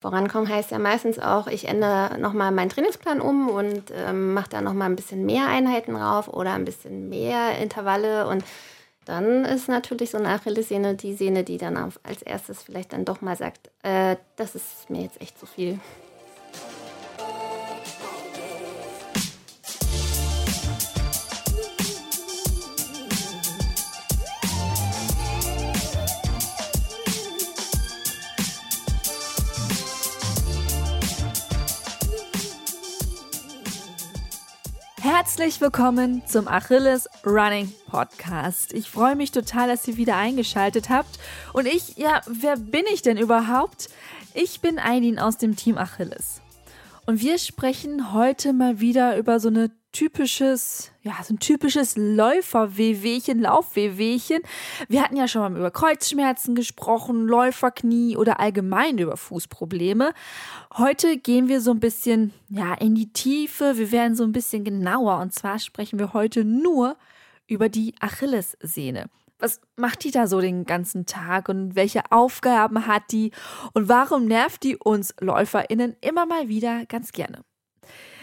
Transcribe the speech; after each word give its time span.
Vorankommen 0.00 0.48
heißt 0.48 0.70
ja 0.70 0.78
meistens 0.78 1.18
auch, 1.18 1.48
ich 1.48 1.66
ändere 1.66 2.18
nochmal 2.18 2.52
meinen 2.52 2.68
Trainingsplan 2.68 3.20
um 3.20 3.48
und 3.48 3.90
ähm, 3.92 4.32
mache 4.32 4.50
da 4.50 4.60
nochmal 4.60 4.88
ein 4.88 4.94
bisschen 4.96 5.26
mehr 5.26 5.48
Einheiten 5.48 5.94
drauf 5.94 6.28
oder 6.28 6.52
ein 6.52 6.64
bisschen 6.64 7.08
mehr 7.08 7.58
Intervalle. 7.58 8.28
Und 8.28 8.44
dann 9.06 9.44
ist 9.44 9.68
natürlich 9.68 10.10
so 10.10 10.18
eine 10.18 10.28
Achillessehne 10.28 10.94
die 10.94 11.14
Sehne, 11.14 11.42
die 11.42 11.58
dann 11.58 11.76
als 11.76 12.22
erstes 12.22 12.62
vielleicht 12.62 12.92
dann 12.92 13.04
doch 13.04 13.22
mal 13.22 13.36
sagt, 13.36 13.70
äh, 13.82 14.16
das 14.36 14.54
ist 14.54 14.88
mir 14.88 15.02
jetzt 15.02 15.20
echt 15.20 15.36
zu 15.36 15.46
viel. 15.46 15.80
Herzlich 35.18 35.60
willkommen 35.60 36.22
zum 36.26 36.46
Achilles 36.46 37.08
Running 37.26 37.72
Podcast. 37.90 38.72
Ich 38.72 38.88
freue 38.88 39.16
mich 39.16 39.32
total, 39.32 39.66
dass 39.66 39.88
ihr 39.88 39.96
wieder 39.96 40.14
eingeschaltet 40.16 40.90
habt. 40.90 41.18
Und 41.52 41.66
ich, 41.66 41.96
ja, 41.96 42.20
wer 42.28 42.56
bin 42.56 42.84
ich 42.94 43.02
denn 43.02 43.16
überhaupt? 43.16 43.88
Ich 44.32 44.60
bin 44.60 44.78
Eileen 44.78 45.18
aus 45.18 45.36
dem 45.36 45.56
Team 45.56 45.76
Achilles. 45.76 46.40
Und 47.04 47.20
wir 47.20 47.38
sprechen 47.38 48.12
heute 48.12 48.52
mal 48.52 48.78
wieder 48.78 49.16
über 49.16 49.40
so 49.40 49.48
eine 49.48 49.72
typisches, 49.98 50.92
ja, 51.02 51.14
so 51.24 51.34
ein 51.34 51.40
typisches 51.40 51.96
Läufer-Wehwehchen, 51.96 53.40
Lauf-Wehwehchen. 53.40 54.42
Wir 54.88 55.02
hatten 55.02 55.16
ja 55.16 55.26
schon 55.26 55.42
mal 55.42 55.58
über 55.58 55.72
Kreuzschmerzen 55.72 56.54
gesprochen, 56.54 57.26
Läuferknie 57.26 58.16
oder 58.16 58.38
allgemein 58.38 58.98
über 58.98 59.16
Fußprobleme. 59.16 60.12
Heute 60.76 61.16
gehen 61.16 61.48
wir 61.48 61.60
so 61.60 61.72
ein 61.72 61.80
bisschen, 61.80 62.32
ja, 62.48 62.74
in 62.74 62.94
die 62.94 63.12
Tiefe. 63.12 63.76
Wir 63.76 63.90
werden 63.90 64.14
so 64.14 64.22
ein 64.22 64.30
bisschen 64.30 64.62
genauer. 64.62 65.18
Und 65.18 65.34
zwar 65.34 65.58
sprechen 65.58 65.98
wir 65.98 66.12
heute 66.12 66.44
nur 66.44 66.96
über 67.48 67.68
die 67.68 67.96
Achillessehne. 67.98 69.06
Was 69.40 69.60
macht 69.74 70.04
die 70.04 70.12
da 70.12 70.28
so 70.28 70.40
den 70.40 70.64
ganzen 70.64 71.06
Tag 71.06 71.48
und 71.48 71.74
welche 71.74 72.12
Aufgaben 72.12 72.86
hat 72.86 73.10
die 73.10 73.32
und 73.72 73.88
warum 73.88 74.26
nervt 74.26 74.62
die 74.62 74.76
uns 74.76 75.12
LäuferInnen 75.18 75.96
immer 76.00 76.24
mal 76.24 76.48
wieder 76.48 76.86
ganz 76.86 77.10
gerne? 77.10 77.47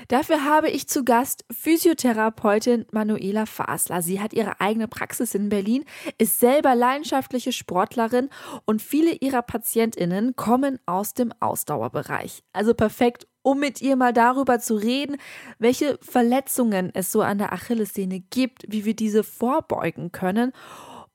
Dafür 0.07 0.43
habe 0.43 0.69
ich 0.69 0.87
zu 0.87 1.03
Gast 1.03 1.45
Physiotherapeutin 1.51 2.85
Manuela 2.91 3.45
Fasler. 3.45 4.01
Sie 4.01 4.21
hat 4.21 4.33
ihre 4.33 4.61
eigene 4.61 4.87
Praxis 4.87 5.33
in 5.33 5.49
Berlin, 5.49 5.83
ist 6.17 6.39
selber 6.39 6.75
leidenschaftliche 6.75 7.51
Sportlerin 7.51 8.29
und 8.65 8.81
viele 8.81 9.13
ihrer 9.13 9.41
PatientInnen 9.41 10.35
kommen 10.35 10.79
aus 10.85 11.13
dem 11.13 11.33
Ausdauerbereich. 11.39 12.43
Also 12.53 12.73
perfekt, 12.73 13.27
um 13.41 13.59
mit 13.59 13.81
ihr 13.81 13.95
mal 13.95 14.13
darüber 14.13 14.59
zu 14.59 14.75
reden, 14.75 15.17
welche 15.57 15.97
Verletzungen 16.01 16.91
es 16.93 17.11
so 17.11 17.21
an 17.21 17.37
der 17.37 17.53
Achillessehne 17.53 18.19
gibt, 18.19 18.63
wie 18.67 18.85
wir 18.85 18.95
diese 18.95 19.23
vorbeugen 19.23 20.11
können 20.11 20.51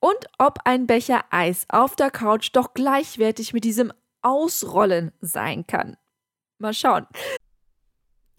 und 0.01 0.27
ob 0.39 0.59
ein 0.65 0.87
Becher 0.87 1.25
Eis 1.31 1.65
auf 1.69 1.95
der 1.95 2.11
Couch 2.11 2.51
doch 2.53 2.75
gleichwertig 2.75 3.53
mit 3.53 3.65
diesem 3.65 3.93
Ausrollen 4.23 5.13
sein 5.21 5.67
kann. 5.67 5.97
Mal 6.59 6.75
schauen. 6.75 7.07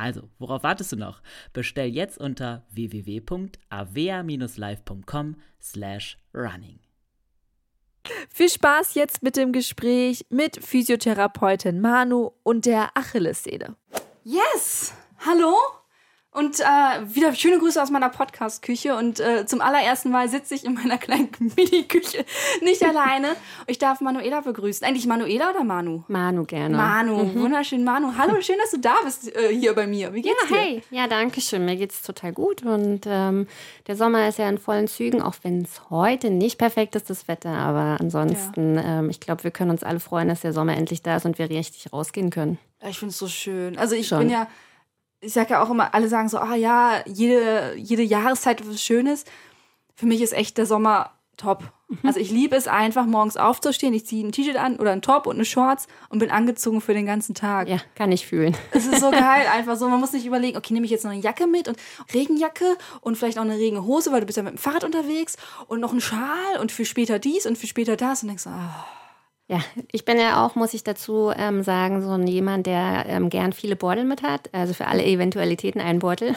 Also, 0.00 0.30
worauf 0.38 0.62
wartest 0.62 0.92
du 0.92 0.96
noch? 0.96 1.20
Bestell 1.52 1.88
jetzt 1.88 2.16
unter 2.16 2.64
www.avea-live.com 2.70 5.36
slash 5.60 6.16
running. 6.32 6.78
Viel 8.30 8.48
Spaß 8.48 8.94
jetzt 8.94 9.22
mit 9.22 9.36
dem 9.36 9.52
Gespräch 9.52 10.24
mit 10.30 10.64
Physiotherapeutin 10.64 11.82
Manu 11.82 12.30
und 12.42 12.64
der 12.64 12.96
Achillessehne. 12.96 13.76
Yes! 14.24 14.94
Hallo? 15.18 15.54
Und 16.32 16.60
äh, 16.60 16.64
wieder 17.12 17.34
schöne 17.34 17.58
Grüße 17.58 17.82
aus 17.82 17.90
meiner 17.90 18.08
Podcast-Küche. 18.08 18.94
Und 18.94 19.18
äh, 19.18 19.46
zum 19.46 19.60
allerersten 19.60 20.10
Mal 20.10 20.28
sitze 20.28 20.54
ich 20.54 20.64
in 20.64 20.74
meiner 20.74 20.96
kleinen 20.96 21.28
Mini-Küche 21.40 22.24
nicht 22.62 22.84
alleine. 22.84 23.34
Ich 23.66 23.78
darf 23.78 24.00
Manuela 24.00 24.40
begrüßen. 24.40 24.86
Eigentlich 24.86 25.08
Manuela 25.08 25.50
oder 25.50 25.64
Manu? 25.64 26.04
Manu 26.06 26.44
gerne. 26.44 26.76
Manu, 26.76 27.24
mhm. 27.24 27.40
wunderschön 27.40 27.82
Manu. 27.82 28.12
Hallo, 28.16 28.34
schön, 28.42 28.54
dass 28.60 28.70
du 28.70 28.78
da 28.78 28.94
bist 29.02 29.34
äh, 29.34 29.48
hier 29.52 29.74
bei 29.74 29.88
mir. 29.88 30.14
Wie 30.14 30.22
geht's 30.22 30.36
ja, 30.48 30.56
dir? 30.56 30.62
Hey, 30.62 30.82
ja, 30.90 31.08
danke 31.08 31.40
schön. 31.40 31.64
Mir 31.64 31.74
geht's 31.74 32.02
total 32.02 32.32
gut. 32.32 32.62
Und 32.64 33.06
ähm, 33.08 33.48
der 33.88 33.96
Sommer 33.96 34.28
ist 34.28 34.38
ja 34.38 34.48
in 34.48 34.58
vollen 34.58 34.86
Zügen, 34.86 35.22
auch 35.22 35.34
wenn 35.42 35.62
es 35.62 35.90
heute 35.90 36.30
nicht 36.30 36.58
perfekt 36.58 36.94
ist, 36.94 37.10
das 37.10 37.26
Wetter. 37.26 37.50
Aber 37.50 37.96
ansonsten, 37.98 38.76
ja. 38.76 39.00
ähm, 39.00 39.10
ich 39.10 39.18
glaube, 39.18 39.42
wir 39.42 39.50
können 39.50 39.72
uns 39.72 39.82
alle 39.82 39.98
freuen, 39.98 40.28
dass 40.28 40.42
der 40.42 40.52
Sommer 40.52 40.76
endlich 40.76 41.02
da 41.02 41.16
ist 41.16 41.26
und 41.26 41.38
wir 41.38 41.50
richtig 41.50 41.92
rausgehen 41.92 42.30
können. 42.30 42.58
Ich 42.88 43.00
finde 43.00 43.10
es 43.10 43.18
so 43.18 43.26
schön. 43.26 43.76
Also 43.76 43.96
ich 43.96 44.06
Schon. 44.06 44.20
bin 44.20 44.30
ja 44.30 44.46
ich 45.20 45.32
sage 45.32 45.50
ja 45.50 45.62
auch 45.62 45.70
immer, 45.70 45.94
alle 45.94 46.08
sagen 46.08 46.28
so, 46.28 46.38
ah 46.38 46.54
ja, 46.54 47.02
jede, 47.06 47.74
jede 47.76 48.02
Jahreszeit 48.02 48.66
was 48.66 48.82
Schönes. 48.82 49.24
Für 49.94 50.06
mich 50.06 50.22
ist 50.22 50.32
echt 50.32 50.56
der 50.56 50.66
Sommer 50.66 51.10
top. 51.36 51.64
Mhm. 51.88 51.98
Also 52.04 52.20
ich 52.20 52.30
liebe 52.30 52.56
es 52.56 52.68
einfach, 52.68 53.06
morgens 53.06 53.36
aufzustehen, 53.36 53.92
ich 53.92 54.06
ziehe 54.06 54.26
ein 54.26 54.32
T-Shirt 54.32 54.56
an 54.56 54.76
oder 54.76 54.92
ein 54.92 55.02
Top 55.02 55.26
und 55.26 55.36
eine 55.36 55.44
Shorts 55.44 55.88
und 56.08 56.20
bin 56.20 56.30
angezogen 56.30 56.80
für 56.80 56.94
den 56.94 57.06
ganzen 57.06 57.34
Tag. 57.34 57.68
Ja, 57.68 57.78
kann 57.94 58.12
ich 58.12 58.26
fühlen. 58.26 58.56
Es 58.70 58.86
ist 58.86 59.00
so 59.00 59.10
geil, 59.10 59.46
einfach 59.52 59.76
so. 59.76 59.88
Man 59.88 60.00
muss 60.00 60.12
nicht 60.12 60.26
überlegen, 60.26 60.56
okay, 60.56 60.72
nehme 60.72 60.86
ich 60.86 60.92
jetzt 60.92 61.04
noch 61.04 61.10
eine 61.10 61.20
Jacke 61.20 61.46
mit 61.46 61.68
und 61.68 61.78
Regenjacke 62.14 62.76
und 63.00 63.16
vielleicht 63.16 63.38
auch 63.38 63.42
eine 63.42 63.56
Regenhose, 63.56 64.12
weil 64.12 64.20
du 64.20 64.26
bist 64.26 64.36
ja 64.36 64.42
mit 64.42 64.54
dem 64.54 64.58
Fahrrad 64.58 64.84
unterwegs 64.84 65.36
und 65.66 65.80
noch 65.80 65.92
einen 65.92 66.00
Schal 66.00 66.58
und 66.60 66.72
für 66.72 66.84
später 66.84 67.18
dies 67.18 67.46
und 67.46 67.58
für 67.58 67.66
später 67.66 67.96
das 67.96 68.22
und 68.22 68.28
denkst 68.28 68.44
so, 68.44 68.50
ah. 68.50 68.86
Oh. 68.96 68.99
Ja, 69.50 69.58
ich 69.90 70.04
bin 70.04 70.16
ja 70.16 70.46
auch, 70.46 70.54
muss 70.54 70.74
ich 70.74 70.84
dazu 70.84 71.32
ähm, 71.36 71.64
sagen, 71.64 72.02
so 72.02 72.16
jemand, 72.24 72.66
der 72.66 73.04
ähm, 73.08 73.30
gern 73.30 73.52
viele 73.52 73.74
Beutel 73.74 74.04
mit 74.04 74.22
hat. 74.22 74.48
Also 74.52 74.74
für 74.74 74.86
alle 74.86 75.04
Eventualitäten 75.04 75.80
einen 75.80 75.98
Beutel. 75.98 76.36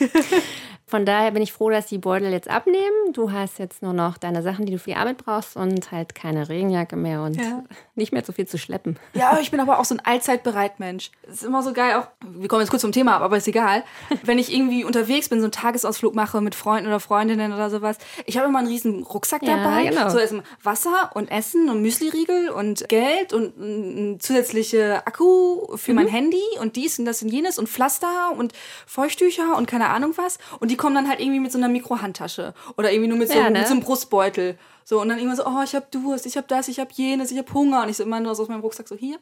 Von 0.86 1.06
daher 1.06 1.30
bin 1.30 1.42
ich 1.42 1.52
froh, 1.52 1.70
dass 1.70 1.86
die 1.86 1.96
Beutel 1.96 2.30
jetzt 2.30 2.48
abnehmen. 2.48 3.12
Du 3.14 3.32
hast 3.32 3.58
jetzt 3.58 3.82
nur 3.82 3.94
noch 3.94 4.18
deine 4.18 4.42
Sachen, 4.42 4.66
die 4.66 4.72
du 4.72 4.78
für 4.78 4.90
die 4.90 4.96
Arbeit 4.96 5.16
brauchst 5.16 5.56
und 5.56 5.90
halt 5.90 6.14
keine 6.14 6.50
Regenjacke 6.50 6.94
mehr 6.94 7.22
und 7.22 7.36
ja. 7.36 7.64
nicht 7.94 8.12
mehr 8.12 8.22
so 8.22 8.32
viel 8.32 8.46
zu 8.46 8.58
schleppen. 8.58 8.98
Ja, 9.14 9.38
ich 9.40 9.50
bin 9.50 9.60
aber 9.60 9.78
auch 9.78 9.86
so 9.86 9.94
ein 9.94 10.00
allzeitbereit 10.04 10.80
Mensch. 10.80 11.10
Es 11.26 11.36
ist 11.36 11.44
immer 11.44 11.62
so 11.62 11.72
geil, 11.72 11.96
auch, 11.96 12.08
wir 12.20 12.48
kommen 12.48 12.60
jetzt 12.60 12.68
kurz 12.68 12.82
zum 12.82 12.92
Thema 12.92 13.16
ab, 13.16 13.22
aber 13.22 13.38
ist 13.38 13.48
egal. 13.48 13.82
Wenn 14.24 14.38
ich 14.38 14.54
irgendwie 14.54 14.84
unterwegs 14.84 15.30
bin, 15.30 15.38
so 15.38 15.44
einen 15.44 15.52
Tagesausflug 15.52 16.14
mache 16.14 16.42
mit 16.42 16.54
Freunden 16.54 16.86
oder 16.86 17.00
Freundinnen 17.00 17.54
oder 17.54 17.70
sowas, 17.70 17.96
ich 18.26 18.36
habe 18.36 18.48
immer 18.48 18.58
einen 18.58 18.68
riesen 18.68 19.04
Rucksack 19.04 19.42
ja, 19.42 19.56
dabei. 19.56 19.86
Genau. 19.86 20.10
So 20.10 20.18
erstmal 20.18 20.44
Wasser 20.62 21.12
und 21.14 21.30
Essen 21.30 21.70
und 21.70 21.80
Müsliriegel 21.80 22.50
und 22.50 22.86
Geld 22.90 23.32
und 23.32 23.56
ein 23.58 24.20
zusätzliche 24.20 25.06
Akku 25.06 25.76
für 25.76 25.92
mhm. 25.92 25.96
mein 25.96 26.08
Handy 26.08 26.42
und 26.60 26.76
dies 26.76 26.98
und 26.98 27.06
das 27.06 27.22
und 27.22 27.30
jenes 27.30 27.58
und 27.58 27.70
Pflaster 27.70 28.34
und 28.36 28.52
Feuchttücher 28.86 29.56
und 29.56 29.66
keine 29.66 29.88
Ahnung 29.88 30.12
was. 30.16 30.36
Und 30.60 30.73
die 30.74 30.76
kommen 30.76 30.96
dann 30.96 31.08
halt 31.08 31.20
irgendwie 31.20 31.38
mit 31.38 31.52
so 31.52 31.58
einer 31.58 31.68
Mikrohandtasche 31.68 32.52
oder 32.76 32.90
irgendwie 32.90 33.08
nur 33.08 33.18
mit 33.18 33.28
so, 33.28 33.38
ja, 33.38 33.48
ne? 33.48 33.60
mit 33.60 33.68
so 33.68 33.74
einem 33.74 33.82
Brustbeutel. 33.82 34.58
So, 34.84 35.00
und 35.00 35.08
dann 35.08 35.18
irgendwann 35.18 35.36
so, 35.36 35.46
oh, 35.46 35.62
ich 35.62 35.72
hab 35.76 35.92
Durst, 35.92 36.26
ich 36.26 36.36
hab 36.36 36.48
das, 36.48 36.66
ich 36.66 36.80
hab 36.80 36.90
jenes, 36.90 37.30
ich 37.30 37.38
hab 37.38 37.54
Hunger. 37.54 37.84
Und 37.84 37.90
ich 37.90 37.96
so 37.96 38.02
immer 38.02 38.18
nur 38.18 38.34
so 38.34 38.42
aus 38.42 38.48
meinem 38.48 38.60
Rucksack 38.60 38.88
so, 38.88 38.96
hier, 38.96 39.20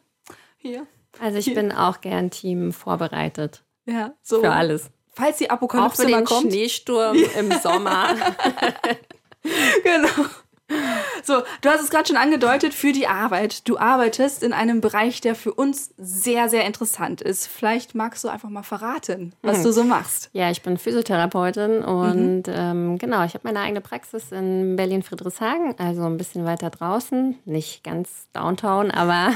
hier. 0.57 0.87
Also 1.21 1.37
ich 1.37 1.45
hier. 1.45 1.55
bin 1.55 1.71
auch 1.71 2.01
gern 2.01 2.31
Team 2.31 2.73
vorbereitet. 2.73 3.63
Ja, 3.85 4.15
so. 4.23 4.41
Für 4.41 4.53
alles. 4.53 4.91
Falls 5.11 5.37
die 5.37 5.51
Apokalypse 5.51 6.03
auch 6.03 6.07
für 6.07 6.11
den 6.11 6.25
kommt. 6.25 6.51
Schneesturm 6.51 7.19
im 7.39 7.53
Sommer. 7.61 8.15
genau. 9.85 10.27
So, 11.25 11.43
du 11.61 11.69
hast 11.69 11.81
es 11.81 11.91
gerade 11.91 12.09
schon 12.09 12.17
angedeutet 12.17 12.75
für 12.75 12.93
die 12.93 13.07
Arbeit. 13.07 13.69
Du 13.69 13.79
arbeitest 13.79 14.43
in 14.43 14.53
einem 14.53 14.81
Bereich, 14.81 15.21
der 15.21 15.37
für 15.37 15.55
uns 15.55 15.91
sehr, 15.97 16.49
sehr 16.49 16.67
interessant 16.67 17.21
ist. 17.21 17.47
Vielleicht 17.47 17.95
magst 17.95 18.25
du 18.25 18.29
einfach 18.29 18.49
mal 18.49 18.65
verraten, 18.65 19.33
was 19.43 19.59
mhm. 19.59 19.63
du 19.63 19.73
so 19.73 19.85
machst. 19.85 20.31
Ja, 20.33 20.51
ich 20.51 20.63
bin 20.63 20.79
Physiotherapeutin 20.79 21.83
und 21.83 22.47
mhm. 22.49 22.55
ähm, 22.55 22.99
genau, 22.99 23.25
ich 23.25 23.35
habe 23.35 23.45
meine 23.45 23.61
eigene 23.61 23.81
Praxis 23.81 24.33
in 24.33 24.75
Berlin-Friedrichshagen, 24.75 25.79
also 25.79 26.03
ein 26.03 26.17
bisschen 26.17 26.45
weiter 26.45 26.71
draußen, 26.71 27.39
nicht 27.45 27.85
ganz 27.85 28.27
Downtown, 28.33 28.91
aber 28.91 29.33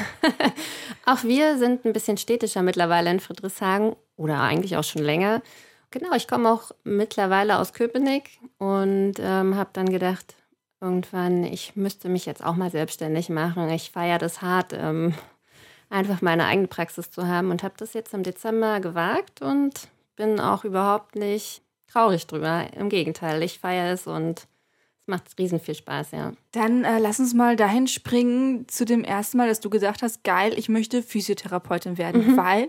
auch 1.06 1.22
wir 1.22 1.58
sind 1.58 1.84
ein 1.84 1.92
bisschen 1.92 2.16
städtischer 2.16 2.62
mittlerweile 2.62 3.10
in 3.10 3.20
Friedrichshagen 3.20 3.94
oder 4.16 4.40
eigentlich 4.40 4.76
auch 4.76 4.84
schon 4.84 5.02
länger. 5.02 5.40
Genau, 5.90 6.14
ich 6.14 6.26
komme 6.26 6.50
auch 6.50 6.72
mittlerweile 6.84 7.58
aus 7.58 7.72
Köpenick 7.72 8.40
und 8.58 9.14
ähm, 9.20 9.54
habe 9.54 9.70
dann 9.72 9.88
gedacht, 9.88 10.34
irgendwann, 10.80 11.44
ich 11.44 11.76
müsste 11.76 12.08
mich 12.08 12.26
jetzt 12.26 12.44
auch 12.44 12.56
mal 12.56 12.70
selbstständig 12.70 13.28
machen. 13.28 13.68
Ich 13.70 13.90
feiere 13.90 14.18
das 14.18 14.42
hart, 14.42 14.72
ähm, 14.72 15.14
einfach 15.88 16.22
meine 16.22 16.46
eigene 16.46 16.68
Praxis 16.68 17.10
zu 17.10 17.26
haben 17.26 17.50
und 17.50 17.62
habe 17.62 17.74
das 17.78 17.94
jetzt 17.94 18.12
im 18.14 18.22
Dezember 18.22 18.80
gewagt 18.80 19.42
und 19.42 19.88
bin 20.16 20.40
auch 20.40 20.64
überhaupt 20.64 21.16
nicht 21.16 21.62
traurig 21.86 22.26
drüber. 22.26 22.66
Im 22.74 22.88
Gegenteil, 22.88 23.42
ich 23.42 23.58
feiere 23.58 23.92
es 23.92 24.06
und 24.06 24.40
es 24.40 25.06
macht 25.06 25.38
riesen 25.38 25.60
viel 25.60 25.74
Spaß, 25.74 26.10
ja. 26.12 26.32
Dann 26.52 26.84
äh, 26.84 26.98
lass 26.98 27.20
uns 27.20 27.32
mal 27.32 27.56
dahin 27.56 27.86
springen 27.86 28.66
zu 28.68 28.84
dem 28.84 29.04
ersten 29.04 29.38
Mal, 29.38 29.48
dass 29.48 29.60
du 29.60 29.70
gesagt 29.70 30.02
hast, 30.02 30.24
geil, 30.24 30.54
ich 30.56 30.68
möchte 30.68 31.02
Physiotherapeutin 31.02 31.96
werden, 31.96 32.32
mhm. 32.32 32.36
weil 32.36 32.68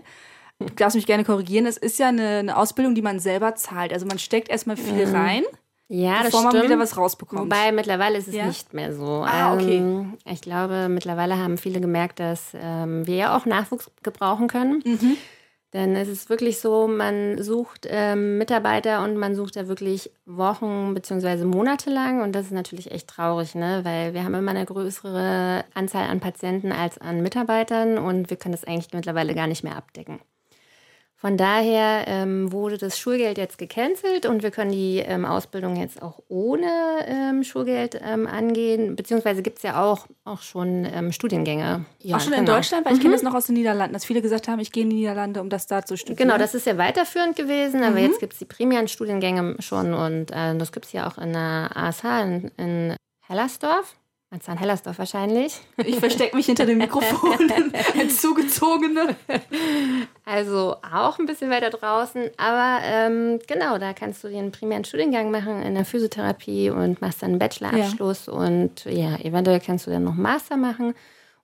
du 0.60 0.66
darfst 0.76 0.96
mich 0.96 1.06
gerne 1.06 1.24
korrigieren, 1.24 1.66
es 1.66 1.76
ist 1.76 1.98
ja 1.98 2.08
eine, 2.08 2.38
eine, 2.38 2.56
Ausbildung, 2.56 2.94
die 2.94 3.02
man 3.02 3.18
selber 3.18 3.54
zahlt. 3.56 3.92
Also 3.92 4.06
man 4.06 4.18
steckt 4.18 4.48
erstmal 4.48 4.76
viel 4.76 5.06
mhm. 5.06 5.14
rein 5.14 5.42
ja, 5.88 6.22
bevor 6.22 6.42
man 6.42 6.62
wieder 6.62 6.78
was 6.78 6.96
rausbekommt. 6.96 7.42
Wobei 7.42 7.72
mittlerweile 7.72 8.18
ist 8.18 8.28
es 8.28 8.34
ja? 8.34 8.46
nicht 8.46 8.74
mehr 8.74 8.92
so. 8.92 9.24
Ah, 9.26 9.54
okay. 9.54 9.78
Ähm, 9.78 10.18
ich 10.26 10.42
glaube, 10.42 10.88
mittlerweile 10.90 11.38
haben 11.38 11.56
viele 11.56 11.80
gemerkt, 11.80 12.20
dass 12.20 12.52
ähm, 12.54 13.06
wir 13.06 13.16
ja 13.16 13.36
auch 13.36 13.46
Nachwuchs 13.46 13.90
gebrauchen 14.02 14.48
können. 14.48 14.82
Mhm. 14.84 15.16
Denn 15.74 15.96
es 15.96 16.08
ist 16.08 16.30
wirklich 16.30 16.60
so, 16.60 16.88
man 16.88 17.42
sucht 17.42 17.86
ähm, 17.90 18.38
Mitarbeiter 18.38 19.02
und 19.04 19.16
man 19.16 19.34
sucht 19.34 19.56
ja 19.56 19.68
wirklich 19.68 20.10
Wochen 20.24 20.94
bzw. 20.94 21.44
Monate 21.44 21.90
lang. 21.90 22.22
Und 22.22 22.32
das 22.32 22.46
ist 22.46 22.52
natürlich 22.52 22.90
echt 22.90 23.08
traurig, 23.08 23.54
ne? 23.54 23.80
weil 23.82 24.14
wir 24.14 24.24
haben 24.24 24.34
immer 24.34 24.50
eine 24.50 24.64
größere 24.64 25.64
Anzahl 25.74 26.08
an 26.08 26.20
Patienten 26.20 26.72
als 26.72 26.98
an 26.98 27.22
Mitarbeitern 27.22 27.98
und 27.98 28.30
wir 28.30 28.38
können 28.38 28.52
das 28.52 28.64
eigentlich 28.64 28.92
mittlerweile 28.94 29.34
gar 29.34 29.46
nicht 29.46 29.62
mehr 29.62 29.76
abdecken. 29.76 30.20
Von 31.20 31.36
daher 31.36 32.04
ähm, 32.06 32.52
wurde 32.52 32.78
das 32.78 32.96
Schulgeld 32.96 33.38
jetzt 33.38 33.58
gecancelt 33.58 34.24
und 34.24 34.44
wir 34.44 34.52
können 34.52 34.70
die 34.70 34.98
ähm, 34.98 35.24
Ausbildung 35.24 35.74
jetzt 35.74 36.00
auch 36.00 36.20
ohne 36.28 36.68
ähm, 37.08 37.42
Schulgeld 37.42 38.00
ähm, 38.00 38.28
angehen. 38.28 38.94
Beziehungsweise 38.94 39.42
gibt 39.42 39.56
es 39.56 39.64
ja 39.64 39.82
auch, 39.82 40.06
auch 40.24 40.42
schon 40.42 40.84
ähm, 40.84 41.10
Studiengänge. 41.10 41.84
Ja, 42.04 42.14
auch 42.14 42.20
schon 42.20 42.30
genau. 42.30 42.38
in 42.38 42.46
Deutschland? 42.46 42.86
Weil 42.86 42.92
ich 42.92 43.00
kenne 43.00 43.10
mhm. 43.10 43.14
das 43.14 43.24
noch 43.24 43.34
aus 43.34 43.46
den 43.46 43.56
Niederlanden, 43.56 43.94
dass 43.94 44.04
viele 44.04 44.22
gesagt 44.22 44.46
haben, 44.46 44.60
ich 44.60 44.70
gehe 44.70 44.84
in 44.84 44.90
die 44.90 44.96
Niederlande, 44.96 45.40
um 45.40 45.50
das 45.50 45.66
da 45.66 45.84
zu 45.84 45.96
studieren. 45.96 46.28
Genau, 46.28 46.38
das 46.38 46.54
ist 46.54 46.66
ja 46.66 46.78
weiterführend 46.78 47.34
gewesen, 47.34 47.82
aber 47.82 47.96
mhm. 47.96 48.06
jetzt 48.06 48.20
gibt 48.20 48.34
es 48.34 48.38
die 48.38 48.44
primären 48.44 48.86
Studiengänge 48.86 49.56
schon 49.58 49.94
und 49.94 50.30
äh, 50.30 50.56
das 50.56 50.70
gibt 50.70 50.86
es 50.86 50.92
ja 50.92 51.08
auch 51.08 51.18
in 51.18 51.32
der 51.32 51.70
ASH 51.74 52.04
in, 52.04 52.52
in 52.56 52.96
Hellersdorf. 53.26 53.97
Marzahn-Hellersdorf 54.30 54.98
wahrscheinlich. 54.98 55.58
Ich 55.78 55.98
verstecke 55.98 56.36
mich 56.36 56.46
hinter 56.46 56.66
dem 56.66 56.78
Mikrofon 56.78 57.50
als 57.98 58.20
Zugezogene. 58.20 59.16
Also 60.26 60.76
auch 60.82 61.18
ein 61.18 61.24
bisschen 61.24 61.50
weiter 61.50 61.70
draußen. 61.70 62.30
Aber 62.36 62.80
ähm, 62.84 63.38
genau, 63.46 63.78
da 63.78 63.94
kannst 63.94 64.22
du 64.22 64.28
den 64.28 64.52
primären 64.52 64.84
Studiengang 64.84 65.30
machen 65.30 65.62
in 65.62 65.74
der 65.74 65.86
Physiotherapie 65.86 66.68
und 66.68 67.00
machst 67.00 67.22
dann 67.22 67.30
einen 67.30 67.38
Bachelorabschluss. 67.38 68.26
Ja. 68.26 68.32
Und 68.34 68.84
ja, 68.84 69.16
eventuell 69.16 69.60
kannst 69.60 69.86
du 69.86 69.90
dann 69.90 70.04
noch 70.04 70.14
Master 70.14 70.58
machen 70.58 70.94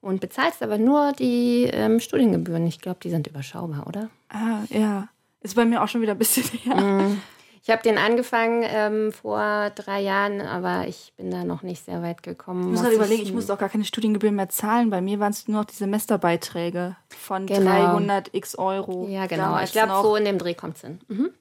und 0.01 0.21
bezahlst 0.21 0.61
aber 0.61 0.77
nur 0.77 1.11
die 1.13 1.63
ähm, 1.73 1.99
Studiengebühren. 1.99 2.67
Ich 2.67 2.79
glaube, 2.81 2.99
die 3.01 3.09
sind 3.09 3.25
überschaubar, 3.25 3.87
oder? 3.87 4.09
Ah, 4.29 4.59
ja. 4.69 5.07
Ist 5.41 5.55
bei 5.55 5.65
mir 5.65 5.81
auch 5.81 5.87
schon 5.87 6.01
wieder 6.01 6.11
ein 6.11 6.19
bisschen 6.19 6.43
her. 6.59 6.75
Mm. 6.75 7.21
Ich 7.67 7.71
habe 7.71 7.81
den 7.81 7.97
angefangen 7.97 8.63
ähm, 8.63 9.11
vor 9.11 9.71
drei 9.71 9.99
Jahren, 9.99 10.39
aber 10.39 10.87
ich 10.87 11.13
bin 11.17 11.31
da 11.31 11.43
noch 11.43 11.63
nicht 11.63 11.83
sehr 11.83 12.03
weit 12.03 12.21
gekommen. 12.21 12.61
Ich 12.61 12.67
muss 12.67 12.81
gerade 12.83 12.93
überlegen, 12.93 13.23
ich 13.23 13.33
muss 13.33 13.49
auch 13.49 13.57
gar 13.57 13.69
keine 13.69 13.85
Studiengebühren 13.85 14.35
mehr 14.35 14.49
zahlen. 14.49 14.91
Bei 14.91 15.01
mir 15.01 15.19
waren 15.19 15.31
es 15.31 15.47
nur 15.47 15.61
noch 15.61 15.65
die 15.65 15.73
Semesterbeiträge 15.73 16.95
von 17.09 17.47
genau. 17.47 17.71
300 17.71 18.35
x 18.35 18.55
Euro. 18.59 19.07
Ja, 19.09 19.25
genau. 19.25 19.59
Ich 19.63 19.71
glaube, 19.71 19.93
so 20.03 20.15
in 20.15 20.25
dem 20.25 20.37
Dreh 20.37 20.53
kommt 20.53 20.75
es 20.75 20.81
hin. 20.81 20.99
Mhm. 21.07 21.31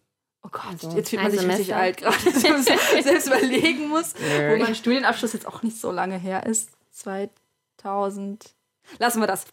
Oh 0.42 0.48
Gott, 0.50 0.62
also, 0.70 0.96
jetzt 0.96 1.10
fühlt 1.10 1.20
man 1.20 1.30
sich 1.30 1.40
Semester. 1.40 1.58
richtig 1.58 1.74
alt 1.74 1.96
gerade, 1.98 2.16
dass 2.24 2.42
man 2.42 2.62
selbst 2.62 3.26
überlegen 3.26 3.88
muss, 3.88 4.14
wo 4.14 4.56
mein 4.56 4.74
Studienabschluss 4.74 5.34
jetzt 5.34 5.46
auch 5.46 5.62
nicht 5.62 5.78
so 5.78 5.90
lange 5.90 6.16
her 6.16 6.46
ist. 6.46 6.70
2000. 6.92 8.54
Lassen 8.98 9.20
wir 9.20 9.26
das. 9.26 9.46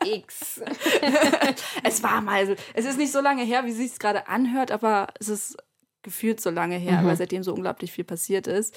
2000x. 0.00 0.62
es 1.82 2.02
war 2.02 2.20
mal, 2.20 2.56
es 2.74 2.84
ist 2.84 2.98
nicht 2.98 3.12
so 3.12 3.20
lange 3.20 3.44
her, 3.44 3.64
wie 3.64 3.72
sie 3.72 3.86
es 3.86 3.98
gerade 3.98 4.28
anhört, 4.28 4.70
aber 4.70 5.08
es 5.20 5.28
ist 5.28 5.56
gefühlt 6.06 6.40
so 6.40 6.50
lange 6.50 6.76
her, 6.76 7.02
mhm. 7.02 7.06
weil 7.06 7.16
seitdem 7.16 7.42
so 7.42 7.52
unglaublich 7.52 7.90
viel 7.92 8.04
passiert 8.04 8.46
ist. 8.46 8.74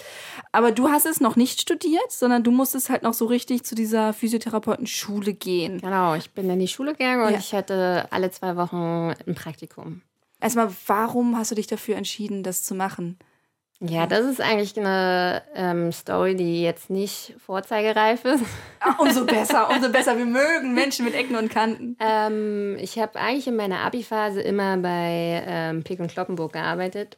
Aber 0.51 0.71
du 0.71 0.89
hast 0.89 1.05
es 1.05 1.21
noch 1.21 1.35
nicht 1.35 1.61
studiert, 1.61 2.11
sondern 2.11 2.43
du 2.43 2.51
musstest 2.51 2.89
halt 2.89 3.03
noch 3.03 3.13
so 3.13 3.25
richtig 3.25 3.63
zu 3.63 3.75
dieser 3.75 4.13
Physiotherapeutenschule 4.13 5.33
gehen. 5.33 5.79
Genau, 5.79 6.15
ich 6.15 6.31
bin 6.31 6.49
in 6.49 6.59
die 6.59 6.67
Schule 6.67 6.93
gegangen 6.93 7.23
und 7.23 7.33
ja. 7.33 7.37
ich 7.37 7.53
hatte 7.53 8.07
alle 8.09 8.31
zwei 8.31 8.55
Wochen 8.57 9.13
ein 9.27 9.35
Praktikum. 9.35 10.01
Erstmal, 10.41 10.73
warum 10.87 11.37
hast 11.37 11.51
du 11.51 11.55
dich 11.55 11.67
dafür 11.67 11.97
entschieden, 11.97 12.43
das 12.43 12.63
zu 12.63 12.73
machen? 12.73 13.19
Ja, 13.81 14.07
das 14.07 14.25
ist 14.25 14.41
eigentlich 14.41 14.77
eine 14.77 15.41
ähm, 15.55 15.93
Story, 15.93 16.35
die 16.35 16.61
jetzt 16.61 16.89
nicht 16.89 17.35
vorzeigereif 17.45 18.25
ist. 18.25 18.43
Ach, 18.81 18.99
umso 18.99 19.25
besser, 19.25 19.69
umso 19.69 19.89
besser. 19.89 20.17
Wir 20.17 20.25
mögen 20.25 20.73
Menschen 20.73 21.05
mit 21.05 21.13
Ecken 21.13 21.37
und 21.37 21.49
Kanten. 21.49 21.95
Ähm, 22.01 22.75
ich 22.77 22.99
habe 22.99 23.17
eigentlich 23.17 23.47
in 23.47 23.55
meiner 23.55 23.79
Abi-Phase 23.79 24.41
immer 24.41 24.75
bei 24.75 25.43
ähm, 25.47 25.83
Pick 25.83 26.01
und 26.01 26.11
Kloppenburg 26.11 26.51
gearbeitet. 26.51 27.17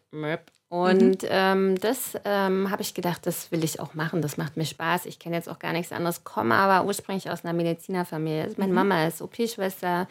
Und 0.69 1.23
mhm. 1.23 1.29
ähm, 1.29 1.75
das 1.81 2.13
ähm, 2.25 2.69
habe 2.69 2.83
ich 2.83 2.93
gedacht, 2.93 3.25
das 3.25 3.51
will 3.51 3.63
ich 3.63 3.79
auch 3.79 3.95
machen. 3.95 4.21
Das 4.21 4.37
macht 4.37 4.55
mir 4.55 4.65
Spaß. 4.65 5.07
Ich 5.07 5.17
kenne 5.17 5.37
jetzt 5.37 5.49
auch 5.49 5.59
gar 5.59 5.73
nichts 5.73 5.91
anderes, 5.91 6.23
komme 6.23 6.53
aber 6.53 6.85
ursprünglich 6.87 7.31
aus 7.31 7.43
einer 7.43 7.53
Medizinerfamilie. 7.53 8.43
Also 8.43 8.55
meine 8.57 8.69
mhm. 8.69 8.75
Mama 8.75 9.07
ist 9.07 9.21
OP-Schwester, 9.21 10.07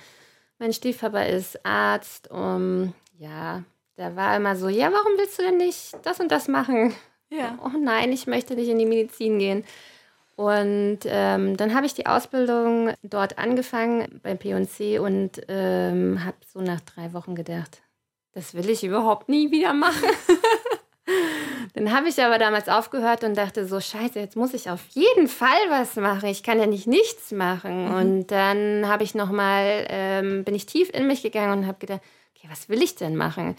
mein 0.58 0.72
Stiefvater 0.72 1.28
ist 1.28 1.64
Arzt. 1.64 2.28
Um, 2.30 2.92
ja, 3.18 3.62
da 3.96 4.16
war 4.16 4.36
immer 4.36 4.56
so, 4.56 4.68
ja, 4.68 4.92
warum 4.92 5.18
willst 5.18 5.38
du 5.38 5.42
denn 5.42 5.56
nicht 5.56 5.94
das 6.02 6.20
und 6.20 6.30
das 6.30 6.48
machen? 6.48 6.94
Ja. 7.30 7.58
Oh 7.64 7.78
nein, 7.78 8.12
ich 8.12 8.26
möchte 8.26 8.54
nicht 8.54 8.68
in 8.68 8.78
die 8.78 8.86
Medizin 8.86 9.38
gehen. 9.38 9.64
Und 10.36 11.00
ähm, 11.04 11.56
dann 11.58 11.74
habe 11.74 11.84
ich 11.84 11.92
die 11.92 12.06
Ausbildung 12.06 12.94
dort 13.02 13.38
angefangen 13.38 14.20
beim 14.22 14.38
P&C 14.38 14.98
und 14.98 15.42
ähm, 15.48 16.24
habe 16.24 16.36
so 16.50 16.62
nach 16.62 16.80
drei 16.80 17.12
Wochen 17.12 17.34
gedacht, 17.34 17.82
das 18.32 18.54
will 18.54 18.70
ich 18.70 18.82
überhaupt 18.82 19.28
nie 19.28 19.50
wieder 19.50 19.74
machen. 19.74 20.08
dann 21.74 21.92
habe 21.92 22.08
ich 22.08 22.22
aber 22.22 22.38
damals 22.38 22.70
aufgehört 22.70 23.22
und 23.22 23.36
dachte 23.36 23.66
so, 23.66 23.80
scheiße, 23.80 24.18
jetzt 24.18 24.34
muss 24.34 24.54
ich 24.54 24.70
auf 24.70 24.80
jeden 24.90 25.28
Fall 25.28 25.60
was 25.68 25.96
machen. 25.96 26.30
Ich 26.30 26.42
kann 26.42 26.58
ja 26.58 26.66
nicht 26.66 26.86
nichts 26.86 27.32
machen. 27.32 27.88
Mhm. 27.88 27.94
Und 27.94 28.26
dann 28.28 28.88
habe 28.88 29.04
ich 29.04 29.14
nochmal, 29.14 29.86
ähm, 29.90 30.44
bin 30.44 30.54
ich 30.54 30.64
tief 30.64 30.88
in 30.94 31.06
mich 31.06 31.22
gegangen 31.22 31.60
und 31.60 31.66
habe 31.66 31.78
gedacht, 31.78 32.00
okay, 32.34 32.48
was 32.50 32.68
will 32.70 32.82
ich 32.82 32.94
denn 32.94 33.14
machen? 33.14 33.56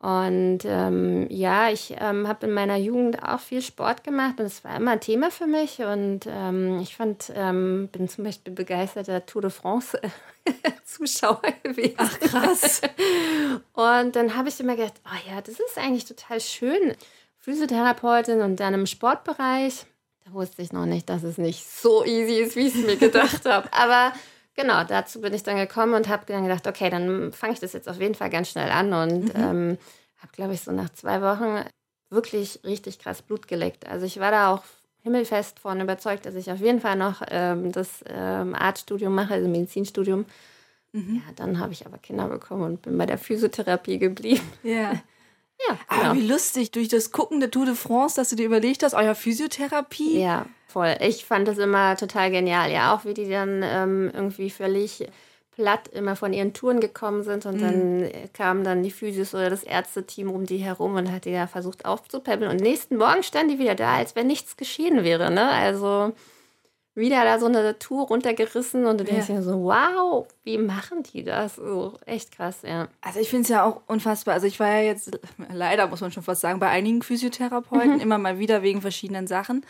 Und 0.00 0.60
ähm, 0.64 1.26
ja, 1.28 1.68
ich 1.68 1.94
ähm, 2.00 2.26
habe 2.26 2.46
in 2.46 2.54
meiner 2.54 2.76
Jugend 2.76 3.22
auch 3.22 3.38
viel 3.38 3.60
Sport 3.60 4.02
gemacht 4.02 4.40
und 4.40 4.46
es 4.46 4.64
war 4.64 4.76
immer 4.76 4.92
ein 4.92 5.00
Thema 5.00 5.30
für 5.30 5.46
mich. 5.46 5.80
Und 5.80 6.20
ähm, 6.26 6.80
ich 6.80 6.96
fand, 6.96 7.30
ähm, 7.34 7.90
bin 7.92 8.08
zum 8.08 8.24
Beispiel 8.24 8.54
begeisterter 8.54 9.26
Tour 9.26 9.42
de 9.42 9.50
France 9.50 10.00
Zuschauer 10.86 11.42
gewesen. 11.62 11.96
Ach 11.98 12.18
krass. 12.18 12.80
und 13.74 14.16
dann 14.16 14.34
habe 14.36 14.48
ich 14.48 14.58
immer 14.58 14.74
gedacht, 14.74 14.94
oh 15.04 15.30
ja, 15.30 15.42
das 15.42 15.60
ist 15.60 15.76
eigentlich 15.76 16.06
total 16.06 16.40
schön. 16.40 16.94
Physiotherapeutin 17.38 18.40
und 18.40 18.56
dann 18.58 18.72
im 18.72 18.86
Sportbereich. 18.86 19.84
Da 20.24 20.32
wusste 20.32 20.62
ich 20.62 20.72
noch 20.72 20.86
nicht, 20.86 21.10
dass 21.10 21.24
es 21.24 21.36
nicht 21.36 21.68
so 21.68 22.06
easy 22.06 22.36
ist, 22.36 22.56
wie 22.56 22.68
ich 22.68 22.74
es 22.74 22.86
mir 22.86 22.96
gedacht 22.96 23.44
habe. 23.44 23.70
Aber 23.70 24.14
genau, 24.60 24.84
dazu 24.84 25.20
bin 25.20 25.34
ich 25.34 25.42
dann 25.42 25.56
gekommen 25.56 25.94
und 25.94 26.08
habe 26.08 26.24
dann 26.26 26.42
gedacht, 26.42 26.66
okay, 26.66 26.90
dann 26.90 27.32
fange 27.32 27.54
ich 27.54 27.60
das 27.60 27.72
jetzt 27.72 27.88
auf 27.88 28.00
jeden 28.00 28.14
Fall 28.14 28.30
ganz 28.30 28.50
schnell 28.50 28.70
an 28.70 28.92
und 28.92 29.34
mhm. 29.34 29.42
ähm, 29.42 29.78
habe, 30.18 30.32
glaube 30.32 30.54
ich, 30.54 30.60
so 30.60 30.72
nach 30.72 30.90
zwei 30.90 31.22
Wochen 31.22 31.64
wirklich 32.10 32.60
richtig 32.64 32.98
krass 32.98 33.22
Blut 33.22 33.48
geleckt. 33.48 33.86
Also 33.86 34.06
ich 34.06 34.20
war 34.20 34.30
da 34.30 34.52
auch 34.52 34.64
himmelfest 35.02 35.58
von 35.58 35.80
überzeugt, 35.80 36.26
dass 36.26 36.34
ich 36.34 36.50
auf 36.50 36.60
jeden 36.60 36.80
Fall 36.80 36.96
noch 36.96 37.22
ähm, 37.30 37.72
das 37.72 38.04
ähm, 38.06 38.54
Arztstudium 38.54 39.14
mache, 39.14 39.34
also 39.34 39.48
Medizinstudium. 39.48 40.26
Mhm. 40.92 41.22
Ja, 41.26 41.32
dann 41.36 41.58
habe 41.58 41.72
ich 41.72 41.86
aber 41.86 41.98
Kinder 41.98 42.28
bekommen 42.28 42.62
und 42.62 42.82
bin 42.82 42.98
bei 42.98 43.06
der 43.06 43.18
Physiotherapie 43.18 43.98
geblieben. 43.98 44.46
Ja. 44.62 45.00
Ja, 45.68 45.78
genau. 45.88 46.10
Aber 46.10 46.14
wie 46.18 46.26
lustig, 46.26 46.70
durch 46.70 46.88
das 46.88 47.12
Gucken 47.12 47.40
der 47.40 47.50
Tour 47.50 47.66
de 47.66 47.74
France, 47.74 48.16
dass 48.16 48.30
du 48.30 48.36
dir 48.36 48.46
überlegt 48.46 48.82
hast, 48.82 48.94
euer 48.94 49.14
Physiotherapie. 49.14 50.20
Ja, 50.20 50.46
voll. 50.66 50.96
Ich 51.00 51.24
fand 51.24 51.48
das 51.48 51.58
immer 51.58 51.96
total 51.96 52.30
genial. 52.30 52.70
Ja, 52.70 52.94
auch 52.94 53.04
wie 53.04 53.14
die 53.14 53.28
dann 53.28 53.62
ähm, 53.62 54.10
irgendwie 54.14 54.50
völlig 54.50 55.06
platt 55.60 55.88
immer 55.88 56.16
von 56.16 56.32
ihren 56.32 56.54
Touren 56.54 56.80
gekommen 56.80 57.22
sind 57.22 57.44
und 57.44 57.56
mhm. 57.56 57.60
dann 57.60 58.10
kamen 58.32 58.64
dann 58.64 58.82
die 58.82 58.90
Physios 58.90 59.34
oder 59.34 59.50
das 59.50 59.62
Ärzteteam 59.62 60.30
um 60.30 60.46
die 60.46 60.58
herum 60.58 60.94
und 60.94 61.12
hat 61.12 61.26
die 61.26 61.30
ja 61.30 61.46
versucht 61.46 61.84
aufzupäppeln 61.84 62.50
und 62.50 62.60
nächsten 62.60 62.96
Morgen 62.96 63.22
stand 63.22 63.50
die 63.50 63.58
wieder 63.58 63.74
da, 63.74 63.96
als 63.96 64.16
wenn 64.16 64.26
nichts 64.26 64.56
geschehen 64.56 65.04
wäre, 65.04 65.30
ne? 65.30 65.50
Also 65.50 66.12
wieder 66.94 67.24
da 67.24 67.38
so 67.38 67.46
eine 67.46 67.78
Tour 67.78 68.08
runtergerissen 68.08 68.84
und 68.86 68.98
du 68.98 69.04
denkst 69.04 69.28
dir 69.28 69.42
so, 69.42 69.62
wow, 69.62 70.26
wie 70.42 70.58
machen 70.58 71.02
die 71.04 71.22
das? 71.22 71.56
So, 71.56 71.98
echt 72.04 72.32
krass, 72.32 72.58
ja. 72.62 72.88
Also 73.00 73.20
ich 73.20 73.30
finde 73.30 73.44
es 73.44 73.48
ja 73.48 73.64
auch 73.64 73.82
unfassbar. 73.86 74.34
Also 74.34 74.46
ich 74.46 74.58
war 74.58 74.68
ja 74.68 74.82
jetzt, 74.82 75.18
leider 75.52 75.86
muss 75.86 76.00
man 76.00 76.10
schon 76.10 76.22
fast 76.22 76.40
sagen, 76.40 76.58
bei 76.58 76.68
einigen 76.68 77.02
Physiotherapeuten 77.02 77.94
mhm. 77.94 78.00
immer 78.00 78.18
mal 78.18 78.38
wieder 78.38 78.62
wegen 78.62 78.80
verschiedenen 78.80 79.26
Sachen. 79.26 79.64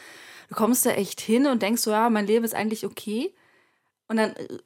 Du 0.48 0.54
kommst 0.54 0.86
da 0.86 0.90
echt 0.90 1.20
hin 1.20 1.46
und 1.46 1.62
denkst 1.62 1.82
so, 1.82 1.90
ja, 1.90 2.10
mein 2.10 2.26
Leben 2.26 2.44
ist 2.44 2.54
eigentlich 2.54 2.86
okay. 2.86 3.34
Und 4.08 4.16
dann 4.16 4.34
äh, 4.34 4.58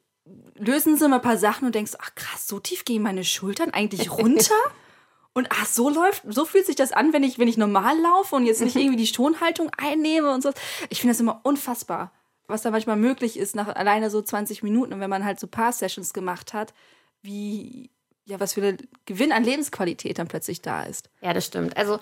lösen 0.55 0.97
sie 0.97 1.07
mal 1.07 1.17
ein 1.17 1.21
paar 1.21 1.37
Sachen 1.37 1.65
und 1.65 1.75
denkst, 1.75 1.93
ach 1.99 2.15
krass, 2.15 2.47
so 2.47 2.59
tief 2.59 2.85
gehen 2.85 3.03
meine 3.03 3.23
Schultern 3.23 3.71
eigentlich 3.71 4.11
runter? 4.11 4.55
Und 5.37 5.49
ach, 5.51 5.65
so 5.65 5.89
läuft, 5.89 6.23
so 6.29 6.45
fühlt 6.45 6.65
sich 6.65 6.77
das 6.77 6.93
an, 6.93 7.11
wenn 7.11 7.21
ich, 7.21 7.37
wenn 7.37 7.49
ich 7.49 7.57
normal 7.57 7.99
laufe 7.99 8.37
und 8.37 8.45
jetzt 8.45 8.61
nicht 8.61 8.75
irgendwie 8.77 8.95
die 8.95 9.05
Stonhaltung 9.05 9.69
einnehme 9.75 10.33
und 10.33 10.41
so. 10.41 10.51
Ich 10.89 11.01
finde 11.01 11.11
das 11.11 11.19
immer 11.19 11.41
unfassbar, 11.43 12.13
was 12.47 12.61
da 12.61 12.71
manchmal 12.71 12.95
möglich 12.95 13.37
ist 13.37 13.55
nach 13.55 13.67
alleine 13.75 14.09
so 14.09 14.21
20 14.21 14.63
Minuten. 14.63 14.93
Und 14.93 14.99
wenn 14.99 15.09
man 15.09 15.25
halt 15.25 15.39
so 15.39 15.47
Paar-Sessions 15.47 16.13
gemacht 16.13 16.53
hat, 16.53 16.73
wie, 17.21 17.89
ja, 18.25 18.39
was 18.39 18.53
für 18.53 18.63
ein 18.63 18.77
Gewinn 19.05 19.31
an 19.31 19.43
Lebensqualität 19.43 20.19
dann 20.19 20.27
plötzlich 20.27 20.61
da 20.61 20.83
ist. 20.83 21.09
Ja, 21.21 21.33
das 21.33 21.45
stimmt. 21.45 21.75
Also 21.77 21.99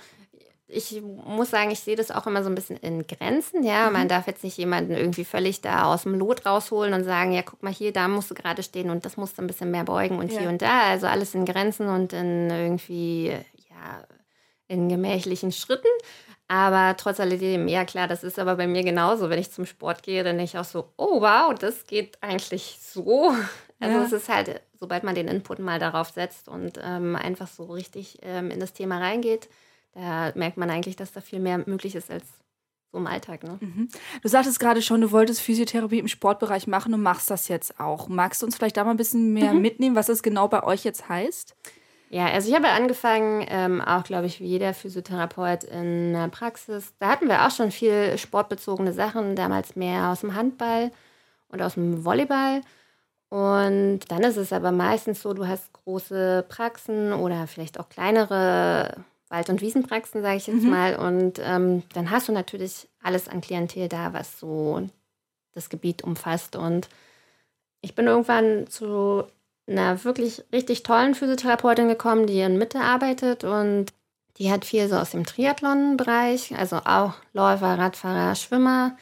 ich 0.68 1.02
muss 1.02 1.52
sagen, 1.52 1.72
ich 1.72 1.82
sehe 1.82 1.96
das 1.96 2.12
auch 2.12 2.26
immer 2.26 2.44
so 2.44 2.50
ein 2.50 2.56
bisschen 2.56 2.78
in 2.78 3.06
Grenzen. 3.06 3.64
Ja, 3.64 3.88
mhm. 3.88 3.94
man 3.94 4.08
darf 4.08 4.28
jetzt 4.28 4.44
nicht 4.44 4.58
jemanden 4.58 4.94
irgendwie 4.94 5.26
völlig 5.26 5.62
da 5.62 5.86
aus 5.94 6.04
dem 6.04 6.16
Lot 6.16 6.46
rausholen 6.46 6.94
und 6.94 7.04
sagen, 7.04 7.32
ja, 7.32 7.42
guck 7.44 7.62
mal 7.64 7.74
hier, 7.74 7.94
da 7.94 8.08
musst 8.08 8.32
du 8.32 8.36
gerade 8.36 8.64
stehen 8.64 8.90
und 8.90 9.06
das 9.06 9.18
musst 9.18 9.38
du 9.38 9.42
ein 9.42 9.48
bisschen 9.48 9.72
mehr 9.72 9.84
beugen 9.84 10.18
und 10.18 10.32
ja. 10.32 10.40
hier 10.40 10.50
und 10.50 10.62
da. 10.62 10.82
Also 10.90 11.08
alles 11.08 11.36
in 11.36 11.46
Grenzen 11.46 11.88
und 11.88 12.14
in 12.14 12.50
irgendwie, 12.50 13.28
ja, 13.28 14.04
in 14.68 14.90
gemächlichen 14.90 15.52
Schritten. 15.52 15.88
Aber 16.48 16.96
trotz 16.98 17.20
alledem, 17.20 17.68
ja 17.68 17.86
klar, 17.86 18.08
das 18.08 18.24
ist 18.24 18.38
aber 18.38 18.56
bei 18.56 18.68
mir 18.68 18.84
genauso. 18.84 19.30
Wenn 19.30 19.40
ich 19.40 19.52
zum 19.52 19.66
Sport 19.66 20.04
gehe, 20.04 20.24
dann 20.24 20.38
denke 20.38 20.52
ich 20.52 20.58
auch 20.58 20.66
so, 20.66 20.90
oh 20.98 21.22
wow, 21.22 21.54
das 21.58 21.88
geht 21.88 22.18
eigentlich 22.22 22.80
so. 22.82 23.34
Also 23.80 23.98
ja. 23.98 24.06
es 24.06 24.12
ist 24.14 24.30
halt, 24.30 24.62
sobald 24.80 25.04
man 25.04 25.14
den 25.14 25.28
Input 25.28 25.60
mal 25.60 25.78
darauf 25.78 26.10
setzt 26.10 26.48
und 26.48 26.80
ähm, 26.82 27.18
einfach 27.18 27.48
so 27.48 27.66
richtig 27.66 28.20
ähm, 28.22 28.50
in 28.50 28.62
das 28.62 28.72
Thema 28.72 29.00
reingeht, 29.00 29.50
da 29.94 30.32
merkt 30.36 30.56
man 30.56 30.70
eigentlich, 30.70 30.96
dass 30.96 31.12
da 31.12 31.20
viel 31.20 31.42
mehr 31.42 31.58
möglich 31.66 31.94
ist 31.96 32.10
als 32.10 32.24
so 32.94 33.00
im 33.00 33.08
Alltag. 33.08 33.44
Ne? 33.44 33.58
Mhm. 33.60 33.90
Du 34.22 34.30
sagtest 34.30 34.60
gerade 34.60 34.82
schon, 34.82 35.02
du 35.02 35.12
wolltest 35.12 35.42
Physiotherapie 35.42 36.00
im 36.00 36.08
Sportbereich 36.08 36.68
machen 36.68 36.94
und 36.94 37.02
machst 37.02 37.30
das 37.30 37.48
jetzt 37.50 37.80
auch. 37.80 38.08
Magst 38.08 38.42
du 38.42 38.46
uns 38.46 38.56
vielleicht 38.56 38.78
da 38.78 38.86
mal 38.86 38.92
ein 38.92 38.98
bisschen 38.98 39.34
mehr 39.34 39.54
mhm. 39.54 39.62
mitnehmen, 39.62 39.96
was 39.96 40.06
das 40.06 40.24
genau 40.24 40.48
bei 40.48 40.64
euch 40.64 40.86
jetzt 40.86 41.10
heißt? 41.10 41.56
Ja, 42.14 42.28
also 42.28 42.48
ich 42.48 42.54
habe 42.54 42.70
angefangen, 42.70 43.44
ähm, 43.50 43.82
auch 43.82 44.04
glaube 44.04 44.28
ich 44.28 44.40
wie 44.40 44.46
jeder 44.46 44.76
Physiotherapeut 44.76 45.64
in 45.64 46.14
der 46.14 46.28
Praxis. 46.28 46.94
Da 47.00 47.08
hatten 47.10 47.28
wir 47.28 47.44
auch 47.44 47.50
schon 47.50 47.72
viel 47.72 48.20
sportbezogene 48.20 48.94
Sachen, 48.94 49.36
damals 49.36 49.76
mehr 49.76 50.12
aus 50.12 50.20
dem 50.20 50.36
Handball 50.36 50.92
und 51.48 51.60
aus 51.64 51.74
dem 51.74 52.06
Volleyball. 52.06 52.62
Und 53.30 54.02
dann 54.10 54.22
ist 54.22 54.38
es 54.38 54.54
aber 54.54 54.72
meistens 54.72 55.24
so, 55.24 55.34
du 55.34 55.48
hast 55.48 55.74
große 55.74 56.46
Praxen 56.50 57.14
oder 57.14 57.48
vielleicht 57.48 57.80
auch 57.80 57.90
kleinere 57.90 58.96
Wald- 59.30 59.50
und 59.50 59.62
Wiesenpraxen, 59.62 60.22
sage 60.22 60.38
ich 60.38 60.46
jetzt 60.46 60.62
mhm. 60.62 60.70
mal. 60.70 60.96
Und 60.98 61.42
ähm, 61.44 61.82
dann 61.96 62.12
hast 62.12 62.28
du 62.28 62.32
natürlich 62.32 62.88
alles 63.02 63.28
an 63.28 63.42
Klientel 63.42 63.90
da, 63.90 64.14
was 64.14 64.40
so 64.40 64.88
das 65.54 65.68
Gebiet 65.68 66.04
umfasst. 66.04 66.56
Und 66.56 66.90
ich 67.82 67.96
bin 67.96 68.06
irgendwann 68.06 68.68
zu 68.68 69.24
einer 69.68 70.04
wirklich 70.04 70.44
richtig 70.52 70.84
tollen 70.84 71.16
Physiotherapeutin 71.16 71.88
gekommen, 71.88 72.28
die 72.28 72.42
in 72.42 72.58
Mitte 72.58 72.80
arbeitet 72.80 73.44
und 73.44 73.94
die 74.38 74.52
hat 74.52 74.66
viel 74.66 74.88
so 74.88 74.96
aus 74.96 75.12
dem 75.12 75.26
Triathlon-Bereich, 75.26 76.58
also 76.58 76.78
auch 76.78 77.14
Läufer, 77.34 77.78
Radfahrer, 77.78 78.36
Schwimmer 78.36 78.98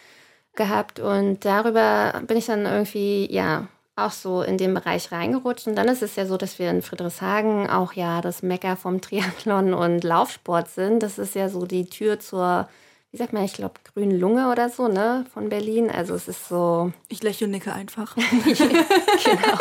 gehabt. 0.55 0.99
Und 0.99 1.45
darüber 1.45 2.21
bin 2.27 2.37
ich 2.37 2.47
dann 2.47 2.65
irgendwie, 2.65 3.31
ja, 3.31 3.67
auch 3.95 4.11
so 4.11 4.41
in 4.41 4.57
den 4.57 4.73
Bereich 4.73 5.11
reingerutscht. 5.11 5.67
Und 5.67 5.75
dann 5.75 5.87
ist 5.87 6.01
es 6.01 6.15
ja 6.15 6.25
so, 6.25 6.37
dass 6.37 6.59
wir 6.59 6.69
in 6.69 6.81
Friedrichshagen 6.81 7.69
auch 7.69 7.93
ja 7.93 8.21
das 8.21 8.43
Mecker 8.43 8.75
vom 8.75 9.01
Triathlon 9.01 9.73
und 9.73 10.03
Laufsport 10.03 10.69
sind. 10.69 11.03
Das 11.03 11.17
ist 11.17 11.35
ja 11.35 11.49
so 11.49 11.65
die 11.65 11.85
Tür 11.85 12.19
zur, 12.19 12.67
wie 13.11 13.17
sagt 13.17 13.33
man, 13.33 13.43
ich 13.43 13.53
glaube, 13.53 13.73
grünen 13.93 14.17
Lunge 14.17 14.49
oder 14.49 14.69
so, 14.69 14.87
ne, 14.87 15.25
von 15.33 15.49
Berlin. 15.49 15.89
Also 15.89 16.15
es 16.15 16.29
ist 16.29 16.47
so. 16.47 16.93
Ich 17.09 17.21
lächle 17.21 17.45
und 17.45 17.51
nicke 17.51 17.73
einfach. 17.73 18.15
genau. 18.45 19.57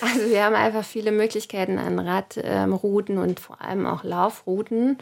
Also 0.00 0.30
wir 0.30 0.44
haben 0.44 0.54
einfach 0.54 0.84
viele 0.84 1.12
Möglichkeiten 1.12 1.78
an 1.78 1.98
Radrouten 1.98 3.16
ähm, 3.16 3.22
und 3.22 3.40
vor 3.40 3.60
allem 3.60 3.86
auch 3.86 4.04
Laufrouten. 4.04 4.96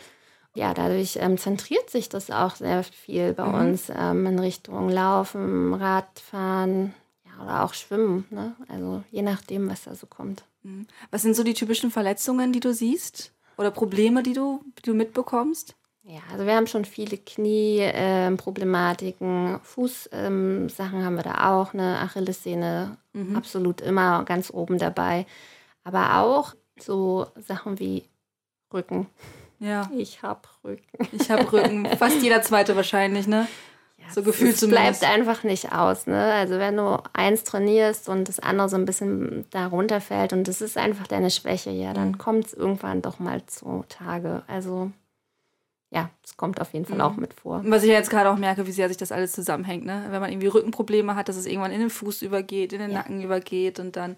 Ja, 0.54 0.74
dadurch 0.74 1.18
ähm, 1.20 1.38
zentriert 1.38 1.90
sich 1.90 2.08
das 2.08 2.30
auch 2.30 2.56
sehr 2.56 2.82
viel 2.82 3.34
bei 3.34 3.46
mhm. 3.46 3.54
uns 3.54 3.92
ähm, 3.94 4.26
in 4.26 4.38
Richtung 4.38 4.88
Laufen, 4.88 5.74
Radfahren, 5.74 6.94
oder 7.42 7.64
auch 7.64 7.74
Schwimmen. 7.74 8.24
Ne? 8.30 8.56
Also 8.68 9.04
je 9.10 9.22
nachdem, 9.22 9.68
was 9.68 9.84
da 9.84 9.94
so 9.94 10.06
kommt. 10.06 10.44
Mhm. 10.62 10.86
Was 11.10 11.22
sind 11.22 11.36
so 11.36 11.44
die 11.44 11.54
typischen 11.54 11.90
Verletzungen, 11.90 12.52
die 12.52 12.60
du 12.60 12.72
siehst? 12.72 13.32
Oder 13.58 13.70
Probleme, 13.70 14.22
die 14.22 14.32
du, 14.32 14.62
die 14.78 14.82
du 14.82 14.94
mitbekommst? 14.94 15.74
Ja, 16.08 16.20
also 16.30 16.46
wir 16.46 16.54
haben 16.54 16.68
schon 16.68 16.84
viele 16.84 17.18
Knie-Problematiken, 17.18 19.54
ähm, 19.54 19.60
Fußsachen 19.60 20.12
ähm, 20.12 20.68
haben 21.04 21.16
wir 21.16 21.24
da 21.24 21.50
auch, 21.50 21.74
eine 21.74 21.98
Achillessehne 21.98 22.96
mhm. 23.12 23.34
absolut 23.34 23.80
immer 23.80 24.22
ganz 24.24 24.52
oben 24.52 24.78
dabei. 24.78 25.26
Aber 25.82 26.20
auch 26.20 26.54
so 26.78 27.26
Sachen 27.36 27.80
wie 27.80 28.04
Rücken. 28.72 29.08
Ja. 29.58 29.90
Ich 29.96 30.22
habe 30.22 30.42
Rücken. 30.62 31.08
Ich 31.10 31.28
habe 31.30 31.52
Rücken. 31.52 31.86
Fast 31.96 32.22
jeder 32.22 32.42
zweite 32.42 32.76
wahrscheinlich, 32.76 33.26
ne? 33.26 33.48
so 34.10 34.22
gefühlt 34.22 34.54
es 34.54 34.60
zumindest. 34.60 35.00
bleibt 35.00 35.12
einfach 35.12 35.42
nicht 35.42 35.72
aus. 35.72 36.06
Ne? 36.06 36.32
Also 36.34 36.58
wenn 36.58 36.76
du 36.76 37.02
eins 37.12 37.42
trainierst 37.42 38.08
und 38.08 38.28
das 38.28 38.38
andere 38.38 38.68
so 38.68 38.76
ein 38.76 38.84
bisschen 38.84 39.44
darunter 39.50 40.00
fällt 40.00 40.32
und 40.32 40.46
das 40.46 40.60
ist 40.60 40.78
einfach 40.78 41.08
deine 41.08 41.30
Schwäche, 41.30 41.70
ja, 41.70 41.92
dann 41.92 42.10
mhm. 42.10 42.18
kommt 42.18 42.46
es 42.46 42.54
irgendwann 42.54 43.02
doch 43.02 43.18
mal 43.18 43.44
zu 43.46 43.84
Tage. 43.88 44.44
Also 44.46 44.92
ja, 45.90 46.10
es 46.24 46.36
kommt 46.36 46.60
auf 46.60 46.72
jeden 46.72 46.84
Fall 46.84 46.96
mhm. 46.96 47.02
auch 47.02 47.16
mit 47.16 47.34
vor. 47.34 47.62
Was 47.64 47.82
ich 47.84 47.90
jetzt 47.90 48.10
gerade 48.10 48.30
auch 48.30 48.36
merke, 48.36 48.66
wie 48.66 48.72
sehr 48.72 48.88
sich 48.88 48.96
das 48.96 49.12
alles 49.12 49.32
zusammenhängt. 49.32 49.86
Ne? 49.86 50.06
Wenn 50.10 50.20
man 50.20 50.30
irgendwie 50.30 50.48
Rückenprobleme 50.48 51.14
hat, 51.14 51.28
dass 51.28 51.36
es 51.36 51.46
irgendwann 51.46 51.72
in 51.72 51.80
den 51.80 51.90
Fuß 51.90 52.22
übergeht, 52.22 52.72
in 52.72 52.80
den 52.80 52.90
ja. 52.90 52.98
Nacken 52.98 53.22
übergeht 53.22 53.78
und 53.78 53.96
dann 53.96 54.16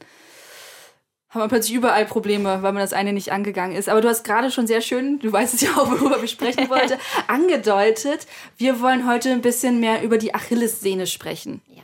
hat 1.28 1.40
man 1.40 1.48
plötzlich 1.50 1.74
überall 1.74 2.06
Probleme, 2.06 2.62
weil 2.62 2.72
man 2.72 2.80
das 2.80 2.94
eine 2.94 3.12
nicht 3.12 3.32
angegangen 3.32 3.76
ist. 3.76 3.90
Aber 3.90 4.00
du 4.00 4.08
hast 4.08 4.24
gerade 4.24 4.50
schon 4.50 4.66
sehr 4.66 4.80
schön, 4.80 5.18
du 5.18 5.30
weißt 5.30 5.54
es 5.54 5.60
ja 5.60 5.70
auch, 5.72 5.90
worüber 5.90 6.22
ich 6.22 6.30
sprechen 6.30 6.70
wollte, 6.70 6.98
angedeutet. 7.26 8.26
Wir 8.56 8.80
wollen 8.80 9.06
heute 9.06 9.30
ein 9.30 9.42
bisschen 9.42 9.78
mehr 9.78 10.02
über 10.02 10.16
die 10.16 10.34
Achillessehne 10.34 11.06
sprechen. 11.06 11.60
Ja. 11.68 11.82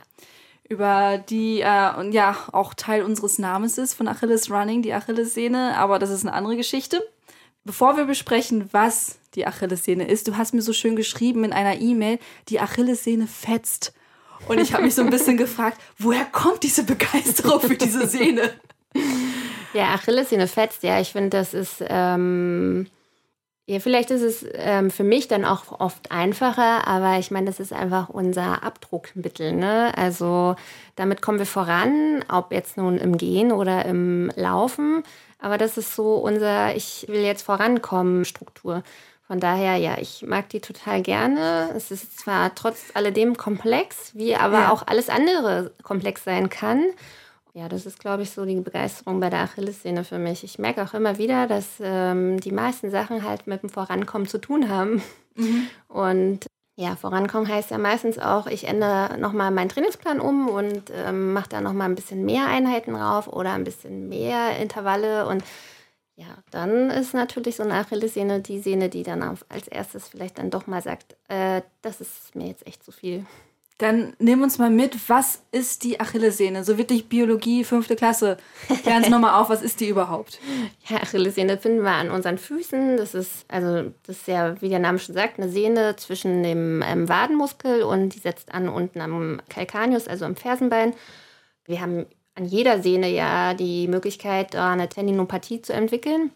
Über 0.67 1.19
die, 1.19 1.61
äh, 1.61 1.95
und 1.95 2.11
ja, 2.11 2.35
auch 2.51 2.73
Teil 2.73 3.03
unseres 3.03 3.37
Namens 3.37 3.77
ist 3.77 3.93
von 3.93 4.07
Achilles 4.07 4.49
Running, 4.49 4.81
die 4.81 4.93
Achillessehne, 4.93 5.77
aber 5.77 5.99
das 5.99 6.09
ist 6.09 6.25
eine 6.25 6.33
andere 6.33 6.57
Geschichte. 6.57 7.07
Bevor 7.63 7.97
wir 7.97 8.05
besprechen, 8.05 8.67
was 8.71 9.19
die 9.35 9.45
Achillessehne 9.45 10.07
ist, 10.07 10.27
du 10.27 10.37
hast 10.37 10.53
mir 10.53 10.61
so 10.61 10.73
schön 10.73 10.95
geschrieben 10.95 11.43
in 11.43 11.53
einer 11.53 11.79
E-Mail, 11.79 12.19
die 12.49 12.59
Achillessehne 12.59 13.27
fetzt. 13.27 13.93
Und 14.47 14.59
ich 14.59 14.73
habe 14.73 14.83
mich 14.83 14.95
so 14.95 15.01
ein 15.01 15.09
bisschen 15.09 15.37
gefragt, 15.37 15.79
woher 15.97 16.25
kommt 16.25 16.63
diese 16.63 16.83
Begeisterung 16.83 17.61
für 17.61 17.75
diese 17.75 18.07
Sehne? 18.07 18.53
Ja, 19.73 19.93
Achillessehne 19.93 20.47
fetzt, 20.47 20.83
ja, 20.83 20.99
ich 20.99 21.11
finde, 21.11 21.31
das 21.31 21.53
ist, 21.53 21.83
ähm, 21.87 22.87
ja, 23.67 23.79
vielleicht 23.79 24.11
ist 24.11 24.21
es 24.21 24.45
ähm, 24.53 24.91
für 24.91 25.03
mich 25.03 25.27
dann 25.27 25.43
auch 25.43 25.79
oft 25.79 26.11
einfacher, 26.11 26.87
aber 26.87 27.17
ich 27.17 27.31
meine, 27.31 27.47
das 27.47 27.59
ist 27.59 27.73
einfach 27.73 28.09
unser 28.09 28.63
Abdruckmittel, 28.63 29.53
ne? 29.53 29.91
Also 29.97 30.55
damit 30.95 31.21
kommen 31.23 31.39
wir 31.39 31.47
voran, 31.47 32.23
ob 32.29 32.51
jetzt 32.51 32.77
nun 32.77 32.99
im 32.99 33.17
Gehen 33.17 33.51
oder 33.51 33.83
im 33.85 34.31
Laufen, 34.35 35.03
aber 35.39 35.57
das 35.57 35.77
ist 35.77 35.95
so 35.95 36.15
unser, 36.15 36.75
ich 36.75 37.07
will 37.09 37.21
jetzt 37.21 37.41
vorankommen, 37.41 38.23
Struktur. 38.23 38.83
Von 39.27 39.39
daher, 39.39 39.77
ja, 39.77 39.97
ich 39.99 40.23
mag 40.23 40.49
die 40.49 40.61
total 40.61 41.01
gerne. 41.01 41.71
Es 41.75 41.89
ist 41.89 42.19
zwar 42.19 42.53
trotz 42.53 42.91
alledem 42.93 43.35
komplex, 43.37 44.11
wie 44.13 44.35
aber 44.35 44.59
ja. 44.61 44.71
auch 44.71 44.85
alles 44.85 45.09
andere 45.09 45.71
komplex 45.81 46.23
sein 46.23 46.49
kann. 46.49 46.83
Ja, 47.53 47.69
das 47.69 47.85
ist, 47.85 47.99
glaube 47.99 48.23
ich, 48.23 48.31
so 48.31 48.45
die 48.45 48.59
Begeisterung 48.59 49.19
bei 49.19 49.29
der 49.29 49.39
Achillessehne 49.39 50.03
für 50.03 50.19
mich. 50.19 50.43
Ich 50.43 50.59
merke 50.59 50.83
auch 50.83 50.93
immer 50.93 51.17
wieder, 51.17 51.47
dass 51.47 51.65
ähm, 51.79 52.39
die 52.39 52.51
meisten 52.51 52.91
Sachen 52.91 53.23
halt 53.23 53.47
mit 53.47 53.63
dem 53.63 53.69
Vorankommen 53.69 54.27
zu 54.27 54.37
tun 54.39 54.69
haben. 54.69 55.01
Mhm. 55.35 55.67
Und 55.87 56.45
Ja, 56.77 56.97
vorankommen 56.97 57.47
heißt 57.47 57.71
ja 57.71 57.77
meistens 57.77 58.19
auch, 58.19 58.47
ich 58.47 58.67
ändere 58.67 59.17
nochmal 59.17 59.49
meinen 59.51 59.69
Trainingsplan 59.69 60.19
um 60.19 60.49
und 60.49 60.91
ähm, 60.93 61.31
mache 61.31 61.47
da 61.49 61.61
nochmal 61.61 61.87
ein 61.87 61.95
bisschen 61.95 62.25
mehr 62.25 62.47
Einheiten 62.47 62.93
drauf 62.93 63.27
oder 63.29 63.53
ein 63.53 63.63
bisschen 63.63 64.09
mehr 64.09 64.57
Intervalle. 64.59 65.25
Und 65.27 65.41
ja, 66.17 66.37
dann 66.51 66.89
ist 66.89 67.13
natürlich 67.13 67.57
so 67.57 67.63
eine 67.63 67.73
Achillessehne 67.73 68.39
die 68.39 68.59
Sehne, 68.59 68.89
die 68.89 69.03
dann 69.03 69.21
als 69.21 69.67
erstes 69.67 70.07
vielleicht 70.07 70.37
dann 70.37 70.49
doch 70.49 70.65
mal 70.65 70.81
sagt, 70.81 71.17
äh, 71.27 71.61
das 71.81 71.99
ist 71.99 72.35
mir 72.35 72.47
jetzt 72.47 72.65
echt 72.65 72.83
zu 72.83 72.91
viel. 72.91 73.25
Dann 73.77 74.13
nimm 74.19 74.41
uns 74.41 74.57
mal 74.57 74.69
mit, 74.69 75.09
was 75.09 75.41
ist 75.51 75.83
die 75.83 75.99
Achillessehne? 75.99 76.63
So 76.63 76.77
wirklich 76.77 77.09
Biologie, 77.09 77.65
fünfte 77.65 77.97
Klasse. 77.97 78.37
Klär 78.83 78.95
uns 78.95 79.09
nochmal 79.09 79.41
auf, 79.41 79.49
was 79.49 79.61
ist 79.61 79.81
die 79.81 79.89
überhaupt? 79.89 80.39
Ja, 80.87 80.97
Achillessehne 80.97 81.57
finden 81.57 81.81
wir 81.81 81.91
an 81.91 82.11
unseren 82.11 82.37
Füßen. 82.37 82.95
Das 82.95 83.15
ist, 83.15 83.43
also, 83.49 83.91
das 84.03 84.17
ist 84.17 84.27
ja, 84.27 84.61
wie 84.61 84.69
der 84.69 84.79
Name 84.79 84.99
schon 84.99 85.15
sagt, 85.15 85.39
eine 85.39 85.49
Sehne 85.49 85.95
zwischen 85.95 86.43
dem 86.43 86.83
ähm, 86.85 87.09
Wadenmuskel 87.09 87.81
und 87.81 88.09
die 88.09 88.19
setzt 88.19 88.53
an 88.53 88.69
unten 88.69 89.01
am 89.01 89.41
Calcaneus, 89.49 90.07
also 90.07 90.25
am 90.25 90.35
Fersenbein. 90.35 90.93
Wir 91.65 91.81
haben 91.81 92.05
an 92.35 92.45
jeder 92.45 92.81
Sehne 92.81 93.09
ja 93.09 93.53
die 93.53 93.87
Möglichkeit, 93.87 94.55
eine 94.55 94.89
Tendinopathie 94.89 95.61
zu 95.61 95.73
entwickeln. 95.73 96.31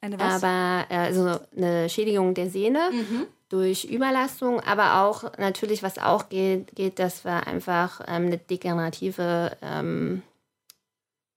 Eine 0.00 0.18
was? 0.18 0.42
Aber 0.42 0.86
äh, 0.90 0.96
also 0.96 1.38
eine 1.56 1.88
Schädigung 1.88 2.34
der 2.34 2.50
Sehne. 2.50 2.90
Mhm 2.92 3.26
durch 3.50 3.84
Überlastung, 3.84 4.60
aber 4.60 5.02
auch 5.02 5.36
natürlich, 5.36 5.82
was 5.82 5.98
auch 5.98 6.28
geht, 6.28 6.74
geht 6.76 6.98
dass 6.98 7.24
wir 7.24 7.46
einfach 7.46 8.00
ähm, 8.06 8.26
eine 8.26 8.38
degenerative 8.38 9.56
ähm, 9.60 10.22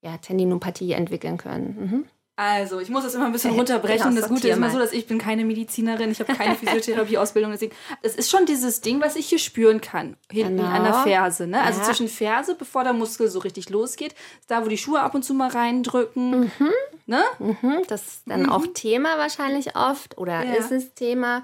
ja, 0.02 0.18
Tendinopathie 0.18 0.94
entwickeln 0.94 1.38
können. 1.38 1.76
Mhm. 1.80 2.06
Also, 2.36 2.80
ich 2.80 2.90
muss 2.90 3.04
das 3.04 3.14
immer 3.14 3.28
ein 3.28 3.32
bisschen 3.32 3.54
runterbrechen. 3.54 4.10
Genau, 4.10 4.22
das 4.22 4.28
Gute 4.28 4.48
ist 4.48 4.58
immer 4.58 4.72
so, 4.72 4.80
dass 4.80 4.92
ich 4.92 5.06
bin 5.06 5.20
keine 5.20 5.46
Medizinerin, 5.46 6.12
ich 6.12 6.20
habe 6.20 6.34
keine 6.34 6.56
Physiotherapie-Ausbildung, 6.56 7.52
deswegen, 7.52 7.76
das 8.02 8.16
ist 8.16 8.32
schon 8.32 8.48
dieses 8.48 8.82
Ding, 8.82 9.02
was 9.02 9.16
ich 9.16 9.28
hier 9.28 9.38
spüren 9.38 9.82
kann, 9.82 10.18
hinten 10.32 10.58
genau. 10.58 10.70
an 10.70 10.84
der 10.84 10.94
Ferse. 10.94 11.46
Ne? 11.46 11.62
Also 11.62 11.82
ja. 11.82 11.86
zwischen 11.86 12.08
Ferse, 12.08 12.56
bevor 12.56 12.84
der 12.84 12.94
Muskel 12.94 13.30
so 13.30 13.38
richtig 13.40 13.70
losgeht, 13.70 14.16
da, 14.48 14.66
wo 14.66 14.70
die 14.70 14.80
Schuhe 14.80 15.02
ab 15.02 15.14
und 15.14 15.24
zu 15.24 15.36
mal 15.36 15.50
reindrücken. 15.50 16.52
Mhm. 16.58 16.72
Ne? 17.06 17.24
Mhm. 17.38 17.84
Das 17.88 18.02
ist 18.02 18.22
dann 18.26 18.44
mhm. 18.44 18.50
auch 18.50 18.66
Thema 18.74 19.18
wahrscheinlich 19.20 19.76
oft 19.76 20.18
oder 20.18 20.44
ja. 20.44 20.54
ist 20.54 20.72
es 20.72 20.94
Thema. 20.96 21.44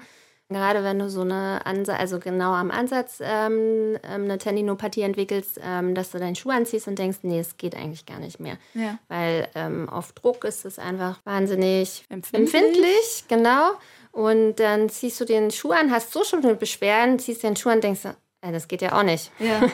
Gerade 0.50 0.82
wenn 0.82 0.98
du 0.98 1.08
so 1.08 1.20
eine 1.20 1.64
Ansatz, 1.64 2.00
also 2.00 2.18
genau 2.18 2.52
am 2.52 2.72
Ansatz 2.72 3.18
ähm, 3.20 3.96
ähm, 4.02 4.24
eine 4.24 4.36
Tendinopathie 4.36 5.02
entwickelst, 5.02 5.60
ähm, 5.64 5.94
dass 5.94 6.10
du 6.10 6.18
deinen 6.18 6.34
Schuh 6.34 6.50
anziehst 6.50 6.88
und 6.88 6.98
denkst, 6.98 7.18
nee, 7.22 7.38
es 7.38 7.56
geht 7.56 7.76
eigentlich 7.76 8.04
gar 8.04 8.18
nicht 8.18 8.40
mehr. 8.40 8.58
Ja. 8.74 8.98
Weil 9.08 9.48
ähm, 9.54 9.88
auf 9.88 10.12
Druck 10.12 10.44
ist 10.44 10.64
es 10.64 10.80
einfach 10.80 11.20
wahnsinnig 11.24 12.04
empfindlich. 12.08 12.54
empfindlich. 12.54 13.24
genau. 13.28 13.70
Und 14.12 14.56
dann 14.56 14.88
ziehst 14.88 15.20
du 15.20 15.24
den 15.24 15.52
Schuh 15.52 15.70
an, 15.70 15.92
hast 15.92 16.12
so 16.12 16.24
schon 16.24 16.42
Beschwerden, 16.58 17.20
ziehst 17.20 17.44
den 17.44 17.54
Schuh 17.54 17.68
an 17.68 17.76
und 17.76 17.84
denkst, 17.84 18.00
das 18.42 18.68
geht 18.68 18.80
ja 18.80 18.98
auch 18.98 19.02
nicht. 19.02 19.30
Ja. 19.38 19.60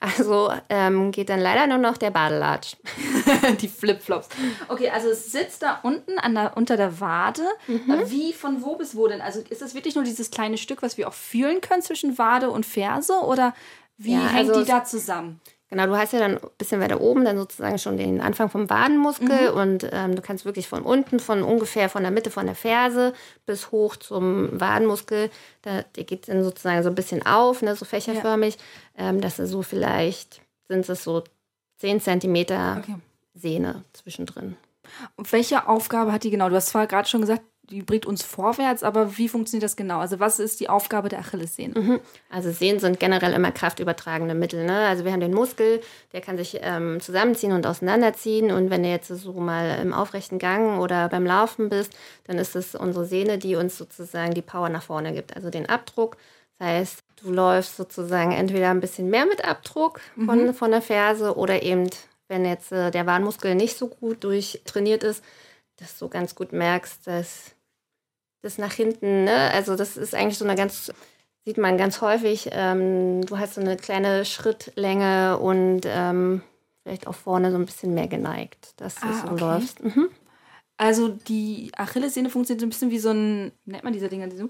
Also 0.00 0.52
ähm, 0.68 1.10
geht 1.10 1.28
dann 1.28 1.40
leider 1.40 1.66
nur 1.66 1.78
noch 1.78 1.96
der 1.96 2.10
Badelatsch. 2.10 2.76
Die 3.60 3.68
Flipflops. 3.68 4.28
Okay, 4.68 4.90
also 4.90 5.08
es 5.08 5.32
sitzt 5.32 5.62
da 5.62 5.80
unten 5.82 6.18
an 6.18 6.34
der, 6.34 6.56
unter 6.56 6.76
der 6.76 7.00
Wade. 7.00 7.42
Mhm. 7.66 8.02
Wie, 8.06 8.32
von 8.32 8.62
wo 8.62 8.76
bis 8.76 8.96
wo 8.96 9.08
denn? 9.08 9.20
Also 9.20 9.40
ist 9.48 9.60
das 9.60 9.74
wirklich 9.74 9.94
nur 9.94 10.04
dieses 10.04 10.30
kleine 10.30 10.56
Stück, 10.56 10.82
was 10.82 10.96
wir 10.96 11.08
auch 11.08 11.14
fühlen 11.14 11.60
können 11.60 11.82
zwischen 11.82 12.16
Wade 12.16 12.50
und 12.50 12.64
Ferse? 12.64 13.20
Oder 13.20 13.54
wie 13.96 14.12
ja, 14.12 14.28
hängt 14.28 14.50
also 14.50 14.62
die 14.62 14.70
da 14.70 14.84
zusammen? 14.84 15.40
Genau, 15.70 15.86
du 15.86 15.96
hast 15.98 16.14
ja 16.14 16.18
dann 16.18 16.38
ein 16.38 16.50
bisschen 16.56 16.80
weiter 16.80 17.00
oben 17.00 17.26
dann 17.26 17.36
sozusagen 17.36 17.78
schon 17.78 17.98
den 17.98 18.22
Anfang 18.22 18.48
vom 18.48 18.70
Wadenmuskel 18.70 19.52
mhm. 19.52 19.58
und 19.58 19.88
ähm, 19.92 20.16
du 20.16 20.22
kannst 20.22 20.46
wirklich 20.46 20.66
von 20.66 20.82
unten, 20.82 21.20
von 21.20 21.42
ungefähr 21.42 21.90
von 21.90 22.02
der 22.02 22.10
Mitte 22.10 22.30
von 22.30 22.46
der 22.46 22.54
Ferse 22.54 23.12
bis 23.44 23.70
hoch 23.70 23.96
zum 23.96 24.58
Wadenmuskel, 24.58 25.30
da, 25.62 25.82
der 25.82 26.04
geht 26.04 26.28
dann 26.28 26.42
sozusagen 26.42 26.82
so 26.82 26.88
ein 26.88 26.94
bisschen 26.94 27.24
auf, 27.26 27.60
ne, 27.60 27.76
so 27.76 27.84
fächerförmig, 27.84 28.56
ja. 28.96 29.10
ähm, 29.10 29.20
dass 29.20 29.38
er 29.38 29.46
so 29.46 29.60
vielleicht, 29.60 30.40
sind 30.68 30.88
es 30.88 31.04
so 31.04 31.22
10 31.78 32.00
Zentimeter 32.00 32.78
okay. 32.82 32.96
Sehne 33.34 33.84
zwischendrin. 33.92 34.56
Und 35.16 35.30
welche 35.32 35.68
Aufgabe 35.68 36.12
hat 36.12 36.24
die 36.24 36.30
genau? 36.30 36.48
Du 36.48 36.56
hast 36.56 36.68
zwar 36.68 36.86
gerade 36.86 37.08
schon 37.08 37.20
gesagt, 37.20 37.42
die 37.70 37.82
bringt 37.82 38.06
uns 38.06 38.22
vorwärts, 38.22 38.82
aber 38.82 39.18
wie 39.18 39.28
funktioniert 39.28 39.64
das 39.64 39.76
genau? 39.76 39.98
Also 39.98 40.20
was 40.20 40.38
ist 40.38 40.60
die 40.60 40.68
Aufgabe 40.68 41.08
der 41.08 41.20
Achillessehne? 41.20 41.78
Mhm. 41.78 42.00
Also 42.30 42.50
Sehnen 42.50 42.80
sind 42.80 42.98
generell 42.98 43.32
immer 43.32 43.52
kraftübertragende 43.52 44.34
Mittel. 44.34 44.64
Ne? 44.64 44.86
Also 44.86 45.04
wir 45.04 45.12
haben 45.12 45.20
den 45.20 45.34
Muskel, 45.34 45.80
der 46.12 46.20
kann 46.20 46.36
sich 46.36 46.58
ähm, 46.62 47.00
zusammenziehen 47.00 47.52
und 47.52 47.66
auseinanderziehen 47.66 48.50
und 48.50 48.70
wenn 48.70 48.82
du 48.82 48.88
jetzt 48.88 49.08
so 49.08 49.32
mal 49.34 49.78
im 49.80 49.92
aufrechten 49.92 50.38
Gang 50.38 50.80
oder 50.80 51.08
beim 51.08 51.26
Laufen 51.26 51.68
bist, 51.68 51.92
dann 52.24 52.38
ist 52.38 52.56
es 52.56 52.74
unsere 52.74 53.04
Sehne, 53.04 53.38
die 53.38 53.56
uns 53.56 53.76
sozusagen 53.76 54.34
die 54.34 54.42
Power 54.42 54.68
nach 54.70 54.82
vorne 54.82 55.12
gibt, 55.12 55.36
also 55.36 55.50
den 55.50 55.68
Abdruck. 55.68 56.16
Das 56.58 56.68
heißt, 56.68 57.04
du 57.22 57.30
läufst 57.32 57.76
sozusagen 57.76 58.32
entweder 58.32 58.70
ein 58.70 58.80
bisschen 58.80 59.10
mehr 59.10 59.26
mit 59.26 59.44
Abdruck 59.44 60.00
von, 60.14 60.46
mhm. 60.46 60.54
von 60.54 60.70
der 60.70 60.82
Ferse 60.82 61.36
oder 61.36 61.62
eben, 61.62 61.88
wenn 62.28 62.44
jetzt 62.44 62.72
äh, 62.72 62.90
der 62.90 63.06
Warnmuskel 63.06 63.54
nicht 63.54 63.76
so 63.76 63.88
gut 63.88 64.24
durchtrainiert 64.24 65.04
ist, 65.04 65.22
dass 65.76 65.98
du 65.98 66.08
ganz 66.08 66.34
gut 66.34 66.52
merkst, 66.52 67.06
dass 67.06 67.54
das 68.42 68.58
nach 68.58 68.72
hinten, 68.72 69.24
ne? 69.24 69.50
Also 69.52 69.76
das 69.76 69.96
ist 69.96 70.14
eigentlich 70.14 70.38
so 70.38 70.44
eine 70.44 70.54
ganz, 70.54 70.92
sieht 71.44 71.58
man 71.58 71.78
ganz 71.78 72.00
häufig, 72.00 72.50
ähm, 72.52 73.24
du 73.24 73.38
hast 73.38 73.54
so 73.54 73.60
eine 73.60 73.76
kleine 73.76 74.24
Schrittlänge 74.24 75.38
und 75.38 75.82
ähm, 75.84 76.42
vielleicht 76.82 77.06
auch 77.06 77.14
vorne 77.14 77.50
so 77.50 77.58
ein 77.58 77.66
bisschen 77.66 77.94
mehr 77.94 78.08
geneigt, 78.08 78.74
dass 78.76 78.96
du 78.96 79.06
ah, 79.06 79.12
so 79.12 79.32
okay. 79.32 79.40
läufst. 79.40 79.82
Mhm. 79.82 80.08
Also 80.76 81.08
die 81.08 81.72
Achillessehne 81.76 82.30
funktioniert 82.30 82.60
so 82.60 82.66
ein 82.66 82.70
bisschen 82.70 82.90
wie 82.90 82.98
so 83.00 83.10
ein, 83.10 83.52
wie 83.64 83.72
nennt 83.72 83.84
man 83.84 83.92
diese 83.92 84.08
Dinger, 84.08 84.28
diese 84.28 84.48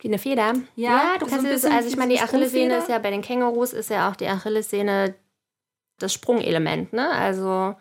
wie 0.00 0.08
eine 0.08 0.18
Feder. 0.18 0.54
Ja, 0.76 0.90
ja 0.90 1.18
du 1.18 1.26
kannst 1.26 1.44
so 1.44 1.52
es, 1.52 1.64
also 1.64 1.88
ich 1.88 1.96
meine, 1.96 2.14
die 2.14 2.20
Achillessehne 2.20 2.78
ist 2.78 2.88
ja 2.88 2.98
bei 2.98 3.10
den 3.10 3.22
Kängurus 3.22 3.72
ist 3.72 3.90
ja 3.90 4.10
auch 4.10 4.16
die 4.16 4.28
Achillessehne 4.28 5.14
das 5.98 6.12
Sprungelement, 6.12 6.92
ne? 6.92 7.10
Also 7.10 7.74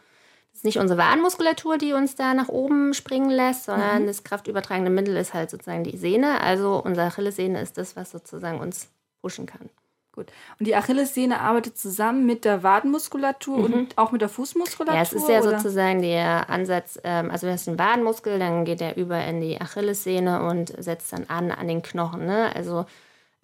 ist 0.58 0.66
nicht 0.66 0.80
unsere 0.80 1.00
Wadenmuskulatur, 1.00 1.78
die 1.78 1.94
uns 1.94 2.16
da 2.16 2.34
nach 2.34 2.48
oben 2.48 2.96
springen 2.96 3.30
lässt, 3.30 3.66
sondern 3.66 4.04
mhm. 4.04 4.08
das 4.08 4.24
kraftübertragende 4.24 4.90
Mittel 4.90 5.16
ist 5.16 5.36
halt 5.36 5.52
sozusagen 5.52 5.84
die 5.84 5.98
Sehne. 5.98 6.42
Also 6.42 6.82
unsere 6.84 7.08
Achillessehne 7.08 7.62
ist 7.62 7.78
das, 7.78 7.96
was 7.96 8.10
sozusagen 8.10 8.60
uns 8.60 8.90
pushen 9.22 9.46
kann. 9.46 9.70
Gut. 10.14 10.32
Und 10.60 10.68
die 10.68 10.76
Achillessehne 10.76 11.42
arbeitet 11.42 11.78
zusammen 11.78 12.26
mit 12.26 12.44
der 12.44 12.64
Wadenmuskulatur 12.64 13.68
mhm. 13.68 13.74
und 13.74 13.98
auch 14.00 14.12
mit 14.12 14.22
der 14.22 14.30
Fußmuskulatur? 14.30 14.96
Ja, 14.96 15.04
es 15.04 15.14
ist 15.14 15.30
ja 15.30 15.42
oder? 15.42 15.60
sozusagen 15.60 16.02
der 16.02 16.50
Ansatz, 16.50 17.00
ähm, 17.04 17.30
also 17.30 17.46
du 17.46 17.54
hast 17.54 17.68
den 17.68 17.78
Wadenmuskel, 17.78 18.40
dann 18.40 18.66
geht 18.66 18.82
er 18.82 18.98
über 18.98 19.24
in 19.26 19.42
die 19.42 19.62
Achillessehne 19.62 20.42
und 20.42 20.74
setzt 20.80 21.14
dann 21.14 21.26
an 21.28 21.52
an 21.52 21.68
den 21.68 21.84
Knochen. 21.84 22.26
Ne? 22.26 22.50
Also 22.56 22.88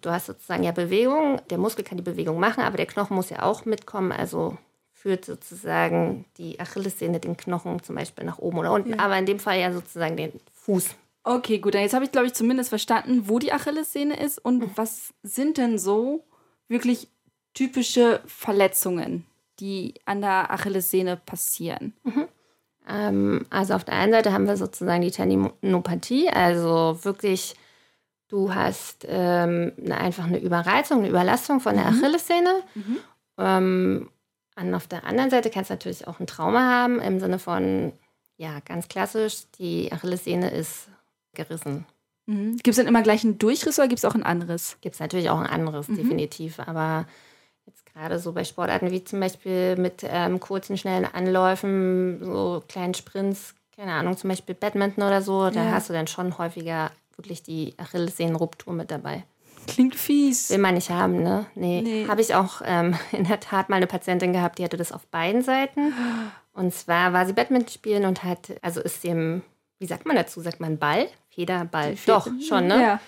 du 0.00 0.10
hast 0.10 0.26
sozusagen 0.26 0.64
ja 0.64 0.72
Bewegung, 0.72 1.40
der 1.48 1.58
Muskel 1.58 1.84
kann 1.84 1.96
die 1.96 2.02
Bewegung 2.02 2.40
machen, 2.40 2.64
aber 2.64 2.76
der 2.76 2.86
Knochen 2.86 3.14
muss 3.14 3.30
ja 3.30 3.44
auch 3.44 3.66
mitkommen. 3.66 4.10
Also 4.10 4.58
führt 5.04 5.26
sozusagen 5.26 6.24
die 6.38 6.58
Achillessehne 6.58 7.20
den 7.20 7.36
Knochen 7.36 7.82
zum 7.82 7.94
Beispiel 7.94 8.24
nach 8.24 8.38
oben 8.38 8.56
oder 8.56 8.72
unten, 8.72 8.92
ja. 8.92 9.00
aber 9.00 9.18
in 9.18 9.26
dem 9.26 9.38
Fall 9.38 9.60
ja 9.60 9.70
sozusagen 9.70 10.16
den 10.16 10.32
Fuß. 10.54 10.96
Okay, 11.24 11.58
gut, 11.58 11.74
dann 11.74 11.82
jetzt 11.82 11.92
habe 11.92 12.06
ich, 12.06 12.10
glaube 12.10 12.26
ich, 12.26 12.32
zumindest 12.32 12.70
verstanden, 12.70 13.28
wo 13.28 13.38
die 13.38 13.52
Achillessehne 13.52 14.18
ist 14.18 14.38
und 14.38 14.60
mhm. 14.60 14.70
was 14.76 15.12
sind 15.22 15.58
denn 15.58 15.78
so 15.78 16.24
wirklich 16.68 17.08
typische 17.52 18.22
Verletzungen, 18.24 19.26
die 19.60 19.92
an 20.06 20.22
der 20.22 20.50
Achillessehne 20.50 21.18
passieren? 21.18 21.92
Mhm. 22.04 22.28
Ähm, 22.88 23.46
also 23.50 23.74
auf 23.74 23.84
der 23.84 23.96
einen 23.96 24.12
Seite 24.12 24.32
haben 24.32 24.46
wir 24.46 24.56
sozusagen 24.56 25.02
die 25.02 25.10
Tendinopathie, 25.10 26.30
also 26.30 26.98
wirklich, 27.02 27.56
du 28.28 28.54
hast 28.54 29.04
ähm, 29.06 29.72
eine, 29.76 29.98
einfach 29.98 30.24
eine 30.24 30.38
Überreizung, 30.38 31.00
eine 31.00 31.10
Überlastung 31.10 31.60
von 31.60 31.74
der 31.74 31.90
mhm. 31.90 31.98
Achillessehne. 31.98 32.54
Mhm. 32.74 32.96
Ähm, 33.36 34.08
und 34.56 34.74
auf 34.74 34.86
der 34.86 35.04
anderen 35.04 35.30
Seite 35.30 35.50
kannst 35.50 35.70
du 35.70 35.74
natürlich 35.74 36.06
auch 36.06 36.20
ein 36.20 36.26
Trauma 36.26 36.60
haben, 36.60 37.00
im 37.00 37.18
Sinne 37.18 37.38
von, 37.38 37.92
ja, 38.36 38.60
ganz 38.60 38.88
klassisch, 38.88 39.44
die 39.58 39.90
Achillessehne 39.92 40.50
ist 40.50 40.88
gerissen. 41.34 41.86
Mhm. 42.26 42.56
Gibt 42.56 42.68
es 42.68 42.76
dann 42.76 42.86
immer 42.86 43.02
gleich 43.02 43.24
einen 43.24 43.38
Durchriss 43.38 43.78
oder 43.78 43.88
gibt 43.88 43.98
es 43.98 44.04
auch 44.04 44.14
ein 44.14 44.22
anderes? 44.22 44.76
Gibt 44.80 44.94
es 44.94 45.00
natürlich 45.00 45.28
auch 45.30 45.40
ein 45.40 45.46
anderes, 45.46 45.88
mhm. 45.88 45.96
definitiv. 45.96 46.60
Aber 46.60 47.06
jetzt 47.66 47.84
gerade 47.86 48.18
so 48.18 48.32
bei 48.32 48.44
Sportarten 48.44 48.90
wie 48.90 49.04
zum 49.04 49.20
Beispiel 49.20 49.76
mit 49.76 50.04
ähm, 50.04 50.40
kurzen, 50.40 50.78
schnellen 50.78 51.04
Anläufen, 51.04 52.24
so 52.24 52.62
kleinen 52.68 52.94
Sprints, 52.94 53.54
keine 53.74 53.92
Ahnung, 53.92 54.16
zum 54.16 54.30
Beispiel 54.30 54.54
Badminton 54.54 55.04
oder 55.04 55.20
so, 55.20 55.44
ja. 55.44 55.50
da 55.50 55.70
hast 55.72 55.88
du 55.88 55.92
dann 55.92 56.06
schon 56.06 56.38
häufiger 56.38 56.92
wirklich 57.16 57.42
die 57.42 57.74
Achillessehnenruptur 57.76 58.72
mit 58.72 58.90
dabei. 58.90 59.24
Klingt 59.66 59.94
fies. 59.94 60.50
Will 60.50 60.58
man 60.58 60.74
nicht 60.74 60.90
haben, 60.90 61.22
ne? 61.22 61.46
Nee. 61.54 61.82
nee. 61.82 62.06
Habe 62.08 62.20
ich 62.20 62.34
auch 62.34 62.62
ähm, 62.64 62.96
in 63.12 63.24
der 63.24 63.40
Tat 63.40 63.68
mal 63.68 63.76
eine 63.76 63.86
Patientin 63.86 64.32
gehabt, 64.32 64.58
die 64.58 64.64
hatte 64.64 64.76
das 64.76 64.92
auf 64.92 65.06
beiden 65.06 65.42
Seiten. 65.42 65.92
Und 66.52 66.72
zwar 66.72 67.12
war 67.12 67.26
sie 67.26 67.32
Badminton 67.32 67.68
spielen 67.68 68.04
und 68.04 68.22
hat, 68.22 68.52
also 68.62 68.80
ist 68.80 69.02
sie 69.02 69.08
im, 69.08 69.42
wie 69.78 69.86
sagt 69.86 70.06
man 70.06 70.16
dazu? 70.16 70.40
Sagt 70.40 70.60
man 70.60 70.78
Ball? 70.78 71.08
Federball. 71.30 71.96
Doch, 72.06 72.28
schon, 72.46 72.68
ne? 72.68 72.80
Ja. 72.80 73.00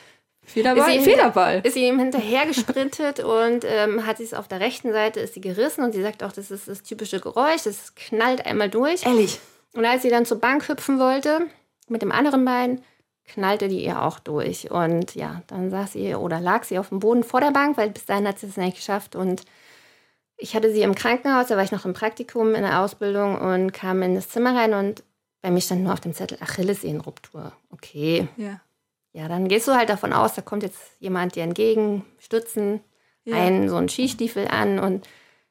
Federball? 0.47 0.97
Ist 0.97 1.05
Federball. 1.05 1.61
Ist 1.65 1.75
sie 1.75 1.87
ihm 1.87 1.99
hinterher 1.99 2.47
gesprintet 2.47 3.21
und 3.25 3.65
ähm, 3.65 4.07
hat 4.07 4.19
sie 4.19 4.25
es 4.25 4.35
auf 4.35 4.49
der 4.49 4.61
rechten 4.61 4.93
Seite, 4.93 5.21
ist 5.21 5.35
sie 5.35 5.41
gerissen 5.41 5.85
und 5.85 5.93
sie 5.93 6.03
sagt 6.03 6.23
auch, 6.23 6.33
das 6.33 6.51
ist 6.51 6.69
das 6.69 6.83
typische 6.83 7.21
Geräusch, 7.21 7.65
das 7.65 7.95
knallt 7.95 8.47
einmal 8.47 8.71
durch. 8.71 9.05
Ehrlich. 9.05 9.41
Und 9.75 9.85
als 9.85 10.03
sie 10.03 10.11
dann 10.11 10.25
zur 10.25 10.41
Bank 10.41 10.69
hüpfen 10.69 10.99
wollte, 10.99 11.47
mit 11.89 12.03
dem 12.03 12.13
anderen 12.13 12.45
Bein, 12.45 12.83
knallte 13.27 13.69
die 13.69 13.85
ihr 13.85 14.03
auch 14.03 14.19
durch. 14.19 14.71
Und 14.71 15.15
ja, 15.15 15.43
dann 15.47 15.71
saß 15.71 15.93
sie 15.93 16.15
oder 16.15 16.41
lag 16.41 16.65
sie 16.65 16.79
auf 16.79 16.91
dem 16.91 17.01
Boden 17.01 17.25
vor 17.25 17.41
der 17.41 17.51
Bank, 17.51 17.77
weil 17.77 17.91
bis 17.91 18.07
dahin 18.07 18.27
hat 18.27 18.39
sie 18.39 18.47
es 18.47 18.57
nicht 18.57 18.77
geschafft. 18.77 19.17
Und 19.17 19.43
ich 20.37 20.55
hatte 20.55 20.73
sie 20.73 20.83
im 20.83 20.95
Krankenhaus, 20.95 21.49
da 21.49 21.57
war 21.57 21.65
ich 21.65 21.73
noch 21.73 21.85
im 21.85 21.95
Praktikum 21.95 22.55
in 22.55 22.63
der 22.63 22.81
Ausbildung 22.81 23.41
und 23.41 23.73
kam 23.73 24.03
in 24.03 24.15
das 24.15 24.29
Zimmer 24.29 24.55
rein 24.55 24.75
und 24.75 25.03
bei 25.43 25.51
mir 25.51 25.61
stand 25.61 25.83
nur 25.83 25.93
auf 25.93 26.01
dem 26.01 26.13
Zettel 26.13 26.39
Achillessehnenruptur. 26.41 27.53
Okay. 27.71 28.29
Ja. 28.37 28.61
Ja, 29.13 29.29
dann 29.29 29.49
gehst 29.49 29.67
du 29.67 29.73
halt 29.73 29.89
davon 29.89 30.13
aus, 30.13 30.35
da 30.35 30.43
kommt 30.43 30.63
jetzt 30.63 30.79
jemand 30.99 31.37
dir 31.37 31.43
entgegen, 31.43 32.05
stützen, 32.19 32.81
ja. 33.25 33.37
einen 33.37 33.69
so 33.71 33.77
einen 33.77 33.89
Skistiefel 33.89 34.47
an 34.47 34.79
und 34.79 35.09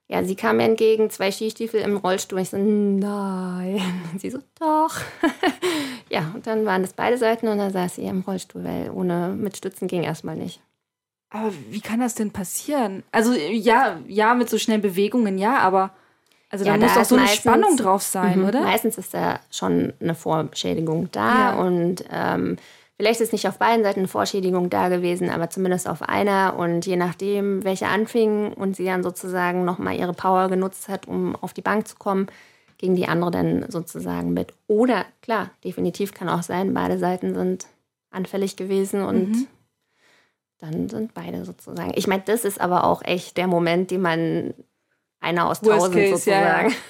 ja, 0.08 0.24
sie 0.24 0.36
kam 0.36 0.58
mir 0.58 0.65
entgegen, 0.65 1.10
zwei 1.10 1.32
Skistiefel 1.32 1.82
im 1.82 1.98
Rollstuhl. 1.98 2.39
Ich 2.39 2.52
so, 2.52 2.58
nein. 2.58 3.82
Und 4.12 4.22
sie 4.22 4.30
so, 4.30 4.39
doch. 4.60 4.96
ja, 6.10 6.32
und 6.36 6.46
dann 6.46 6.65
waren 6.65 6.84
das 6.84 6.94
beide 6.94 7.18
Seiten 7.18 7.48
und 7.48 7.58
dann 7.58 7.72
saß 7.72 7.96
sie 7.96 8.04
im 8.04 8.22
Rollstuhl, 8.22 8.63
weil 8.63 8.91
ohne 8.91 9.30
mit 9.30 9.58
Stützen 9.58 9.88
ging 9.88 10.04
erstmal 10.04 10.36
nicht. 10.36 10.62
Aber 11.32 11.52
wie 11.70 11.82
kann 11.82 12.00
das 12.00 12.13
denn 12.13 12.32
passieren? 12.32 13.04
Also 13.12 13.34
ja, 13.34 14.00
ja, 14.08 14.36
mit 14.36 14.50
so 14.50 14.60
schnellen 14.60 14.82
Bewegungen, 14.82 15.39
ja, 15.39 15.58
aber 15.58 15.91
also 16.50 16.63
ja, 16.63 16.78
da 16.78 16.86
muss 16.86 16.94
doch 16.94 17.04
so 17.04 17.15
eine 17.15 17.28
Spannung 17.28 17.76
drauf 17.76 18.04
sein, 18.04 18.39
mhm, 18.39 18.48
oder? 18.48 18.62
Meistens 18.62 18.98
ist 18.98 19.13
da 19.13 19.39
schon 19.52 19.94
eine 20.00 20.13
Vorschädigung 20.13 21.10
da 21.12 21.52
ja. 21.52 21.56
und 21.56 22.06
ähm, 22.12 22.58
Vielleicht 22.98 23.20
ist 23.20 23.34
nicht 23.34 23.48
auf 23.48 23.58
beiden 23.58 23.84
Seiten 23.84 24.00
eine 24.00 24.08
Vorschädigung 24.08 24.70
da 24.70 24.88
gewesen, 24.88 25.30
aber 25.30 25.50
zumindest 25.50 25.90
auf 25.90 26.02
einer. 26.02 26.56
Und 26.58 26.86
je 26.86 26.96
nachdem, 26.96 27.64
welche 27.66 27.88
anfing 27.88 28.54
und 28.54 28.78
sie 28.78 28.86
dann 28.86 29.04
sozusagen 29.04 29.66
nochmal 29.66 30.00
ihre 30.00 30.14
Power 30.14 30.48
genutzt 30.48 30.88
hat, 30.88 31.08
um 31.08 31.36
auf 31.36 31.54
die 31.54 31.62
Bank 31.62 31.88
zu 31.88 31.98
kommen, 31.98 32.28
ging 32.78 32.96
die 32.96 33.08
andere 33.08 33.32
dann 33.32 33.66
sozusagen 33.70 34.34
mit. 34.34 34.54
Oder 34.68 35.06
klar, 35.22 35.52
definitiv 35.64 36.14
kann 36.14 36.30
auch 36.30 36.44
sein, 36.44 36.74
beide 36.74 36.98
Seiten 36.98 37.36
sind 37.36 37.68
anfällig 38.12 38.56
gewesen 38.56 39.04
und 39.04 39.30
mhm. 39.30 39.48
dann 40.60 40.88
sind 40.88 41.14
beide 41.14 41.44
sozusagen. 41.44 41.92
Ich 41.96 42.08
meine, 42.08 42.24
das 42.26 42.46
ist 42.46 42.62
aber 42.62 42.86
auch 42.86 43.02
echt 43.04 43.36
der 43.36 43.48
Moment, 43.48 43.92
den 43.92 44.02
man 44.02 44.54
einer 45.20 45.48
aus 45.48 45.60
tausend 45.62 45.96
sozusagen. 45.96 46.70
Ja. 46.70 46.76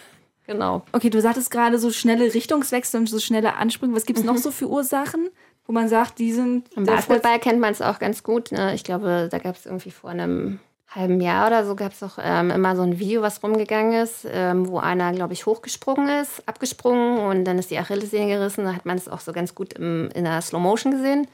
Genau. 0.48 0.84
Okay, 0.92 1.10
du 1.10 1.20
sagtest 1.22 1.50
gerade 1.50 1.80
so 1.80 1.90
schnelle 1.90 2.32
Richtungswechsel 2.32 3.00
und 3.00 3.08
so 3.10 3.18
schnelle 3.18 3.56
Ansprünge. 3.56 3.96
Was 3.96 4.06
gibt 4.06 4.20
es 4.20 4.26
mhm. 4.26 4.32
noch 4.32 4.38
so 4.38 4.52
für 4.52 4.70
Ursachen? 4.70 5.30
Wo 5.66 5.74
man 5.74 5.88
sagt, 5.88 6.20
die 6.20 6.32
sind. 6.32 6.68
Im 6.76 6.86
Basketball 6.86 7.40
kennt 7.40 7.60
man 7.60 7.72
es 7.72 7.82
auch 7.82 8.00
ganz 8.00 8.24
gut. 8.24 8.52
Ne? 8.52 8.76
Ich 8.76 8.84
glaube, 8.84 9.28
da 9.32 9.38
gab 9.40 9.56
es 9.56 9.66
irgendwie 9.66 9.92
vor 9.92 10.12
einem 10.12 10.60
halben 10.96 11.20
Jahr 11.20 11.48
oder 11.48 11.66
so 11.66 11.76
gab 11.76 11.92
es 11.92 12.02
auch 12.04 12.18
ähm, 12.22 12.52
immer 12.52 12.76
so 12.76 12.82
ein 12.84 13.00
Video, 13.00 13.22
was 13.22 13.44
rumgegangen 13.44 14.02
ist, 14.02 14.26
ähm, 14.32 14.68
wo 14.68 14.80
einer, 14.80 15.12
glaube 15.12 15.34
ich, 15.34 15.46
hochgesprungen 15.46 16.08
ist, 16.22 16.48
abgesprungen 16.48 17.20
und 17.20 17.46
dann 17.46 17.60
ist 17.60 17.70
die 17.70 17.78
Achillessehne 17.78 18.28
gerissen. 18.28 18.64
Da 18.66 18.74
hat 18.74 18.86
man 18.86 18.98
es 18.98 19.10
auch 19.10 19.20
so 19.20 19.34
ganz 19.34 19.56
gut 19.56 19.74
im, 19.74 20.10
in 20.14 20.24
der 20.24 20.42
Slow 20.42 20.62
Motion 20.62 20.92
gesehen. 20.92 21.28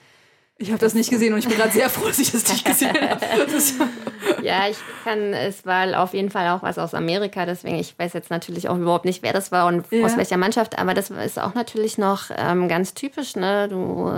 Ich 0.62 0.69
habe 0.69 0.80
das 0.80 0.93
nicht 0.93 1.10
gesehen 1.10 1.34
und 1.34 1.39
ich 1.39 1.47
bin 1.47 1.58
gerade 1.58 1.71
sehr 1.71 1.89
froh, 1.89 2.06
dass 2.06 2.19
ich 2.19 2.32
das 2.32 2.47
nicht 2.47 2.63
gesehen 2.63 2.93
habe. 2.93 3.26
ja, 4.43 4.67
ich 4.69 4.78
kann, 5.04 5.34
es 5.34 5.65
war 5.65 6.00
auf 6.00 6.13
jeden 6.13 6.30
Fall 6.30 6.47
auch 6.50 6.62
was 6.62 6.78
aus 6.78 6.93
Amerika, 6.93 7.47
deswegen, 7.47 7.78
ich 7.78 7.97
weiß 7.97 8.13
jetzt 8.13 8.30
natürlich 8.30 8.69
auch 8.69 8.78
überhaupt 8.78 9.06
nicht, 9.06 9.24
wer 9.24 9.34
das 9.34 9.52
war 9.52 9.65
und 9.65 9.91
ja. 9.91 10.06
aus 10.06 10.17
welcher 10.17 10.38
Mannschaft, 10.38 10.78
aber 10.78 10.93
das 10.93 11.10
ist 11.10 11.39
auch 11.39 11.56
natürlich 11.56 11.97
noch 11.97 12.30
ähm, 12.38 12.67
ganz 12.67 12.93
typisch, 12.93 13.36
ne? 13.36 13.69
Du 13.69 14.12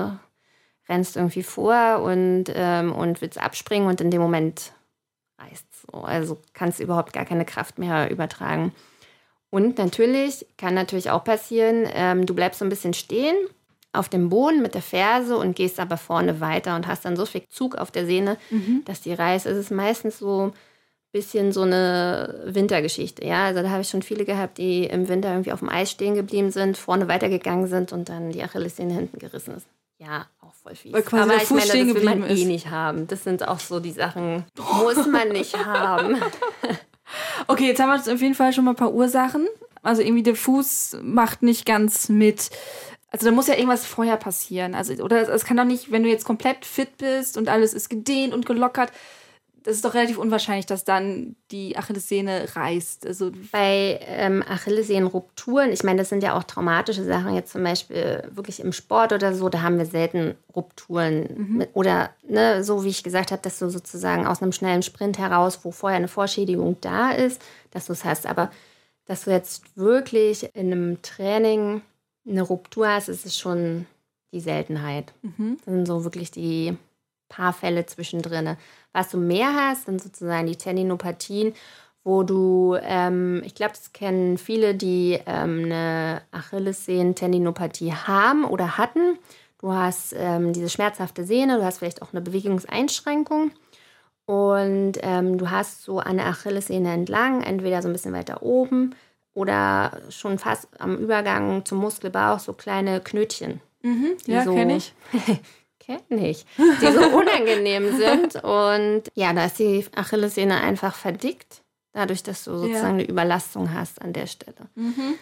rennst 0.89 1.15
irgendwie 1.15 1.43
vor 1.43 2.01
und, 2.03 2.45
ähm, 2.53 2.91
und 2.91 3.21
willst 3.21 3.41
abspringen 3.41 3.87
und 3.87 4.01
in 4.01 4.11
dem 4.11 4.21
Moment 4.21 4.73
reißt 5.39 5.65
so. 5.81 5.99
Also 5.99 6.41
kannst 6.53 6.79
du 6.79 6.83
überhaupt 6.83 7.13
gar 7.13 7.23
keine 7.23 7.45
Kraft 7.45 7.79
mehr 7.79 8.11
übertragen. 8.11 8.73
Und 9.49 9.77
natürlich 9.77 10.45
kann 10.57 10.73
natürlich 10.73 11.09
auch 11.09 11.23
passieren, 11.23 11.87
ähm, 11.93 12.25
du 12.25 12.33
bleibst 12.33 12.59
so 12.59 12.65
ein 12.65 12.69
bisschen 12.69 12.93
stehen 12.93 13.35
auf 13.93 14.09
dem 14.09 14.29
Boden 14.29 14.61
mit 14.61 14.73
der 14.73 14.81
Ferse 14.81 15.37
und 15.37 15.55
gehst 15.55 15.79
aber 15.79 15.97
vorne 15.97 16.41
weiter 16.41 16.75
und 16.75 16.87
hast 16.87 17.05
dann 17.05 17.15
so 17.15 17.25
viel 17.25 17.43
Zug 17.49 17.75
auf 17.75 17.91
der 17.91 18.05
Sehne, 18.05 18.37
mhm. 18.49 18.81
dass 18.85 19.01
die 19.01 19.13
reißt. 19.13 19.45
Es 19.45 19.57
ist 19.57 19.71
meistens 19.71 20.19
so 20.19 20.47
ein 20.47 20.53
bisschen 21.11 21.51
so 21.51 21.61
eine 21.61 22.41
Wintergeschichte. 22.45 23.23
Ja, 23.25 23.45
also 23.45 23.61
da 23.61 23.69
habe 23.69 23.83
ich 23.83 23.89
schon 23.89 24.01
viele 24.01 24.25
gehabt, 24.25 24.57
die 24.57 24.85
im 24.85 25.07
Winter 25.07 25.29
irgendwie 25.29 25.51
auf 25.51 25.59
dem 25.59 25.69
Eis 25.69 25.91
stehen 25.91 26.15
geblieben 26.15 26.51
sind, 26.51 26.75
vorne 26.75 27.07
weitergegangen 27.07 27.67
sind 27.67 27.93
und 27.93 28.09
dann 28.09 28.31
die 28.31 28.43
Achillessehne 28.43 28.93
hinten 28.93 29.19
gerissen 29.19 29.55
ist. 29.55 29.67
Ja, 29.99 30.25
auch 30.41 30.53
voll 30.55 30.75
fies. 30.75 30.91
Weil 30.91 31.03
quasi 31.03 31.23
aber 31.23 31.33
der 31.33 31.41
Fuß 31.41 31.65
ich 31.65 31.73
meine, 31.73 31.93
das 31.93 31.95
will 31.95 32.03
man 32.03 32.23
ist. 32.23 32.39
eh 32.39 32.45
nicht 32.45 32.69
haben. 32.71 33.07
Das 33.07 33.23
sind 33.23 33.47
auch 33.47 33.59
so 33.59 33.79
die 33.79 33.91
Sachen, 33.91 34.43
muss 34.83 35.05
man 35.07 35.29
nicht 35.29 35.55
haben. 35.55 36.17
Okay, 37.47 37.67
jetzt 37.67 37.79
haben 37.79 37.89
wir 37.89 38.13
auf 38.13 38.21
jeden 38.21 38.33
Fall 38.33 38.53
schon 38.53 38.63
mal 38.65 38.71
ein 38.71 38.77
paar 38.77 38.93
Ursachen. 38.93 39.47
Also 39.81 40.01
irgendwie 40.01 40.23
der 40.23 40.35
Fuß 40.35 40.97
macht 41.03 41.43
nicht 41.43 41.65
ganz 41.65 42.09
mit. 42.09 42.49
Also 43.13 43.27
da 43.27 43.31
muss 43.31 43.47
ja 43.47 43.53
irgendwas 43.53 43.85
vorher 43.85 44.17
passieren. 44.17 44.73
Also, 44.73 44.91
oder 45.03 45.29
es 45.29 45.45
kann 45.45 45.55
doch 45.55 45.65
nicht, 45.65 45.91
wenn 45.91 46.01
du 46.01 46.09
jetzt 46.09 46.25
komplett 46.25 46.65
fit 46.65 46.97
bist 46.97 47.37
und 47.37 47.47
alles 47.47 47.73
ist 47.73 47.89
gedehnt 47.89 48.33
und 48.33 48.47
gelockert, 48.47 48.91
das 49.61 49.75
ist 49.75 49.85
doch 49.85 49.93
relativ 49.93 50.17
unwahrscheinlich, 50.17 50.65
dass 50.65 50.83
dann 50.83 51.35
die 51.51 51.77
Achillessehne 51.77 52.47
reißt. 52.55 53.05
Also 53.05 53.31
Bei 53.51 53.99
ähm, 54.07 54.43
Achillessehnenrupturen, 54.45 55.71
ich 55.71 55.83
meine, 55.83 55.99
das 55.99 56.09
sind 56.09 56.23
ja 56.23 56.35
auch 56.35 56.43
traumatische 56.43 57.03
Sachen, 57.03 57.35
jetzt 57.35 57.53
zum 57.53 57.63
Beispiel 57.63 58.23
wirklich 58.31 58.59
im 58.59 58.73
Sport 58.73 59.13
oder 59.13 59.33
so, 59.33 59.47
da 59.47 59.61
haben 59.61 59.77
wir 59.77 59.85
selten 59.85 60.35
Rupturen. 60.53 61.27
Mhm. 61.35 61.57
Mit, 61.57 61.69
oder 61.73 62.09
ne, 62.27 62.63
so 62.63 62.83
wie 62.83 62.89
ich 62.89 63.03
gesagt 63.03 63.31
habe, 63.31 63.43
dass 63.43 63.59
du 63.59 63.69
sozusagen 63.69 64.25
aus 64.25 64.41
einem 64.41 64.51
schnellen 64.51 64.83
Sprint 64.83 65.19
heraus, 65.19 65.59
wo 65.63 65.71
vorher 65.71 65.97
eine 65.97 66.09
Vorschädigung 66.09 66.77
da 66.81 67.11
ist, 67.11 67.41
dass 67.71 67.85
du 67.85 67.93
es 67.93 68.03
hast. 68.03 68.25
Aber 68.25 68.51
dass 69.05 69.25
du 69.25 69.31
jetzt 69.31 69.77
wirklich 69.77 70.49
in 70.55 70.71
einem 70.71 71.01
Training 71.03 71.81
eine 72.27 72.41
Ruptur 72.41 72.87
hast, 72.87 73.09
ist 73.09 73.25
es 73.25 73.37
schon 73.37 73.85
die 74.31 74.39
Seltenheit. 74.39 75.13
Mhm. 75.21 75.57
Das 75.63 75.73
sind 75.73 75.85
so 75.85 76.03
wirklich 76.03 76.31
die 76.31 76.77
paar 77.29 77.53
Fälle 77.53 77.85
zwischendrin. 77.85 78.57
Was 78.91 79.09
du 79.09 79.17
mehr 79.17 79.53
hast, 79.55 79.85
sind 79.85 80.01
sozusagen 80.01 80.47
die 80.47 80.55
Tendinopathien, 80.55 81.53
wo 82.03 82.23
du, 82.23 82.77
ähm, 82.81 83.41
ich 83.45 83.55
glaube, 83.55 83.73
das 83.73 83.93
kennen 83.93 84.37
viele, 84.37 84.75
die 84.75 85.19
ähm, 85.25 85.65
eine 85.65 86.21
Achillessehnen-Tendinopathie 86.31 87.93
haben 87.93 88.45
oder 88.45 88.77
hatten. 88.77 89.17
Du 89.59 89.73
hast 89.73 90.13
ähm, 90.17 90.51
diese 90.53 90.69
schmerzhafte 90.69 91.23
Sehne, 91.23 91.57
du 91.57 91.63
hast 91.63 91.77
vielleicht 91.79 92.01
auch 92.01 92.11
eine 92.11 92.21
Bewegungseinschränkung 92.21 93.51
und 94.25 94.93
ähm, 95.01 95.37
du 95.37 95.49
hast 95.49 95.83
so 95.83 95.99
eine 95.99 96.25
Achillessehne 96.25 96.91
entlang, 96.91 97.41
entweder 97.41 97.81
so 97.81 97.87
ein 97.87 97.93
bisschen 97.93 98.13
weiter 98.13 98.43
oben 98.43 98.93
oder 99.33 99.99
schon 100.09 100.37
fast 100.37 100.67
am 100.79 100.97
Übergang 100.97 101.65
zum 101.65 101.79
Muskelbauch 101.79 102.39
so 102.39 102.53
kleine 102.53 103.01
Knötchen. 103.01 103.61
Mhm, 103.81 104.17
ja, 104.25 104.43
so, 104.43 104.53
kenne 104.53 104.77
ich. 104.77 104.93
kenne 105.79 106.29
ich. 106.29 106.45
Die 106.57 106.91
so 106.91 107.01
unangenehm 107.01 107.97
sind. 107.97 108.43
Und 108.43 109.03
ja, 109.15 109.33
da 109.33 109.45
ist 109.45 109.59
die 109.59 109.85
Achillessehne 109.95 110.61
einfach 110.61 110.95
verdickt, 110.95 111.63
dadurch, 111.93 112.23
dass 112.23 112.43
du 112.43 112.57
sozusagen 112.57 112.99
ja. 112.99 113.03
eine 113.03 113.05
Überlastung 113.05 113.73
hast 113.73 114.01
an 114.01 114.13
der 114.13 114.27
Stelle. 114.27 114.69
Mhm. 114.75 115.15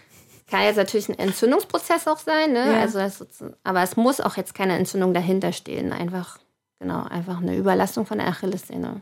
Kann 0.47 0.63
jetzt 0.63 0.76
natürlich 0.76 1.08
ein 1.08 1.17
Entzündungsprozess 1.17 2.08
auch 2.08 2.19
sein, 2.19 2.52
ne? 2.52 2.74
Ja. 2.74 2.82
Also 2.82 3.00
aber 3.63 3.84
es 3.84 3.95
muss 3.95 4.19
auch 4.19 4.36
jetzt 4.36 4.54
keine 4.54 4.78
Entzündung 4.78 5.13
dahinter 5.13 5.54
stehen. 5.54 5.93
Einfach, 5.93 6.39
genau, 6.80 7.04
einfach 7.04 7.38
eine 7.38 7.56
Überlastung 7.56 8.06
von 8.06 8.17
der 8.17 8.28
Achillessehne. 8.28 9.00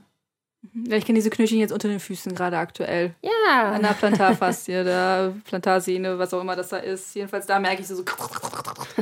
Ja, 0.87 0.97
ich 0.97 1.05
kenne 1.05 1.17
diese 1.17 1.29
Knöchel 1.29 1.57
jetzt 1.57 1.71
unter 1.71 1.87
den 1.87 1.99
Füßen 1.99 2.35
gerade 2.35 2.57
aktuell. 2.57 3.15
Ja. 3.21 3.71
An 3.71 3.81
der 3.81 3.89
Plantarfaszie, 3.89 4.71
der 4.83 5.33
Plantarsehne, 5.45 6.19
was 6.19 6.33
auch 6.33 6.41
immer 6.41 6.55
das 6.55 6.69
da 6.69 6.77
ist. 6.77 7.15
Jedenfalls 7.15 7.45
da 7.45 7.59
merke 7.59 7.81
ich 7.81 7.87
so, 7.87 7.95
so 7.95 8.03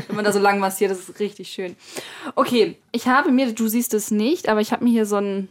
wenn 0.07 0.15
man 0.15 0.23
da 0.23 0.31
so 0.31 0.39
lang 0.39 0.59
massiert, 0.59 0.91
das 0.91 1.09
ist 1.09 1.19
richtig 1.19 1.49
schön. 1.49 1.75
Okay, 2.35 2.77
ich 2.91 3.07
habe 3.07 3.31
mir, 3.31 3.53
du 3.53 3.67
siehst 3.67 3.93
es 3.93 4.11
nicht, 4.11 4.49
aber 4.49 4.61
ich 4.61 4.71
habe 4.71 4.83
mir 4.83 4.91
hier 4.91 5.05
so, 5.05 5.17
ein, 5.17 5.49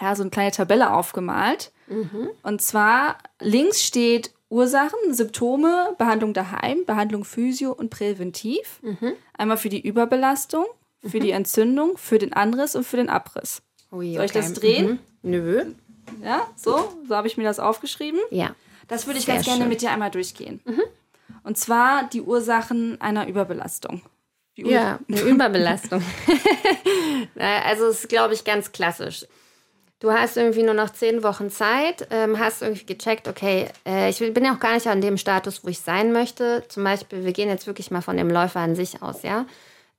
ja, 0.00 0.16
so 0.16 0.22
eine 0.22 0.30
kleine 0.30 0.52
Tabelle 0.52 0.92
aufgemalt. 0.92 1.70
Mhm. 1.86 2.30
Und 2.42 2.62
zwar 2.62 3.18
links 3.40 3.82
steht 3.82 4.32
Ursachen, 4.48 5.12
Symptome, 5.12 5.94
Behandlung 5.98 6.32
daheim, 6.32 6.84
Behandlung 6.86 7.24
Physio 7.24 7.72
und 7.72 7.90
Präventiv. 7.90 8.80
Mhm. 8.82 9.12
Einmal 9.36 9.58
für 9.58 9.68
die 9.68 9.86
Überbelastung, 9.86 10.64
für 11.02 11.18
mhm. 11.18 11.22
die 11.22 11.30
Entzündung, 11.30 11.98
für 11.98 12.18
den 12.18 12.32
Anriss 12.32 12.74
und 12.74 12.84
für 12.84 12.96
den 12.96 13.10
Abriss. 13.10 13.62
Ui, 13.92 14.14
Soll 14.14 14.24
ich 14.24 14.32
das 14.32 14.54
drehen? 14.54 14.98
Mhm. 15.22 15.30
Nö. 15.30 15.64
Ja, 16.22 16.48
so, 16.56 16.92
so 17.06 17.14
habe 17.14 17.28
ich 17.28 17.36
mir 17.36 17.44
das 17.44 17.60
aufgeschrieben. 17.60 18.20
Ja. 18.30 18.54
Das 18.88 19.06
würde 19.06 19.18
ich 19.18 19.26
Sehr 19.26 19.34
ganz 19.34 19.46
gerne 19.46 19.66
mit 19.66 19.82
dir 19.82 19.90
einmal 19.90 20.10
durchgehen. 20.10 20.60
Mhm. 20.64 20.82
Und 21.44 21.58
zwar 21.58 22.08
die 22.08 22.22
Ursachen 22.22 23.00
einer 23.00 23.26
Überbelastung. 23.26 24.02
Ur 24.58 24.70
ja, 24.70 24.98
eine 25.08 25.20
Überbelastung. 25.22 26.02
also 27.36 27.86
es 27.86 28.00
ist, 28.00 28.08
glaube 28.08 28.34
ich, 28.34 28.44
ganz 28.44 28.72
klassisch. 28.72 29.26
Du 30.00 30.10
hast 30.10 30.36
irgendwie 30.36 30.64
nur 30.64 30.74
noch 30.74 30.90
zehn 30.90 31.22
Wochen 31.22 31.48
Zeit, 31.48 32.08
ähm, 32.10 32.38
hast 32.38 32.60
irgendwie 32.60 32.86
gecheckt, 32.86 33.28
okay, 33.28 33.68
äh, 33.86 34.10
ich 34.10 34.18
bin 34.18 34.44
ja 34.44 34.52
auch 34.54 34.58
gar 34.58 34.74
nicht 34.74 34.88
an 34.88 35.00
dem 35.00 35.16
Status, 35.16 35.62
wo 35.62 35.68
ich 35.68 35.78
sein 35.78 36.12
möchte. 36.12 36.64
Zum 36.68 36.82
Beispiel, 36.82 37.24
wir 37.24 37.32
gehen 37.32 37.48
jetzt 37.48 37.68
wirklich 37.68 37.92
mal 37.92 38.02
von 38.02 38.16
dem 38.16 38.28
Läufer 38.28 38.60
an 38.60 38.74
sich 38.74 39.00
aus, 39.00 39.22
ja. 39.22 39.46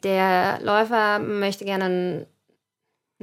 Der 0.03 0.59
Läufer 0.61 1.19
möchte 1.19 1.63
gerne 1.63 2.27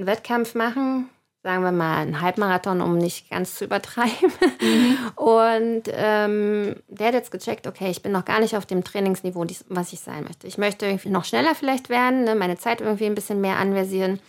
einen, 0.00 0.06
Wettkampf 0.06 0.54
machen, 0.54 1.08
sagen 1.42 1.62
wir 1.62 1.72
mal, 1.72 1.98
einen 1.98 2.20
Halbmarathon, 2.20 2.80
um 2.80 2.98
nicht 2.98 3.30
ganz 3.30 3.54
zu 3.54 3.64
übertreiben. 3.64 4.32
Mhm. 4.60 4.96
Und 5.16 5.82
ähm, 5.92 6.76
der 6.88 7.08
hat 7.08 7.14
jetzt 7.14 7.30
gecheckt, 7.30 7.66
okay, 7.66 7.90
ich 7.90 8.02
bin 8.02 8.12
noch 8.12 8.24
gar 8.24 8.40
nicht 8.40 8.56
auf 8.56 8.66
dem 8.66 8.84
Trainingsniveau, 8.84 9.46
was 9.68 9.92
ich 9.92 10.00
sein 10.00 10.24
möchte. 10.24 10.46
Ich 10.46 10.58
möchte 10.58 10.86
irgendwie 10.86 11.10
noch 11.10 11.24
schneller 11.24 11.54
vielleicht 11.54 11.88
werden, 11.88 12.24
ne, 12.24 12.34
meine 12.34 12.58
Zeit 12.58 12.80
irgendwie 12.80 13.06
ein 13.06 13.14
bisschen 13.14 13.40
mehr 13.40 13.58
anversieren. 13.58 14.20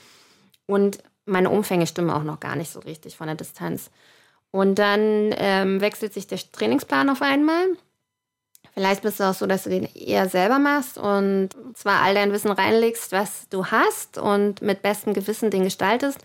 Und 0.67 0.99
meine 1.25 1.49
Umfänge 1.49 1.87
stimmen 1.87 2.09
auch 2.09 2.23
noch 2.23 2.39
gar 2.39 2.55
nicht 2.55 2.71
so 2.71 2.79
richtig 2.79 3.17
von 3.17 3.27
der 3.27 3.35
Distanz. 3.35 3.89
Und 4.51 4.75
dann 4.75 5.33
ähm, 5.37 5.81
wechselt 5.81 6.13
sich 6.13 6.27
der 6.27 6.39
Trainingsplan 6.51 7.09
auf 7.09 7.21
einmal. 7.21 7.67
Vielleicht 8.73 9.01
bist 9.01 9.19
du 9.19 9.25
auch 9.25 9.33
so, 9.33 9.45
dass 9.47 9.63
du 9.63 9.69
den 9.69 9.87
eher 9.95 10.29
selber 10.29 10.57
machst 10.57 10.97
und 10.97 11.49
zwar 11.73 12.01
all 12.01 12.13
dein 12.13 12.31
Wissen 12.31 12.51
reinlegst, 12.51 13.11
was 13.11 13.49
du 13.49 13.65
hast 13.65 14.17
und 14.17 14.61
mit 14.61 14.81
bestem 14.81 15.13
Gewissen 15.13 15.51
den 15.51 15.63
gestaltest, 15.63 16.19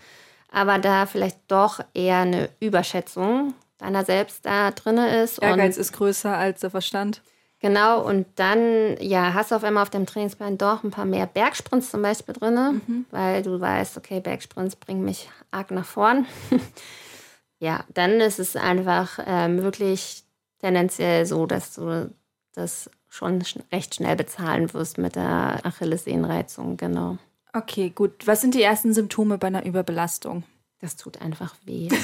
aber 0.51 0.79
da 0.79 1.05
vielleicht 1.05 1.39
doch 1.49 1.81
eher 1.93 2.19
eine 2.19 2.49
Überschätzung 2.59 3.53
deiner 3.77 4.05
selbst 4.05 4.45
da 4.45 4.71
drin 4.71 4.97
ist. 4.97 5.39
Ehrgeiz 5.39 5.77
ist 5.77 5.93
größer 5.93 6.35
als 6.35 6.61
der 6.61 6.69
Verstand. 6.69 7.21
Genau, 7.59 8.05
und 8.05 8.27
dann 8.35 8.97
ja, 8.99 9.33
hast 9.33 9.51
du 9.51 9.55
auf 9.55 9.63
einmal 9.63 9.81
auf 9.81 9.89
dem 9.89 10.05
Trainingsplan 10.05 10.59
doch 10.59 10.83
ein 10.83 10.91
paar 10.91 11.05
mehr 11.05 11.25
Bergsprints 11.25 11.89
zum 11.89 12.03
Beispiel 12.03 12.35
drin, 12.35 12.81
mhm. 12.85 13.05
weil 13.09 13.41
du 13.41 13.59
weißt, 13.59 13.97
okay, 13.97 14.19
Bergsprints 14.19 14.75
bringen 14.75 15.03
mich 15.03 15.29
arg 15.49 15.71
nach 15.71 15.85
vorn. 15.85 16.27
ja, 17.59 17.83
dann 17.93 18.21
ist 18.21 18.37
es 18.37 18.55
einfach 18.55 19.19
ähm, 19.25 19.63
wirklich 19.63 20.23
tendenziell 20.59 21.25
so, 21.25 21.47
dass 21.47 21.73
du 21.73 22.11
das 22.57 22.89
schon 23.09 23.43
recht 23.71 23.95
schnell 23.95 24.15
bezahlen 24.15 24.73
wirst 24.73 24.97
mit 24.97 25.15
der 25.15 25.59
Achillessehnenreizung, 25.63 26.77
genau. 26.77 27.17
Okay, 27.53 27.89
gut. 27.89 28.27
Was 28.27 28.41
sind 28.41 28.53
die 28.53 28.61
ersten 28.61 28.93
Symptome 28.93 29.37
bei 29.37 29.47
einer 29.47 29.65
Überbelastung? 29.65 30.43
Das 30.81 30.95
tut 30.95 31.21
einfach 31.21 31.55
weh. 31.65 31.87
das 31.89 31.97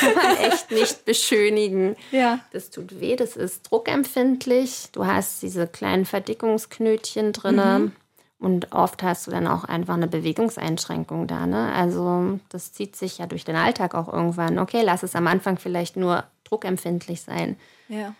kann 0.00 0.14
man 0.14 0.36
echt 0.38 0.70
nicht 0.70 1.04
beschönigen. 1.04 1.96
Ja. 2.12 2.40
Das 2.52 2.70
tut 2.70 3.00
weh, 3.00 3.16
das 3.16 3.36
ist 3.36 3.70
druckempfindlich. 3.70 4.88
Du 4.92 5.06
hast 5.06 5.42
diese 5.42 5.66
kleinen 5.66 6.06
Verdickungsknötchen 6.06 7.32
drin. 7.32 7.56
Mhm. 7.56 7.92
Und 8.38 8.72
oft 8.72 9.02
hast 9.02 9.26
du 9.26 9.30
dann 9.30 9.46
auch 9.46 9.64
einfach 9.64 9.94
eine 9.94 10.08
Bewegungseinschränkung 10.08 11.26
da. 11.26 11.46
Ne? 11.46 11.72
Also 11.72 12.40
das 12.48 12.72
zieht 12.72 12.96
sich 12.96 13.18
ja 13.18 13.26
durch 13.26 13.44
den 13.44 13.54
Alltag 13.54 13.94
auch 13.94 14.12
irgendwann. 14.12 14.58
Okay, 14.58 14.80
lass 14.82 15.02
es 15.02 15.14
am 15.14 15.26
Anfang 15.26 15.58
vielleicht 15.58 15.96
nur 15.96 16.24
druckempfindlich 16.44 17.20
sein. 17.20 17.56
Ja 17.88 18.14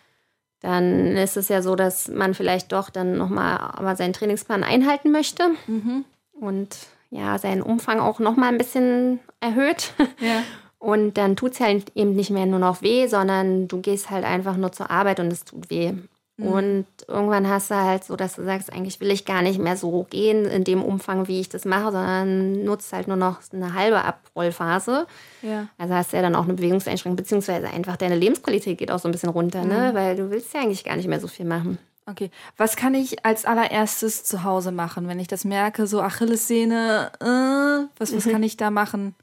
dann 0.63 1.17
ist 1.17 1.37
es 1.37 1.49
ja 1.49 1.61
so, 1.61 1.75
dass 1.75 2.07
man 2.07 2.33
vielleicht 2.33 2.71
doch 2.71 2.89
dann 2.89 3.17
nochmal 3.17 3.57
aber 3.57 3.95
seinen 3.95 4.13
Trainingsplan 4.13 4.63
einhalten 4.63 5.11
möchte 5.11 5.49
mhm. 5.67 6.05
und 6.31 6.75
ja, 7.11 7.37
seinen 7.37 7.61
Umfang 7.61 7.99
auch 7.99 8.19
nochmal 8.19 8.49
ein 8.49 8.57
bisschen 8.57 9.19
erhöht. 9.39 9.93
Ja. 10.19 10.41
Und 10.79 11.17
dann 11.17 11.37
tut 11.37 11.53
es 11.53 11.61
halt 11.61 11.93
eben 11.95 12.13
nicht 12.13 12.29
mehr 12.29 12.45
nur 12.45 12.59
noch 12.59 12.81
weh, 12.81 13.07
sondern 13.07 13.69
du 13.69 13.79
gehst 13.79 14.09
halt 14.09 14.25
einfach 14.25 14.57
nur 14.57 14.73
zur 14.73 14.91
Arbeit 14.91 15.21
und 15.21 15.31
es 15.31 15.45
tut 15.45 15.69
weh. 15.69 15.93
Mhm. 16.37 16.47
Und 16.47 16.85
irgendwann 17.07 17.47
hast 17.47 17.69
du 17.69 17.75
halt 17.75 18.03
so, 18.03 18.15
dass 18.15 18.35
du 18.35 18.43
sagst, 18.43 18.73
eigentlich 18.73 18.99
will 18.99 19.11
ich 19.11 19.25
gar 19.25 19.41
nicht 19.41 19.59
mehr 19.59 19.77
so 19.77 20.05
gehen 20.09 20.45
in 20.45 20.63
dem 20.63 20.83
Umfang, 20.83 21.27
wie 21.27 21.39
ich 21.39 21.49
das 21.49 21.65
mache, 21.65 21.91
sondern 21.91 22.63
nutzt 22.63 22.91
halt 22.91 23.07
nur 23.07 23.17
noch 23.17 23.39
eine 23.51 23.73
halbe 23.73 24.03
Abrollphase. 24.03 25.05
Ja. 25.43 25.67
Also 25.77 25.93
hast 25.93 26.11
du 26.11 26.17
ja 26.17 26.23
dann 26.23 26.35
auch 26.35 26.45
eine 26.45 26.53
Bewegungseinschränkung, 26.53 27.17
beziehungsweise 27.17 27.67
einfach 27.67 27.97
deine 27.97 28.15
Lebensqualität 28.15 28.77
geht 28.77 28.89
auch 28.89 28.99
so 28.99 29.07
ein 29.07 29.11
bisschen 29.11 29.29
runter, 29.29 29.63
ne? 29.63 29.65
mhm. 29.65 29.81
ne? 29.81 29.91
weil 29.93 30.15
du 30.15 30.31
willst 30.31 30.53
ja 30.53 30.61
eigentlich 30.61 30.83
gar 30.83 30.95
nicht 30.95 31.07
mehr 31.07 31.19
so 31.19 31.27
viel 31.27 31.45
machen. 31.45 31.77
Okay, 32.05 32.31
was 32.57 32.75
kann 32.75 32.95
ich 32.95 33.25
als 33.25 33.45
allererstes 33.45 34.25
zu 34.25 34.43
Hause 34.43 34.71
machen, 34.71 35.07
wenn 35.07 35.19
ich 35.19 35.27
das 35.27 35.45
merke, 35.45 35.87
so 35.87 36.01
Achillessehne, 36.01 37.11
äh, 37.21 37.87
was, 37.97 38.13
was 38.13 38.25
mhm. 38.25 38.31
kann 38.31 38.43
ich 38.43 38.57
da 38.57 38.71
machen? 38.71 39.15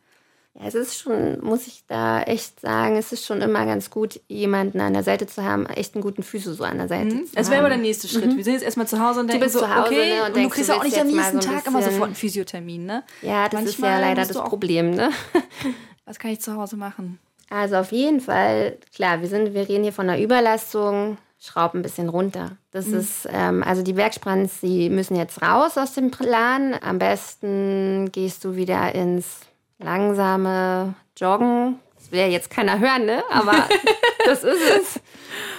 Ja, 0.55 0.67
es 0.67 0.75
ist 0.75 0.99
schon, 0.99 1.41
muss 1.43 1.67
ich 1.69 1.85
da 1.87 2.23
echt 2.23 2.61
sagen, 2.61 2.97
es 2.97 3.13
ist 3.13 3.25
schon 3.25 3.41
immer 3.41 3.65
ganz 3.67 3.89
gut, 3.89 4.21
jemanden 4.27 4.81
an 4.81 4.93
der 4.93 5.05
Seite 5.05 5.27
zu 5.27 5.45
haben, 5.45 5.67
echt 5.67 5.95
einen 5.95 6.03
guten 6.03 6.25
Füße 6.25 6.55
so 6.55 6.65
an 6.65 6.79
der 6.79 6.89
Seite 6.89 7.15
mhm. 7.15 7.27
zu 7.27 7.37
Es 7.37 7.51
wäre 7.51 7.61
aber 7.61 7.69
der 7.69 7.79
nächste 7.79 8.09
Schritt. 8.09 8.27
Mhm. 8.27 8.37
Wir 8.37 8.45
sind 8.45 8.55
jetzt 8.55 8.65
erstmal 8.65 8.89
zu 8.89 8.99
Hause 8.99 9.21
und 9.21 9.31
denken 9.31 9.49
so, 9.49 9.63
Hause, 9.63 9.87
okay, 9.87 10.15
ne, 10.15 10.25
und, 10.25 10.37
und, 10.37 10.43
du 10.43 10.49
kriegst 10.49 10.69
du 10.69 10.75
auch 10.75 10.83
nicht 10.83 10.99
am 10.99 11.07
nächsten 11.07 11.41
so 11.41 11.49
Tag 11.49 11.67
immer 11.67 11.83
sofort 11.83 12.05
einen 12.05 12.15
Physiothermin, 12.15 12.85
ne? 12.85 13.05
Ja, 13.23 13.49
das 13.49 13.63
Manchmal 13.63 13.91
ist 13.91 14.01
ja 14.01 14.09
leider 14.09 14.27
das 14.27 14.43
Problem, 14.43 14.91
ne? 14.91 15.11
Was 16.05 16.19
kann 16.19 16.33
ich 16.33 16.41
zu 16.41 16.57
Hause 16.57 16.77
machen? 16.77 17.21
Also 17.49 17.77
auf 17.77 17.93
jeden 17.93 18.21
Fall, 18.21 18.79
klar, 18.95 19.21
wir 19.21 19.29
sind, 19.29 19.55
wir 19.55 19.69
reden 19.69 19.85
hier 19.85 19.93
von 19.93 20.09
einer 20.09 20.21
Überlastung, 20.21 21.19
schraub 21.39 21.75
ein 21.75 21.83
bisschen 21.83 22.09
runter. 22.09 22.57
Das 22.73 22.87
mhm. 22.87 22.99
ist, 22.99 23.29
ähm, 23.31 23.63
also 23.63 23.83
die 23.83 23.93
Bergsprints, 23.93 24.61
die 24.61 24.91
müssen 24.91 25.17
jetzt 25.17 25.43
raus 25.43 25.79
aus 25.79 25.95
dem 25.95 26.11
Plan. 26.11 26.75
Am 26.81 26.99
besten 26.99 28.11
gehst 28.13 28.45
du 28.45 28.57
wieder 28.57 28.95
ins 28.95 29.41
langsame 29.81 30.95
Joggen. 31.17 31.81
Das 31.97 32.13
will 32.13 32.21
ja 32.21 32.27
jetzt 32.27 32.51
keiner 32.51 32.79
hören, 32.79 33.07
ne? 33.07 33.23
Aber 33.31 33.53
das 34.25 34.45
ist 34.45 34.63
es. 34.63 35.01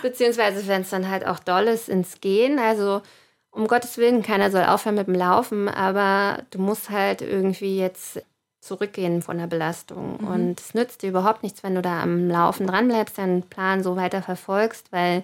Beziehungsweise, 0.02 0.68
wenn 0.68 0.82
es 0.82 0.90
dann 0.90 1.10
halt 1.10 1.26
auch 1.26 1.40
doll 1.40 1.68
ist, 1.68 1.90
ins 1.90 2.22
Gehen. 2.22 2.60
Also, 2.60 3.02
um 3.52 3.68
Gottes 3.68 3.98
Willen, 3.98 4.24
keiner 4.24 4.50
soll 4.50 4.64
aufhören 4.64 4.96
mit 4.96 5.08
dem 5.08 5.16
Laufen, 5.16 5.68
aber 5.68 6.44
du 6.52 6.60
musst 6.60 6.90
halt 6.90 7.22
irgendwie 7.22 7.78
jetzt 7.78 8.22
zurückgehen 8.62 9.22
von 9.22 9.38
der 9.38 9.48
Belastung. 9.48 10.20
Mhm. 10.22 10.28
Und 10.28 10.60
es 10.60 10.74
nützt 10.74 11.02
dir 11.02 11.10
überhaupt 11.10 11.44
nichts, 11.44 11.64
wenn 11.64 11.76
du 11.76 11.82
da 11.82 12.02
am 12.02 12.30
Laufen 12.30 12.68
dranbleibst, 12.68 13.18
deinen 13.18 13.44
Plan 13.44 13.84
so 13.84 13.96
weiter 13.96 14.22
verfolgst, 14.22 14.92
weil 14.92 15.24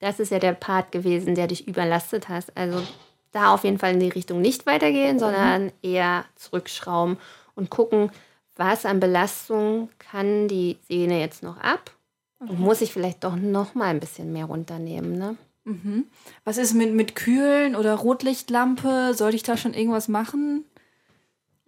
das 0.00 0.18
ist 0.18 0.32
ja 0.32 0.40
der 0.40 0.52
Part 0.52 0.90
gewesen, 0.90 1.36
der 1.36 1.46
dich 1.46 1.68
überlastet 1.68 2.28
hast. 2.28 2.56
Also 2.56 2.82
da 3.30 3.54
auf 3.54 3.64
jeden 3.64 3.78
Fall 3.78 3.92
in 3.92 4.00
die 4.00 4.08
Richtung 4.08 4.40
nicht 4.40 4.66
weitergehen, 4.66 5.18
sondern 5.18 5.66
mhm. 5.66 5.72
eher 5.82 6.24
zurückschrauben 6.34 7.18
und 7.54 7.70
gucken, 7.70 8.10
was 8.56 8.84
an 8.84 9.00
Belastung 9.00 9.88
kann 9.98 10.48
die 10.48 10.78
Sehne 10.88 11.20
jetzt 11.20 11.42
noch 11.42 11.58
ab? 11.58 11.90
Und 12.38 12.58
muss 12.58 12.80
ich 12.80 12.92
vielleicht 12.92 13.22
doch 13.24 13.36
noch 13.36 13.74
mal 13.74 13.86
ein 13.86 14.00
bisschen 14.00 14.32
mehr 14.32 14.46
runternehmen, 14.46 15.16
ne? 15.16 15.36
Mhm. 15.64 16.06
Was 16.44 16.58
ist 16.58 16.74
mit, 16.74 16.92
mit 16.92 17.14
Kühlen 17.14 17.76
oder 17.76 17.94
Rotlichtlampe? 17.94 19.14
Sollte 19.14 19.36
ich 19.36 19.44
da 19.44 19.56
schon 19.56 19.74
irgendwas 19.74 20.08
machen? 20.08 20.64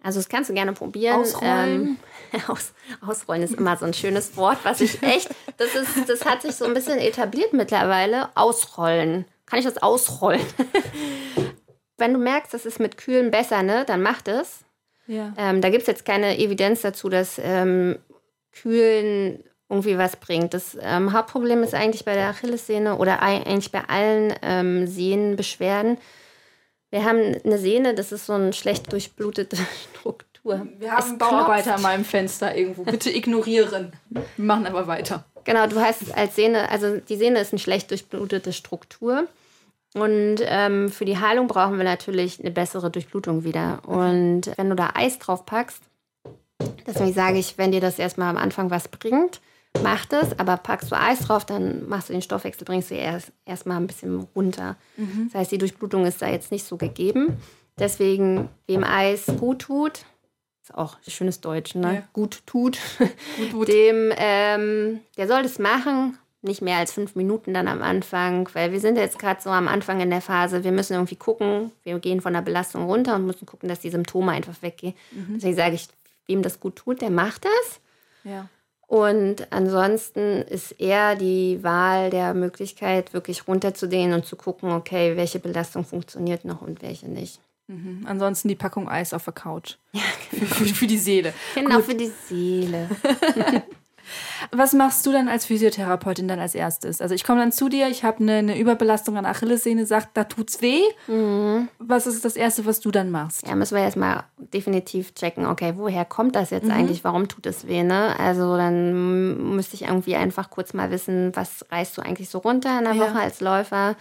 Also 0.03 0.19
das 0.19 0.29
kannst 0.29 0.49
du 0.49 0.53
gerne 0.53 0.73
probieren. 0.73 1.21
Ausrollen. 1.21 1.97
Ähm, 2.31 2.41
aus, 2.47 2.73
ausrollen 3.01 3.41
ist 3.41 3.55
immer 3.55 3.77
so 3.77 3.85
ein 3.85 3.93
schönes 3.93 4.35
Wort, 4.37 4.59
was 4.63 4.81
ich 4.81 5.01
echt, 5.01 5.29
das 5.57 5.73
ist, 5.75 6.09
das 6.09 6.25
hat 6.25 6.41
sich 6.41 6.55
so 6.55 6.65
ein 6.65 6.73
bisschen 6.73 6.99
etabliert 6.99 7.53
mittlerweile. 7.53 8.29
Ausrollen. 8.35 9.25
Kann 9.45 9.59
ich 9.59 9.65
das 9.65 9.81
ausrollen? 9.81 10.45
Wenn 11.97 12.13
du 12.13 12.19
merkst, 12.19 12.53
das 12.53 12.65
ist 12.65 12.79
mit 12.79 12.97
Kühlen 12.97 13.31
besser, 13.31 13.63
ne, 13.63 13.85
dann 13.85 14.01
mach 14.01 14.21
das. 14.21 14.64
Ja. 15.07 15.33
Ähm, 15.37 15.61
da 15.61 15.69
gibt 15.69 15.81
es 15.81 15.87
jetzt 15.87 16.05
keine 16.05 16.37
Evidenz 16.37 16.81
dazu, 16.81 17.09
dass 17.09 17.39
ähm, 17.43 17.97
Kühlen 18.51 19.43
irgendwie 19.69 19.97
was 19.97 20.15
bringt. 20.15 20.53
Das 20.53 20.77
ähm, 20.81 21.13
Hauptproblem 21.13 21.63
ist 21.63 21.73
eigentlich 21.73 22.05
bei 22.05 22.13
der 22.13 22.29
Achillessehne 22.29 22.97
oder 22.97 23.21
eigentlich 23.21 23.71
bei 23.71 23.83
allen 23.87 24.33
ähm, 24.41 24.87
Sehnenbeschwerden. 24.87 25.97
Wir 26.91 27.03
haben 27.03 27.35
eine 27.43 27.57
Sehne, 27.57 27.93
das 27.93 28.11
ist 28.11 28.27
so 28.27 28.33
eine 28.33 28.53
schlecht 28.53 28.91
durchblutete 28.91 29.57
Struktur. 29.99 30.67
Wir 30.77 30.91
haben 30.91 31.13
es 31.13 31.17
Bauarbeiter 31.17 31.75
an 31.75 31.81
meinem 31.81 32.05
Fenster 32.05 32.55
irgendwo. 32.55 32.83
Bitte 32.83 33.09
ignorieren. 33.09 33.93
Wir 34.09 34.23
machen 34.37 34.67
aber 34.67 34.87
weiter. 34.87 35.25
Genau, 35.43 35.67
du 35.67 35.79
hast 35.79 36.15
als 36.15 36.35
Sehne, 36.35 36.69
also 36.69 36.97
die 36.97 37.17
Sehne 37.17 37.39
ist 37.39 37.51
eine 37.51 37.59
schlecht 37.59 37.91
durchblutete 37.91 38.53
Struktur. 38.53 39.27
Und 39.95 40.41
ähm, 40.41 40.89
für 40.89 41.05
die 41.05 41.17
Heilung 41.17 41.47
brauchen 41.47 41.77
wir 41.77 41.85
natürlich 41.85 42.41
eine 42.41 42.51
bessere 42.51 42.91
Durchblutung 42.91 43.45
wieder. 43.45 43.79
Und 43.87 44.51
wenn 44.57 44.69
du 44.69 44.75
da 44.75 44.91
Eis 44.93 45.19
drauf 45.19 45.45
packst, 45.45 45.81
deswegen 46.85 47.13
sage 47.13 47.39
ich, 47.39 47.57
wenn 47.57 47.71
dir 47.71 47.79
das 47.79 47.97
erstmal 47.97 48.29
am 48.29 48.35
Anfang 48.35 48.69
was 48.69 48.89
bringt, 48.89 49.39
mach 49.81 50.05
das, 50.05 50.37
aber 50.37 50.57
packst 50.57 50.91
du 50.91 50.99
Eis 50.99 51.19
drauf, 51.19 51.45
dann 51.45 51.87
machst 51.87 52.09
du 52.09 52.13
den 52.13 52.21
Stoffwechsel, 52.21 52.65
bringst 52.65 52.91
du 52.91 52.95
erst 52.95 53.31
erstmal 53.45 53.77
ein 53.77 53.87
bisschen 53.87 54.27
runter. 54.35 54.75
Mhm. 54.97 55.29
Das 55.31 55.39
heißt, 55.39 55.51
die 55.53 55.57
Durchblutung 55.57 56.05
ist 56.05 56.21
da 56.21 56.27
jetzt 56.27 56.51
nicht 56.51 56.65
so 56.65 56.75
gegeben. 56.75 57.37
Deswegen, 57.79 58.49
wem 58.67 58.83
Eis 58.83 59.27
gut 59.39 59.59
tut, 59.59 60.05
ist 60.61 60.75
auch 60.75 60.97
schönes 61.07 61.39
Deutsch, 61.39 61.73
ne? 61.75 61.93
Ja. 61.93 62.03
Gut 62.11 62.41
tut, 62.45 62.79
gut, 63.37 63.51
gut. 63.53 63.67
dem, 63.69 64.11
ähm, 64.17 64.99
der 65.15 65.27
soll 65.29 65.43
das 65.43 65.57
machen, 65.57 66.17
nicht 66.45 66.61
mehr 66.61 66.77
als 66.77 66.93
fünf 66.93 67.15
Minuten 67.15 67.53
dann 67.53 67.67
am 67.67 67.81
Anfang, 67.81 68.49
weil 68.53 68.71
wir 68.71 68.79
sind 68.79 68.97
jetzt 68.97 69.19
gerade 69.19 69.41
so 69.41 69.49
am 69.49 69.67
Anfang 69.67 69.99
in 69.99 70.09
der 70.09 70.21
Phase, 70.21 70.63
wir 70.63 70.71
müssen 70.71 70.93
irgendwie 70.93 71.15
gucken, 71.15 71.71
wir 71.83 71.99
gehen 71.99 72.21
von 72.21 72.33
der 72.33 72.41
Belastung 72.41 72.85
runter 72.85 73.15
und 73.15 73.25
müssen 73.25 73.45
gucken, 73.45 73.69
dass 73.69 73.79
die 73.79 73.89
Symptome 73.89 74.31
einfach 74.31 74.61
weggehen. 74.61 74.93
Mhm. 75.11 75.35
Deswegen 75.35 75.55
sage 75.55 75.75
ich, 75.75 75.87
wem 76.27 76.41
das 76.41 76.59
gut 76.59 76.77
tut, 76.77 77.01
der 77.01 77.09
macht 77.09 77.45
das. 77.45 77.79
Ja. 78.23 78.49
Und 78.87 79.51
ansonsten 79.51 80.43
ist 80.43 80.73
eher 80.73 81.15
die 81.15 81.63
Wahl 81.63 82.11
der 82.11 82.33
Möglichkeit, 82.33 83.13
wirklich 83.13 83.47
runterzudehnen 83.47 84.13
und 84.13 84.25
zu 84.25 84.35
gucken, 84.35 84.71
okay, 84.71 85.17
welche 85.17 85.39
Belastung 85.39 85.85
funktioniert 85.85 86.45
noch 86.45 86.61
und 86.61 86.81
welche 86.81 87.07
nicht. 87.07 87.39
Mhm. 87.67 88.05
Ansonsten 88.05 88.47
die 88.47 88.55
Packung 88.55 88.87
Eis 88.87 89.13
auf 89.13 89.23
der 89.23 89.33
Couch. 89.33 89.77
Ja, 89.91 90.01
genau. 90.29 90.45
für, 90.53 90.65
für, 90.65 90.75
für, 90.75 90.87
die 90.87 90.99
Seele. 90.99 91.33
Genau, 91.55 91.77
Gut. 91.77 91.85
für 91.85 91.95
die 91.95 92.11
Seele. 92.27 92.89
was 94.51 94.73
machst 94.73 95.05
du 95.05 95.11
dann 95.11 95.27
als 95.27 95.45
Physiotherapeutin 95.45 96.27
dann 96.27 96.39
als 96.39 96.55
erstes? 96.55 97.01
Also 97.01 97.15
ich 97.15 97.23
komme 97.23 97.39
dann 97.41 97.51
zu 97.51 97.69
dir, 97.69 97.87
ich 97.87 98.03
habe 98.03 98.19
eine, 98.19 98.33
eine, 98.33 98.59
Überbelastung 98.59 99.17
an 99.17 99.25
Achillessehne, 99.25 99.85
sagt, 99.85 100.09
da 100.15 100.23
tut's 100.23 100.61
weh. 100.61 100.81
Mhm. 101.07 101.67
Was 101.79 102.07
ist 102.07 102.25
das 102.25 102.35
Erste, 102.35 102.65
was 102.65 102.79
du 102.79 102.91
dann 102.91 103.11
machst? 103.11 103.47
Ja, 103.47 103.55
müssen 103.55 103.75
wir 103.75 103.83
erstmal 103.83 104.23
definitiv 104.37 105.13
checken, 105.15 105.45
okay, 105.45 105.73
woher 105.75 106.05
kommt 106.05 106.35
das 106.35 106.49
jetzt 106.49 106.65
mhm. 106.65 106.71
eigentlich? 106.71 107.03
Warum 107.03 107.27
tut 107.27 107.45
es 107.45 107.67
weh? 107.67 107.83
Ne? 107.83 108.17
Also 108.19 108.57
dann 108.57 109.55
müsste 109.55 109.75
ich 109.75 109.83
irgendwie 109.83 110.15
einfach 110.15 110.49
kurz 110.49 110.73
mal 110.73 110.91
wissen, 110.91 111.31
was 111.35 111.65
reißt 111.69 111.97
du 111.97 112.01
eigentlich 112.01 112.29
so 112.29 112.39
runter 112.39 112.77
in 112.79 112.85
der 112.85 112.95
Woche 112.95 113.15
ja. 113.15 113.21
als 113.21 113.41
Läufer? 113.41 113.95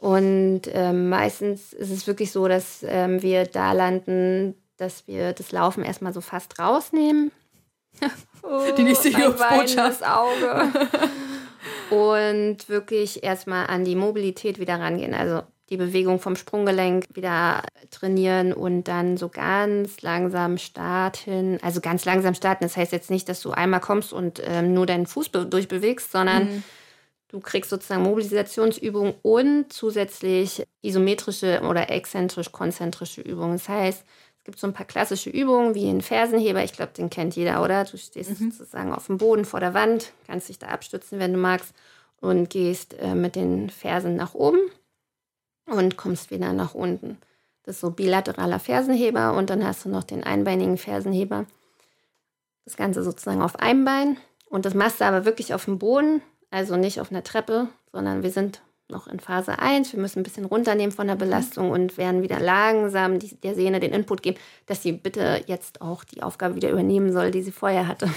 Und 0.00 0.62
ähm, 0.72 1.08
meistens 1.08 1.72
ist 1.72 1.90
es 1.90 2.06
wirklich 2.06 2.30
so, 2.30 2.46
dass 2.46 2.84
ähm, 2.86 3.20
wir 3.22 3.46
da 3.46 3.72
landen, 3.72 4.54
dass 4.76 5.08
wir 5.08 5.32
das 5.32 5.50
Laufen 5.50 5.84
erstmal 5.84 6.12
so 6.12 6.20
fast 6.20 6.58
rausnehmen. 6.58 7.32
Oh, 8.42 8.62
Die 8.76 8.82
nächste 8.82 9.10
Botschaft. 9.10 10.02
Auge. 10.04 10.72
Und 11.90 12.68
wirklich 12.68 13.22
erstmal 13.24 13.66
an 13.66 13.84
die 13.84 13.96
Mobilität 13.96 14.58
wieder 14.58 14.78
rangehen. 14.78 15.14
Also 15.14 15.42
die 15.70 15.76
Bewegung 15.76 16.18
vom 16.18 16.36
Sprunggelenk 16.36 17.06
wieder 17.12 17.62
trainieren 17.90 18.52
und 18.52 18.84
dann 18.84 19.16
so 19.16 19.28
ganz 19.28 20.00
langsam 20.00 20.58
starten. 20.58 21.58
Also 21.62 21.80
ganz 21.80 22.04
langsam 22.04 22.34
starten. 22.34 22.64
Das 22.64 22.76
heißt 22.76 22.92
jetzt 22.92 23.10
nicht, 23.10 23.28
dass 23.28 23.40
du 23.40 23.50
einmal 23.50 23.80
kommst 23.80 24.12
und 24.12 24.40
ähm, 24.44 24.72
nur 24.72 24.86
deinen 24.86 25.06
Fuß 25.06 25.30
durchbewegst, 25.30 26.10
sondern 26.12 26.44
mhm. 26.44 26.62
Du 27.30 27.40
kriegst 27.40 27.68
sozusagen 27.68 28.04
Mobilisationsübungen 28.04 29.14
und 29.20 29.70
zusätzlich 29.70 30.66
isometrische 30.80 31.60
oder 31.60 31.90
exzentrisch-konzentrische 31.90 33.20
Übungen. 33.20 33.52
Das 33.52 33.68
heißt, 33.68 34.04
gibt 34.48 34.58
so 34.58 34.66
ein 34.66 34.72
paar 34.72 34.86
klassische 34.86 35.28
Übungen 35.28 35.74
wie 35.74 35.90
ein 35.90 36.00
Fersenheber. 36.00 36.64
Ich 36.64 36.72
glaube, 36.72 36.92
den 36.96 37.10
kennt 37.10 37.36
jeder, 37.36 37.62
oder? 37.62 37.84
Du 37.84 37.98
stehst 37.98 38.40
mhm. 38.40 38.50
sozusagen 38.50 38.94
auf 38.94 39.04
dem 39.04 39.18
Boden 39.18 39.44
vor 39.44 39.60
der 39.60 39.74
Wand, 39.74 40.12
kannst 40.26 40.48
dich 40.48 40.58
da 40.58 40.68
abstützen, 40.68 41.18
wenn 41.18 41.34
du 41.34 41.38
magst, 41.38 41.74
und 42.22 42.48
gehst 42.48 42.94
äh, 42.98 43.14
mit 43.14 43.36
den 43.36 43.68
Fersen 43.68 44.16
nach 44.16 44.32
oben 44.32 44.58
und 45.66 45.98
kommst 45.98 46.30
wieder 46.30 46.54
nach 46.54 46.72
unten. 46.72 47.18
Das 47.64 47.74
ist 47.74 47.82
so 47.82 47.90
bilateraler 47.90 48.58
Fersenheber 48.58 49.34
und 49.34 49.50
dann 49.50 49.62
hast 49.62 49.84
du 49.84 49.90
noch 49.90 50.04
den 50.04 50.24
einbeinigen 50.24 50.78
Fersenheber. 50.78 51.44
Das 52.64 52.78
Ganze 52.78 53.04
sozusagen 53.04 53.42
auf 53.42 53.56
einem 53.56 53.84
Bein. 53.84 54.16
Und 54.48 54.64
das 54.64 54.72
machst 54.72 55.02
du 55.02 55.04
aber 55.04 55.26
wirklich 55.26 55.52
auf 55.52 55.66
dem 55.66 55.78
Boden 55.78 56.22
also 56.50 56.76
nicht 56.76 57.00
auf 57.00 57.10
einer 57.10 57.22
Treppe, 57.22 57.68
sondern 57.92 58.22
wir 58.22 58.30
sind 58.30 58.62
noch 58.90 59.06
in 59.06 59.20
Phase 59.20 59.58
1. 59.58 59.92
Wir 59.92 60.00
müssen 60.00 60.20
ein 60.20 60.22
bisschen 60.22 60.44
runternehmen 60.44 60.92
von 60.92 61.06
der 61.06 61.16
mhm. 61.16 61.20
Belastung 61.20 61.70
und 61.70 61.96
werden 61.96 62.22
wieder 62.22 62.40
langsam 62.40 63.18
die, 63.18 63.34
der 63.36 63.54
Sehne 63.54 63.80
den 63.80 63.92
Input 63.92 64.22
geben, 64.22 64.38
dass 64.66 64.82
sie 64.82 64.92
bitte 64.92 65.42
jetzt 65.46 65.80
auch 65.80 66.04
die 66.04 66.22
Aufgabe 66.22 66.54
wieder 66.54 66.70
übernehmen 66.70 67.12
soll, 67.12 67.30
die 67.30 67.42
sie 67.42 67.52
vorher 67.52 67.86
hatte. 67.86 68.10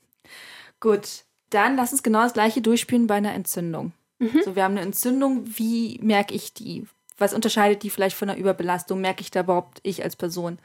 Gut, 0.80 1.24
dann 1.50 1.76
lass 1.76 1.92
uns 1.92 2.02
genau 2.02 2.22
das 2.22 2.32
gleiche 2.32 2.60
durchspielen 2.60 3.06
bei 3.06 3.14
einer 3.14 3.34
Entzündung. 3.34 3.92
Mhm. 4.18 4.42
So, 4.44 4.56
wir 4.56 4.64
haben 4.64 4.72
eine 4.72 4.82
Entzündung, 4.82 5.44
wie 5.46 5.98
merke 6.02 6.34
ich 6.34 6.54
die? 6.54 6.86
Was 7.18 7.34
unterscheidet 7.34 7.82
die 7.82 7.90
vielleicht 7.90 8.16
von 8.16 8.30
einer 8.30 8.38
Überbelastung? 8.38 9.00
Merke 9.00 9.20
ich 9.20 9.30
da 9.30 9.40
überhaupt 9.40 9.80
ich 9.82 10.02
als 10.02 10.16
Person 10.16 10.58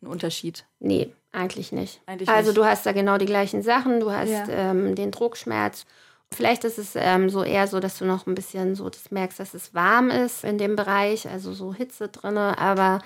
einen 0.00 0.10
Unterschied? 0.10 0.64
Nee, 0.78 1.12
eigentlich 1.32 1.72
nicht. 1.72 2.00
Eigentlich 2.06 2.28
also 2.28 2.50
nicht. 2.50 2.58
du 2.58 2.64
hast 2.64 2.86
da 2.86 2.92
genau 2.92 3.18
die 3.18 3.26
gleichen 3.26 3.62
Sachen, 3.62 4.00
du 4.00 4.12
hast 4.12 4.30
ja. 4.30 4.48
ähm, 4.48 4.94
den 4.94 5.10
Druckschmerz 5.10 5.86
Vielleicht 6.34 6.64
ist 6.64 6.78
es 6.78 6.92
ähm, 6.96 7.30
so 7.30 7.44
eher 7.44 7.66
so, 7.66 7.80
dass 7.80 7.98
du 7.98 8.04
noch 8.04 8.26
ein 8.26 8.34
bisschen 8.34 8.74
so 8.74 8.90
das 8.90 9.10
merkst, 9.10 9.38
dass 9.38 9.54
es 9.54 9.74
warm 9.74 10.10
ist 10.10 10.44
in 10.44 10.58
dem 10.58 10.76
Bereich, 10.76 11.28
also 11.28 11.52
so 11.52 11.72
Hitze 11.72 12.08
drinne, 12.08 12.58
aber 12.58 13.00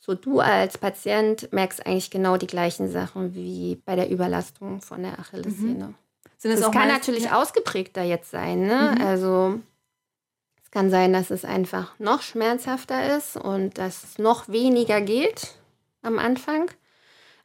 so 0.00 0.14
du 0.14 0.40
als 0.40 0.76
Patient 0.78 1.52
merkst 1.52 1.86
eigentlich 1.86 2.10
genau 2.10 2.36
die 2.36 2.46
gleichen 2.46 2.90
Sachen 2.90 3.34
wie 3.34 3.80
bei 3.84 3.96
der 3.96 4.10
Überlastung 4.10 4.80
von 4.80 5.02
der 5.02 5.18
Achillessehne. 5.18 5.88
Mhm. 5.88 5.94
das, 6.42 6.60
das 6.60 6.70
kann 6.72 6.88
natürlich 6.88 7.24
ja. 7.24 7.40
ausgeprägter 7.40 8.02
jetzt 8.02 8.30
sein, 8.30 8.62
ne? 8.62 8.94
Mhm. 8.96 9.06
Also 9.06 9.60
es 10.64 10.70
kann 10.70 10.90
sein, 10.90 11.12
dass 11.12 11.30
es 11.30 11.44
einfach 11.44 11.98
noch 11.98 12.22
schmerzhafter 12.22 13.16
ist 13.16 13.36
und 13.36 13.78
dass 13.78 14.02
es 14.02 14.18
noch 14.18 14.48
weniger 14.48 15.00
geht 15.00 15.54
am 16.02 16.18
Anfang. 16.18 16.70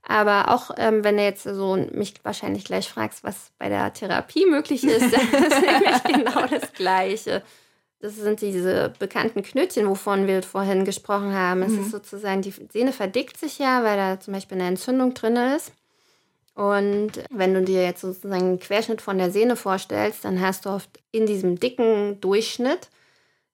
Aber 0.07 0.53
auch 0.53 0.71
ähm, 0.77 1.03
wenn 1.03 1.17
du 1.17 1.23
jetzt 1.23 1.43
so 1.43 1.75
mich 1.75 2.13
wahrscheinlich 2.23 2.63
gleich 2.63 2.89
fragst, 2.89 3.23
was 3.23 3.51
bei 3.57 3.69
der 3.69 3.91
Therapie 3.91 4.45
möglich 4.45 4.83
ist, 4.83 5.01
dann 5.13 5.43
ist 5.43 5.61
nämlich 5.61 6.03
genau 6.03 6.45
das 6.47 6.73
Gleiche. 6.73 7.41
Das 7.99 8.15
sind 8.15 8.41
diese 8.41 8.93
bekannten 8.99 9.41
Knötchen, 9.41 9.89
wovon 9.89 10.27
wir 10.27 10.43
vorhin 10.43 10.85
gesprochen 10.85 11.33
haben. 11.33 11.63
Es 11.63 11.71
mhm. 11.71 11.81
ist 11.81 11.91
sozusagen, 11.91 12.43
die 12.43 12.53
Sehne 12.71 12.91
verdickt 12.91 13.37
sich 13.37 13.57
ja, 13.57 13.83
weil 13.83 13.97
da 13.97 14.19
zum 14.19 14.33
Beispiel 14.33 14.59
eine 14.59 14.67
Entzündung 14.67 15.15
drin 15.15 15.37
ist. 15.37 15.71
Und 16.53 17.11
wenn 17.31 17.53
du 17.53 17.63
dir 17.63 17.83
jetzt 17.83 18.01
sozusagen 18.01 18.43
einen 18.43 18.59
Querschnitt 18.59 19.01
von 19.01 19.17
der 19.17 19.31
Sehne 19.31 19.55
vorstellst, 19.55 20.23
dann 20.23 20.39
hast 20.39 20.65
du 20.65 20.69
oft 20.69 20.89
in 21.11 21.25
diesem 21.25 21.59
dicken 21.59 22.21
Durchschnitt 22.21 22.89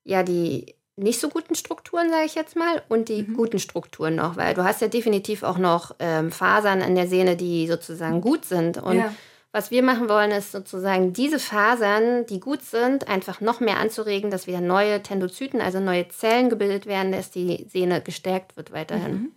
ja 0.03 0.21
die 0.21 0.75
nicht 0.95 1.19
so 1.19 1.29
guten 1.29 1.55
Strukturen, 1.55 2.09
sage 2.09 2.25
ich 2.25 2.35
jetzt 2.35 2.55
mal, 2.55 2.81
und 2.89 3.09
die 3.09 3.23
mhm. 3.23 3.35
guten 3.35 3.59
Strukturen 3.59 4.15
noch, 4.15 4.37
weil 4.37 4.53
du 4.53 4.63
hast 4.63 4.81
ja 4.81 4.87
definitiv 4.87 5.43
auch 5.43 5.57
noch 5.57 5.95
ähm, 5.99 6.31
Fasern 6.31 6.81
an 6.81 6.95
der 6.95 7.07
Sehne, 7.07 7.35
die 7.35 7.67
sozusagen 7.67 8.21
gut 8.21 8.45
sind. 8.45 8.77
Und 8.77 8.97
ja. 8.97 9.13
was 9.51 9.71
wir 9.71 9.83
machen 9.83 10.09
wollen, 10.09 10.31
ist 10.31 10.51
sozusagen 10.51 11.13
diese 11.13 11.39
Fasern, 11.39 12.25
die 12.25 12.39
gut 12.39 12.63
sind, 12.63 13.07
einfach 13.07 13.41
noch 13.41 13.59
mehr 13.59 13.77
anzuregen, 13.77 14.31
dass 14.31 14.47
wieder 14.47 14.61
neue 14.61 15.01
Tendozyten, 15.01 15.61
also 15.61 15.79
neue 15.79 16.07
Zellen 16.09 16.49
gebildet 16.49 16.85
werden, 16.85 17.11
dass 17.11 17.31
die 17.31 17.65
Sehne 17.69 18.01
gestärkt 18.01 18.57
wird 18.57 18.71
weiterhin. 18.71 19.13
Mhm. 19.13 19.31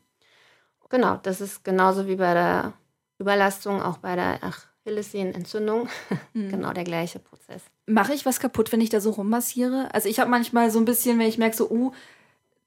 Genau, 0.90 1.18
das 1.22 1.40
ist 1.40 1.64
genauso 1.64 2.06
wie 2.06 2.16
bei 2.16 2.34
der 2.34 2.72
Überlastung, 3.18 3.82
auch 3.82 3.98
bei 3.98 4.16
der 4.16 4.38
Achillessehnenentzündung, 4.42 5.88
mhm. 6.34 6.50
genau 6.50 6.72
der 6.72 6.84
gleiche 6.84 7.18
Prozess. 7.18 7.62
Mache 7.86 8.14
ich 8.14 8.24
was 8.24 8.40
kaputt, 8.40 8.72
wenn 8.72 8.80
ich 8.80 8.90
da 8.90 9.00
so 9.00 9.10
rummassiere? 9.10 9.88
Also 9.92 10.08
ich 10.08 10.18
habe 10.18 10.30
manchmal 10.30 10.70
so 10.70 10.78
ein 10.78 10.84
bisschen, 10.84 11.18
wenn 11.18 11.28
ich 11.28 11.38
merke 11.38 11.56
so, 11.56 11.70
uh, 11.70 11.92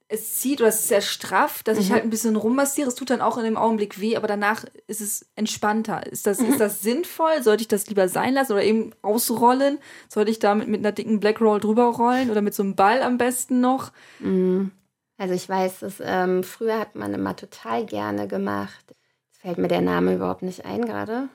es 0.09 0.35
zieht 0.35 0.61
oder 0.61 0.69
es 0.69 0.79
ist 0.79 0.87
sehr 0.87 1.01
straff, 1.01 1.63
dass 1.63 1.77
mhm. 1.77 1.83
ich 1.83 1.91
halt 1.91 2.03
ein 2.03 2.09
bisschen 2.09 2.35
rummassiere. 2.35 2.87
Es 2.87 2.95
tut 2.95 3.09
dann 3.09 3.21
auch 3.21 3.37
in 3.37 3.43
dem 3.43 3.57
Augenblick 3.57 3.99
weh, 3.99 4.15
aber 4.15 4.27
danach 4.27 4.63
ist 4.87 5.01
es 5.01 5.25
entspannter. 5.35 6.05
Ist 6.07 6.25
das, 6.25 6.39
mhm. 6.39 6.51
ist 6.51 6.59
das 6.59 6.81
sinnvoll? 6.81 7.43
Sollte 7.43 7.61
ich 7.61 7.67
das 7.67 7.87
lieber 7.87 8.07
sein 8.07 8.33
lassen 8.33 8.53
oder 8.53 8.63
eben 8.63 8.91
ausrollen? 9.01 9.79
Sollte 10.07 10.31
ich 10.31 10.39
damit 10.39 10.69
mit 10.69 10.79
einer 10.79 10.93
dicken 10.93 11.19
Black 11.19 11.41
Roll 11.41 11.59
drüber 11.59 11.85
rollen 11.85 12.29
oder 12.29 12.41
mit 12.41 12.53
so 12.53 12.63
einem 12.63 12.75
Ball 12.75 13.01
am 13.01 13.17
besten 13.17 13.59
noch? 13.59 13.91
Mhm. 14.19 14.71
Also 15.17 15.33
ich 15.33 15.49
weiß, 15.49 15.79
dass 15.79 15.95
ähm, 15.99 16.43
früher 16.43 16.79
hat 16.79 16.95
man 16.95 17.13
immer 17.13 17.35
total 17.35 17.85
gerne 17.85 18.27
gemacht. 18.27 18.85
Jetzt 19.31 19.41
fällt 19.41 19.57
mir 19.57 19.67
der 19.67 19.81
Name 19.81 20.15
überhaupt 20.15 20.43
nicht 20.43 20.63
ein 20.63 20.85
gerade 20.85 21.27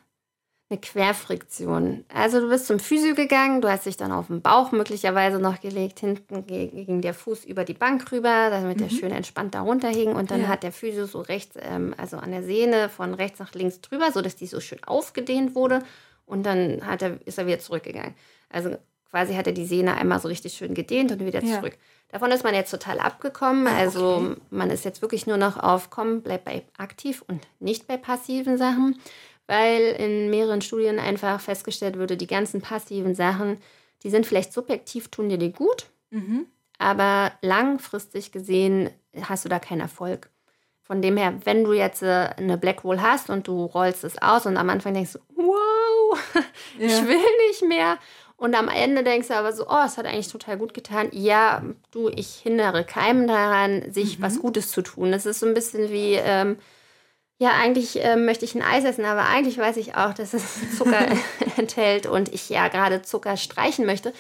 eine 0.73 0.81
Querfriktion. 0.81 2.05
Also 2.13 2.41
du 2.41 2.49
bist 2.49 2.67
zum 2.67 2.81
Physio 2.81 3.15
gegangen, 3.15 3.61
du 3.61 3.71
hast 3.71 3.85
dich 3.85 3.99
dann 3.99 4.11
auf 4.11 4.29
den 4.29 4.41
Bauch 4.41 4.73
möglicherweise 4.73 5.39
noch 5.39 5.61
gelegt, 5.61 6.01
hinten 6.01 6.47
ging 6.47 7.03
der 7.03 7.13
Fuß 7.13 7.45
über 7.45 7.65
die 7.65 7.75
Bank 7.75 8.11
rüber, 8.11 8.49
damit 8.51 8.79
mhm. 8.79 8.89
der 8.89 8.91
schön 8.91 9.13
entspannt 9.13 9.55
darunter 9.55 9.89
hing 9.89 10.15
und 10.15 10.31
dann 10.31 10.43
ja. 10.43 10.49
hat 10.49 10.63
der 10.63 10.73
Physio 10.73 11.05
so 11.05 11.21
rechts, 11.21 11.57
ähm, 11.61 11.95
also 11.99 12.17
an 12.17 12.31
der 12.31 12.43
Sehne 12.43 12.89
von 12.89 13.13
rechts 13.13 13.39
nach 13.39 13.53
links 13.53 13.83
drüber, 13.83 14.11
sodass 14.13 14.35
die 14.35 14.47
so 14.47 14.61
schön 14.61 14.83
aufgedehnt 14.85 15.55
wurde 15.55 15.83
und 16.25 16.45
dann 16.45 16.87
hat 16.87 17.03
er, 17.03 17.19
ist 17.27 17.39
er 17.39 17.47
wieder 17.47 17.59
zurückgegangen. 17.59 18.15
Also 18.49 18.77
quasi 19.11 19.35
hat 19.35 19.47
er 19.47 19.53
die 19.53 19.67
Sehne 19.67 19.97
einmal 19.97 20.21
so 20.21 20.29
richtig 20.29 20.55
schön 20.55 20.73
gedehnt 20.73 21.13
und 21.13 21.21
wieder 21.21 21.45
ja. 21.45 21.59
zurück. 21.59 21.77
Davon 22.09 22.31
ist 22.31 22.45
man 22.45 22.55
jetzt 22.55 22.71
total 22.71 22.99
abgekommen. 22.99 23.67
Ah, 23.67 23.77
also 23.77 24.17
okay. 24.17 24.41
man 24.51 24.71
ist 24.71 24.85
jetzt 24.85 25.03
wirklich 25.03 25.27
nur 25.27 25.37
noch 25.37 25.59
auf, 25.59 25.91
komm, 25.91 26.23
bleib 26.23 26.45
bei 26.45 26.63
aktiv 26.77 27.23
und 27.27 27.41
nicht 27.61 27.87
bei 27.87 27.99
passiven 27.99 28.57
Sachen 28.57 28.99
weil 29.47 29.83
in 29.99 30.31
mehreren 30.31 30.63
Studien 30.63 30.99
einfach 30.99 31.41
festgestellt 31.41 31.99
wurde, 31.99 32.17
die 32.17 32.27
ganzen 32.27 32.61
passiven 32.61 33.15
Sachen, 33.15 33.59
die 34.03 34.11
sind 34.11 34.27
vielleicht 34.27 34.53
subjektiv, 34.53 35.09
tun 35.09 35.29
dir 35.29 35.39
die 35.39 35.53
gut, 35.53 35.87
mhm. 36.11 36.47
aber 36.79 37.33
langfristig 37.43 38.33
gesehen 38.33 38.91
hast 39.23 39.45
du 39.45 39.49
da 39.49 39.59
keinen 39.59 39.81
Erfolg. 39.81 40.31
Von 40.83 41.01
dem 41.01 41.17
her, 41.17 41.35
wenn 41.45 41.65
du 41.65 41.73
jetzt 41.73 42.03
äh, 42.03 42.31
eine 42.37 42.59
Black 42.59 42.83
Hole 42.83 43.01
hast 43.01 43.31
und 43.31 43.47
du 43.47 43.65
rollst 43.65 44.05
es 44.05 44.21
aus 44.21 44.47
und 44.47 44.57
am 44.57 44.69
Anfang 44.69 44.95
denkst 44.95 45.13
du, 45.13 45.21
wow, 45.37 46.19
ja. 46.79 46.87
ich 46.87 47.07
will 47.07 47.49
nicht 47.49 47.63
mehr. 47.67 47.99
Und 48.37 48.57
am 48.57 48.69
Ende 48.69 49.05
denkst 49.05 49.29
du 49.29 49.35
aber 49.35 49.53
so, 49.53 49.69
oh, 49.69 49.83
es 49.87 49.97
hat 49.97 50.07
eigentlich 50.07 50.27
total 50.27 50.59
gut 50.59 50.75
getan. 50.75 51.09
Ja, 51.13 51.63
du, 51.93 52.09
ich 52.09 52.35
hindere 52.35 52.85
keinem 52.85 53.29
daran, 53.29 53.93
sich 53.93 54.19
mhm. 54.19 54.23
was 54.23 54.41
Gutes 54.41 54.73
zu 54.73 54.83
tun. 54.83 55.13
Das 55.13 55.27
ist 55.27 55.39
so 55.39 55.47
ein 55.47 55.55
bisschen 55.55 55.91
wie, 55.91 56.15
ähm, 56.15 56.59
ja, 57.43 57.51
eigentlich 57.61 58.01
äh, 58.01 58.15
möchte 58.15 58.45
ich 58.45 58.55
ein 58.55 58.63
Eis 58.63 58.85
essen, 58.85 59.05
aber 59.05 59.27
eigentlich 59.27 59.59
weiß 59.59 59.77
ich 59.77 59.97
auch, 59.97 60.15
dass 60.15 60.33
es 60.33 60.77
Zucker 60.79 61.09
enthält 61.57 62.07
und 62.07 62.33
ich 62.33 62.49
ja 62.49 62.69
gerade 62.69 63.03
Zucker 63.03 63.37
streichen 63.37 63.85
möchte. 63.85 64.13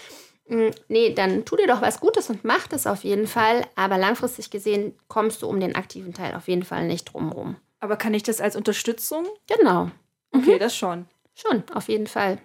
Hm, 0.49 0.73
nee, 0.89 1.15
dann 1.15 1.45
tu 1.45 1.55
dir 1.55 1.69
doch 1.69 1.81
was 1.81 2.01
Gutes 2.01 2.31
und 2.31 2.45
mach 2.45 2.67
das 2.67 2.89
auf 2.89 3.05
jeden 3.05 3.29
Fall. 3.29 3.65
Aber 3.77 3.97
langfristig 3.97 4.51
gesehen 4.51 4.99
kommst 5.07 5.43
du 5.43 5.49
um 5.49 5.61
den 5.61 5.77
aktiven 5.77 6.13
Teil 6.13 6.35
auf 6.35 6.49
jeden 6.49 6.65
Fall 6.65 6.85
nicht 6.85 7.13
drumherum. 7.13 7.55
Aber 7.79 7.97
kann 7.97 8.13
ich 8.13 8.25
das 8.25 8.41
als 8.41 8.57
Unterstützung? 8.57 9.25
Genau. 9.47 9.93
Okay, 10.33 10.57
mhm. 10.57 10.59
das 10.59 10.77
schon. 10.77 11.07
Schon, 11.35 11.63
auf 11.73 11.87
jeden 11.89 12.09
Fall. 12.09 12.39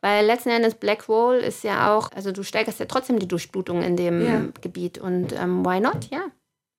Weil 0.00 0.24
letzten 0.24 0.48
Endes 0.48 0.74
Black 0.74 1.06
Roll 1.06 1.36
ist 1.36 1.64
ja 1.64 1.94
auch, 1.94 2.10
also 2.12 2.32
du 2.32 2.42
steigerst 2.42 2.80
ja 2.80 2.86
trotzdem 2.86 3.18
die 3.18 3.28
Durchblutung 3.28 3.82
in 3.82 3.96
dem 3.96 4.24
ja. 4.24 4.42
Gebiet 4.62 4.96
und 4.96 5.34
ähm, 5.34 5.66
why 5.66 5.80
not? 5.80 6.08
Ja. 6.10 6.28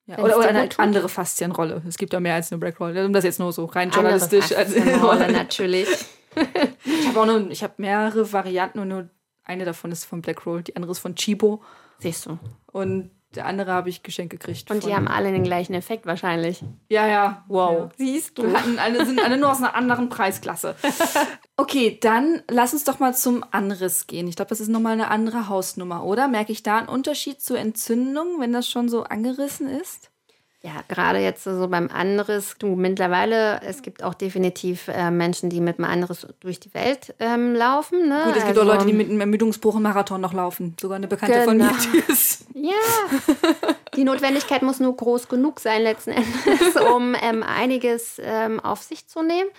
Ja, 0.07 0.19
oder, 0.19 0.37
oder 0.37 0.49
eine 0.49 0.69
andere 0.77 1.09
Faszienrolle. 1.09 1.81
Es 1.87 1.97
gibt 1.97 2.13
ja 2.13 2.19
mehr 2.19 2.35
als 2.35 2.51
eine 2.51 2.59
Black 2.59 2.79
Roll. 2.79 2.95
Um 2.97 3.13
das 3.13 3.23
jetzt 3.23 3.39
nur 3.39 3.51
so 3.51 3.65
rein 3.65 3.89
journalistisch. 3.89 4.55
Andere 4.55 5.01
Rolle 5.01 5.31
natürlich. 5.31 5.87
ich 6.85 7.07
habe 7.07 7.19
auch 7.19 7.25
nur, 7.25 7.49
ich 7.49 7.63
habe 7.63 7.73
mehrere 7.77 8.31
Varianten 8.31 8.79
und 8.79 8.89
nur 8.89 9.09
eine 9.43 9.65
davon 9.65 9.91
ist 9.91 10.05
von 10.05 10.21
Black 10.21 10.45
Roll, 10.45 10.63
die 10.63 10.75
andere 10.75 10.91
ist 10.91 10.99
von 10.99 11.15
Chibo. 11.15 11.63
Siehst 11.99 12.25
du. 12.25 12.37
Und 12.71 13.11
der 13.35 13.45
andere 13.45 13.71
habe 13.71 13.89
ich 13.89 14.03
geschenkt 14.03 14.31
gekriegt. 14.31 14.69
Und 14.71 14.83
die 14.83 14.95
haben 14.95 15.07
alle 15.07 15.31
den 15.31 15.43
gleichen 15.43 15.73
Effekt 15.73 16.05
wahrscheinlich. 16.05 16.63
Ja, 16.89 17.07
ja. 17.07 17.43
Wow. 17.47 17.71
Ja. 17.71 17.89
Siehst 17.97 18.37
du. 18.37 18.51
Hatten 18.53 18.79
alle, 18.79 19.05
sind 19.05 19.23
alle 19.23 19.37
nur 19.37 19.51
aus 19.51 19.57
einer 19.57 19.75
anderen 19.75 20.09
Preisklasse. 20.09 20.75
Okay, 21.57 21.97
dann 22.01 22.43
lass 22.51 22.73
uns 22.73 22.83
doch 22.83 22.99
mal 22.99 23.15
zum 23.15 23.45
Anriss 23.51 24.07
gehen. 24.07 24.27
Ich 24.27 24.35
glaube, 24.35 24.49
das 24.49 24.59
ist 24.59 24.67
nochmal 24.67 24.91
eine 24.91 25.09
andere 25.09 25.47
Hausnummer, 25.47 26.03
oder? 26.03 26.27
Merke 26.27 26.51
ich 26.51 26.63
da 26.63 26.79
einen 26.79 26.89
Unterschied 26.89 27.39
zur 27.39 27.57
Entzündung, 27.57 28.41
wenn 28.41 28.51
das 28.51 28.69
schon 28.69 28.89
so 28.89 29.03
angerissen 29.03 29.69
ist? 29.69 30.11
Ja, 30.65 30.81
gerade 30.87 31.19
jetzt 31.19 31.43
so 31.43 31.67
beim 31.67 31.89
Anriss, 31.91 32.55
du 32.57 32.75
mittlerweile, 32.75 33.61
es 33.61 33.83
gibt 33.83 34.01
auch 34.01 34.15
definitiv 34.15 34.87
äh, 34.87 35.11
Menschen, 35.11 35.51
die 35.51 35.61
mit 35.61 35.77
einem 35.77 35.87
Anriss 35.87 36.25
durch 36.39 36.59
die 36.59 36.73
Welt 36.73 37.13
ähm, 37.19 37.53
laufen. 37.53 38.09
Ne? 38.09 38.23
Gut, 38.25 38.35
es 38.35 38.45
gibt 38.45 38.57
also, 38.57 38.61
auch 38.61 38.73
Leute, 38.73 38.87
die 38.87 38.93
mit 38.93 39.07
einem 39.07 39.19
Ermüdungsbruch 39.19 39.75
im 39.75 39.83
Marathon 39.83 40.19
noch 40.21 40.33
laufen. 40.33 40.75
Sogar 40.81 40.95
eine 40.95 41.07
Bekannte 41.07 41.35
genau. 41.35 41.45
von 41.45 41.57
mir. 41.57 41.71
Die 41.93 42.11
ist 42.11 42.47
ja, 42.55 42.71
die 43.95 44.03
Notwendigkeit 44.03 44.63
muss 44.63 44.79
nur 44.79 44.97
groß 44.97 45.27
genug 45.27 45.59
sein 45.59 45.83
letzten 45.83 46.13
Endes, 46.13 46.75
um 46.95 47.15
ähm, 47.21 47.43
einiges 47.43 48.19
ähm, 48.23 48.59
auf 48.59 48.81
sich 48.81 49.07
zu 49.07 49.21
nehmen. 49.21 49.51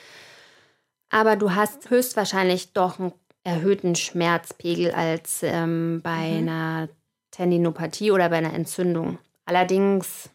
Aber 1.10 1.36
du 1.36 1.54
hast 1.54 1.88
höchstwahrscheinlich 1.88 2.72
doch 2.72 2.98
einen 2.98 3.12
erhöhten 3.44 3.94
Schmerzpegel 3.94 4.90
als 4.90 5.44
ähm, 5.44 6.00
bei 6.02 6.30
mhm. 6.30 6.48
einer 6.48 6.88
Tendinopathie 7.30 8.10
oder 8.10 8.28
bei 8.28 8.38
einer 8.38 8.54
Entzündung. 8.54 9.18
Allerdings 9.44 10.30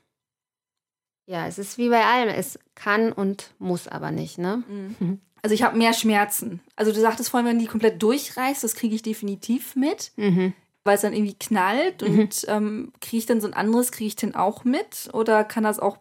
ja, 1.25 1.47
es 1.47 1.57
ist 1.57 1.77
wie 1.77 1.89
bei 1.89 2.03
allem. 2.05 2.29
Es 2.29 2.59
kann 2.75 3.11
und 3.11 3.51
muss 3.59 3.87
aber 3.87 4.11
nicht, 4.11 4.37
ne? 4.37 4.63
Mhm. 4.67 5.19
Also 5.41 5.53
ich 5.53 5.63
habe 5.63 5.77
mehr 5.77 5.93
Schmerzen. 5.93 6.61
Also 6.75 6.91
du 6.91 6.99
sagtest 6.99 7.29
vorhin, 7.29 7.47
wenn 7.47 7.59
die 7.59 7.67
komplett 7.67 8.01
durchreißt, 8.01 8.63
das 8.63 8.75
kriege 8.75 8.95
ich 8.95 9.01
definitiv 9.01 9.75
mit. 9.75 10.11
Mhm. 10.15 10.53
Weil 10.83 10.95
es 10.95 11.01
dann 11.01 11.13
irgendwie 11.13 11.37
knallt 11.37 12.01
mhm. 12.01 12.19
und 12.19 12.45
ähm, 12.47 12.93
kriege 13.01 13.17
ich 13.17 13.25
dann 13.27 13.39
so 13.39 13.47
ein 13.47 13.53
anderes, 13.53 13.91
kriege 13.91 14.07
ich 14.07 14.15
den 14.15 14.35
auch 14.35 14.63
mit? 14.63 15.09
Oder 15.13 15.43
kann 15.43 15.63
das 15.63 15.79
auch 15.79 15.97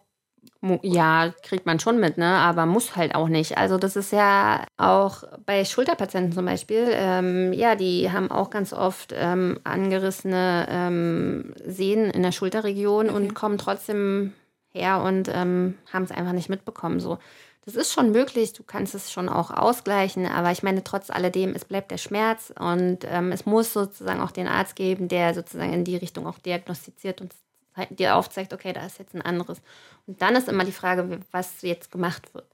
ja, 0.83 1.33
kriegt 1.43 1.65
man 1.65 1.79
schon 1.79 1.99
mit, 1.99 2.17
ne? 2.17 2.25
aber 2.25 2.67
muss 2.67 2.95
halt 2.95 3.15
auch 3.15 3.27
nicht. 3.27 3.57
Also 3.57 3.79
das 3.79 3.95
ist 3.95 4.11
ja 4.11 4.63
auch 4.77 5.23
bei 5.45 5.65
Schulterpatienten 5.65 6.33
zum 6.33 6.45
Beispiel, 6.45 6.87
ähm, 6.89 7.51
ja, 7.53 7.75
die 7.75 8.11
haben 8.11 8.29
auch 8.29 8.51
ganz 8.51 8.71
oft 8.71 9.11
ähm, 9.15 9.59
angerissene 9.63 10.67
ähm, 10.69 11.53
Sehnen 11.65 12.11
in 12.11 12.21
der 12.21 12.31
Schulterregion 12.31 13.09
okay. 13.09 13.15
und 13.15 13.33
kommen 13.33 13.57
trotzdem 13.57 14.33
her 14.73 15.01
und 15.03 15.29
ähm, 15.33 15.77
haben 15.91 16.03
es 16.03 16.11
einfach 16.11 16.33
nicht 16.33 16.49
mitbekommen. 16.49 16.99
So, 16.99 17.17
das 17.65 17.75
ist 17.75 17.93
schon 17.93 18.11
möglich, 18.11 18.53
du 18.53 18.63
kannst 18.63 18.95
es 18.95 19.11
schon 19.11 19.29
auch 19.29 19.51
ausgleichen, 19.51 20.25
aber 20.25 20.51
ich 20.51 20.63
meine, 20.63 20.83
trotz 20.83 21.09
alledem, 21.11 21.53
es 21.53 21.65
bleibt 21.65 21.91
der 21.91 21.97
Schmerz 21.97 22.51
und 22.57 22.99
ähm, 23.05 23.31
es 23.31 23.45
muss 23.45 23.73
sozusagen 23.73 24.21
auch 24.21 24.31
den 24.31 24.47
Arzt 24.47 24.75
geben, 24.75 25.07
der 25.07 25.33
sozusagen 25.33 25.73
in 25.73 25.83
die 25.83 25.97
Richtung 25.97 26.25
auch 26.25 26.39
diagnostiziert 26.39 27.21
und 27.21 27.33
dir 27.91 28.15
aufzeigt, 28.15 28.53
okay, 28.53 28.73
da 28.73 28.85
ist 28.85 28.99
jetzt 28.99 29.13
ein 29.13 29.21
anderes. 29.21 29.61
Und 30.07 30.21
dann 30.21 30.35
ist 30.35 30.49
immer 30.49 30.65
die 30.65 30.71
Frage, 30.71 31.19
was 31.31 31.61
jetzt 31.61 31.91
gemacht 31.91 32.33
wird. 32.33 32.47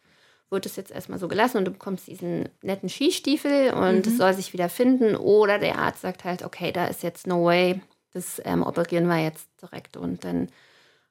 Wird 0.50 0.66
es 0.66 0.76
jetzt 0.76 0.92
erstmal 0.92 1.20
so 1.20 1.28
gelassen 1.28 1.58
und 1.58 1.66
du 1.66 1.72
bekommst 1.72 2.08
diesen 2.08 2.50
netten 2.62 2.90
Skistiefel 2.90 3.74
und 3.74 4.06
mhm. 4.06 4.12
es 4.12 4.18
soll 4.18 4.34
sich 4.34 4.54
wieder 4.54 4.70
finden 4.70 5.16
oder 5.16 5.58
der 5.58 5.78
Arzt 5.78 6.02
sagt 6.02 6.24
halt, 6.24 6.44
okay, 6.44 6.72
da 6.72 6.86
ist 6.86 7.04
jetzt 7.04 7.28
no 7.28 7.46
way, 7.46 7.82
das 8.14 8.42
ähm, 8.46 8.64
operieren 8.64 9.08
wir 9.08 9.22
jetzt 9.24 9.50
direkt 9.62 9.98
und 9.98 10.24
dann 10.24 10.50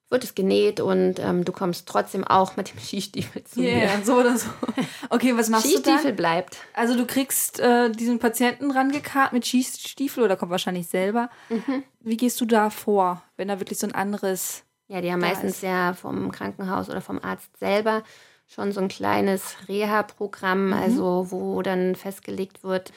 wird 0.08 0.22
es 0.22 0.34
genäht 0.34 0.80
und 0.80 1.18
ähm, 1.18 1.44
du 1.44 1.52
kommst 1.52 1.88
trotzdem 1.88 2.24
auch 2.24 2.56
mit 2.56 2.72
dem 2.72 2.78
Skistiefel 2.80 3.44
zu 3.44 3.60
yeah, 3.60 3.74
mir. 3.74 3.84
Ja, 3.84 4.02
so 4.02 4.14
oder 4.14 4.36
so. 4.36 4.48
Okay, 5.10 5.36
was 5.36 5.48
machst 5.48 5.66
du 5.66 5.70
Skistiefel 5.70 6.12
bleibt. 6.12 6.58
Also 6.74 6.96
du 6.96 7.06
kriegst 7.06 7.60
äh, 7.60 7.90
diesen 7.90 8.18
Patienten 8.18 8.70
rangekarrt 8.70 9.32
mit 9.32 9.46
Skistiefel 9.46 10.22
oder 10.24 10.36
kommt 10.36 10.50
wahrscheinlich 10.50 10.88
selber. 10.88 11.30
Mhm. 11.48 11.82
Wie 12.00 12.16
gehst 12.16 12.40
du 12.40 12.44
da 12.44 12.70
vor, 12.70 13.22
wenn 13.36 13.48
da 13.48 13.60
wirklich 13.60 13.78
so 13.78 13.86
ein 13.86 13.94
anderes... 13.94 14.62
Ja, 14.88 15.00
die 15.00 15.10
haben 15.10 15.20
meistens 15.20 15.56
ist? 15.56 15.62
ja 15.62 15.94
vom 15.94 16.30
Krankenhaus 16.30 16.88
oder 16.88 17.00
vom 17.00 17.20
Arzt 17.20 17.50
selber 17.58 18.04
schon 18.46 18.72
so 18.72 18.80
ein 18.80 18.88
kleines 18.88 19.56
Reha-Programm, 19.68 20.68
mhm. 20.68 20.72
also 20.72 21.30
wo 21.30 21.62
dann 21.62 21.96
festgelegt 21.96 22.62
wird, 22.62 22.92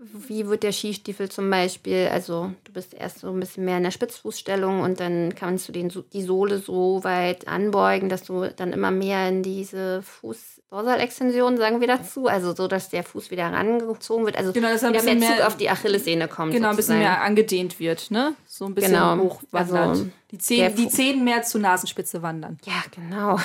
wie 0.00 0.46
wird 0.46 0.62
der 0.62 0.70
Skistiefel 0.70 1.28
zum 1.28 1.50
Beispiel? 1.50 2.08
Also 2.12 2.52
du 2.62 2.72
bist 2.72 2.94
erst 2.94 3.18
so 3.18 3.30
ein 3.30 3.40
bisschen 3.40 3.64
mehr 3.64 3.78
in 3.78 3.82
der 3.82 3.90
Spitzfußstellung 3.90 4.80
und 4.80 5.00
dann 5.00 5.34
kannst 5.34 5.66
du 5.66 5.72
den, 5.72 5.92
die 6.12 6.22
Sohle 6.22 6.58
so 6.58 7.02
weit 7.02 7.48
anbeugen, 7.48 8.08
dass 8.08 8.22
du 8.22 8.48
dann 8.54 8.72
immer 8.72 8.92
mehr 8.92 9.28
in 9.28 9.42
diese 9.42 10.02
Fußdorsalextension, 10.02 11.56
sagen 11.56 11.80
wir 11.80 11.88
dazu, 11.88 12.28
also 12.28 12.54
so, 12.54 12.68
dass 12.68 12.90
der 12.90 13.02
Fuß 13.02 13.32
wieder 13.32 13.46
rangezogen 13.52 14.24
wird. 14.24 14.36
Also 14.36 14.52
genau, 14.52 14.68
dass 14.68 14.84
ein 14.84 14.92
bisschen 14.92 15.18
mehr 15.18 15.36
Zug 15.36 15.46
auf 15.46 15.56
die 15.56 15.68
Achillessehne 15.68 16.28
kommt. 16.28 16.52
Genau, 16.52 16.70
sozusagen. 16.70 16.70
ein 16.70 16.76
bisschen 16.76 16.98
mehr 17.00 17.22
angedehnt 17.22 17.80
wird, 17.80 18.12
ne? 18.12 18.34
So 18.46 18.66
ein 18.66 18.76
bisschen 18.76 18.92
genau. 18.92 19.18
hochwandert. 19.18 19.88
Also 19.88 20.06
die, 20.30 20.38
Zehen, 20.38 20.76
die 20.76 20.88
Zehen 20.88 21.24
mehr 21.24 21.42
zur 21.42 21.60
Nasenspitze 21.60 22.22
wandern. 22.22 22.58
Ja, 22.64 22.84
genau. 22.94 23.40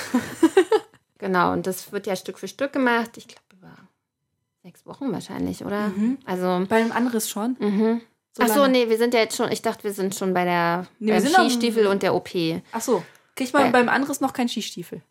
genau, 1.17 1.51
und 1.51 1.65
das 1.65 1.91
wird 1.91 2.05
ja 2.05 2.15
Stück 2.15 2.37
für 2.37 2.47
Stück 2.47 2.73
gemacht. 2.73 3.17
Ich 3.17 3.27
glaube, 3.27 3.41
Sechs 4.63 4.85
Wochen 4.85 5.11
wahrscheinlich, 5.11 5.65
oder? 5.65 5.89
Mhm. 5.89 6.17
Also 6.25 6.65
bei 6.69 6.77
einem 6.77 6.93
Anriss 6.93 7.29
schon. 7.29 7.57
Mhm. 7.59 8.01
So 8.31 8.43
Ach 8.43 8.47
so, 8.47 8.65
nee, 8.65 8.87
wir 8.87 8.97
sind 8.97 9.13
ja 9.13 9.19
jetzt 9.19 9.35
schon, 9.35 9.51
ich 9.51 9.61
dachte, 9.61 9.83
wir 9.83 9.91
sind 9.91 10.15
schon 10.15 10.33
bei 10.33 10.45
der 10.45 10.87
nee, 10.99 11.11
beim 11.11 11.25
Skistiefel 11.25 11.85
und 11.85 12.01
der 12.01 12.15
OP. 12.15 12.29
Ach 12.71 12.81
so, 12.81 13.03
kriegt 13.35 13.53
man 13.53 13.71
bei, 13.71 13.79
beim 13.79 13.89
Anriss 13.89 14.21
noch 14.21 14.31
keinen 14.31 14.47
Skistiefel? 14.47 15.01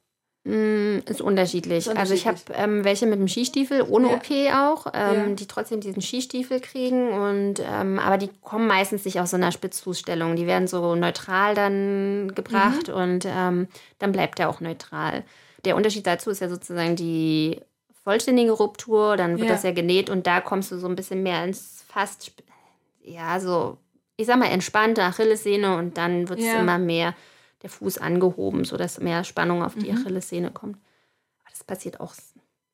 Mm, 0.44 1.00
ist 1.06 1.20
unterschiedlich. 1.20 1.80
Ist 1.80 1.88
unterschiedlich. 1.88 1.98
Also 1.98 2.14
ich 2.14 2.26
habe 2.26 2.38
ähm, 2.54 2.82
welche 2.82 3.06
mit 3.06 3.20
dem 3.20 3.28
Skistiefel, 3.28 3.82
ohne 3.82 4.08
ja. 4.08 4.14
OP 4.14 4.30
auch, 4.54 4.86
ähm, 4.94 5.28
ja. 5.28 5.34
die 5.34 5.46
trotzdem 5.46 5.80
diesen 5.80 6.00
Skistiefel 6.00 6.60
kriegen. 6.60 7.10
Und 7.10 7.60
ähm, 7.60 7.98
aber 7.98 8.16
die 8.16 8.30
kommen 8.40 8.66
meistens 8.66 9.04
nicht 9.04 9.20
aus 9.20 9.32
so 9.32 9.36
einer 9.36 9.52
Spitzfußstellung. 9.52 10.34
Die 10.34 10.46
werden 10.46 10.66
so 10.66 10.94
neutral 10.94 11.54
dann 11.54 12.32
gebracht 12.34 12.88
mhm. 12.88 12.94
und 12.94 13.26
ähm, 13.26 13.68
dann 13.98 14.12
bleibt 14.12 14.40
er 14.40 14.48
auch 14.48 14.60
neutral. 14.60 15.24
Der 15.66 15.76
Unterschied 15.76 16.06
dazu 16.06 16.30
ist 16.30 16.40
ja 16.40 16.48
sozusagen 16.48 16.96
die 16.96 17.60
vollständige 18.04 18.52
Ruptur, 18.52 19.16
dann 19.16 19.38
wird 19.38 19.48
ja. 19.48 19.54
das 19.54 19.62
ja 19.62 19.72
genäht 19.72 20.10
und 20.10 20.26
da 20.26 20.40
kommst 20.40 20.72
du 20.72 20.78
so 20.78 20.88
ein 20.88 20.96
bisschen 20.96 21.22
mehr 21.22 21.44
ins 21.44 21.84
fast, 21.88 22.32
ja, 23.02 23.38
so, 23.40 23.78
ich 24.16 24.26
sag 24.26 24.38
mal, 24.38 24.46
entspannte 24.46 25.02
Achillessehne 25.02 25.76
und 25.76 25.96
dann 25.98 26.28
wird 26.28 26.40
es 26.40 26.46
ja. 26.46 26.60
immer 26.60 26.78
mehr 26.78 27.14
der 27.62 27.70
Fuß 27.70 27.98
angehoben, 27.98 28.64
sodass 28.64 29.00
mehr 29.00 29.24
Spannung 29.24 29.62
auf 29.62 29.74
die 29.74 29.90
mhm. 29.90 29.98
Achillessehne 29.98 30.50
kommt. 30.50 30.76
Aber 31.40 31.50
das 31.50 31.64
passiert 31.64 32.00
auch 32.00 32.14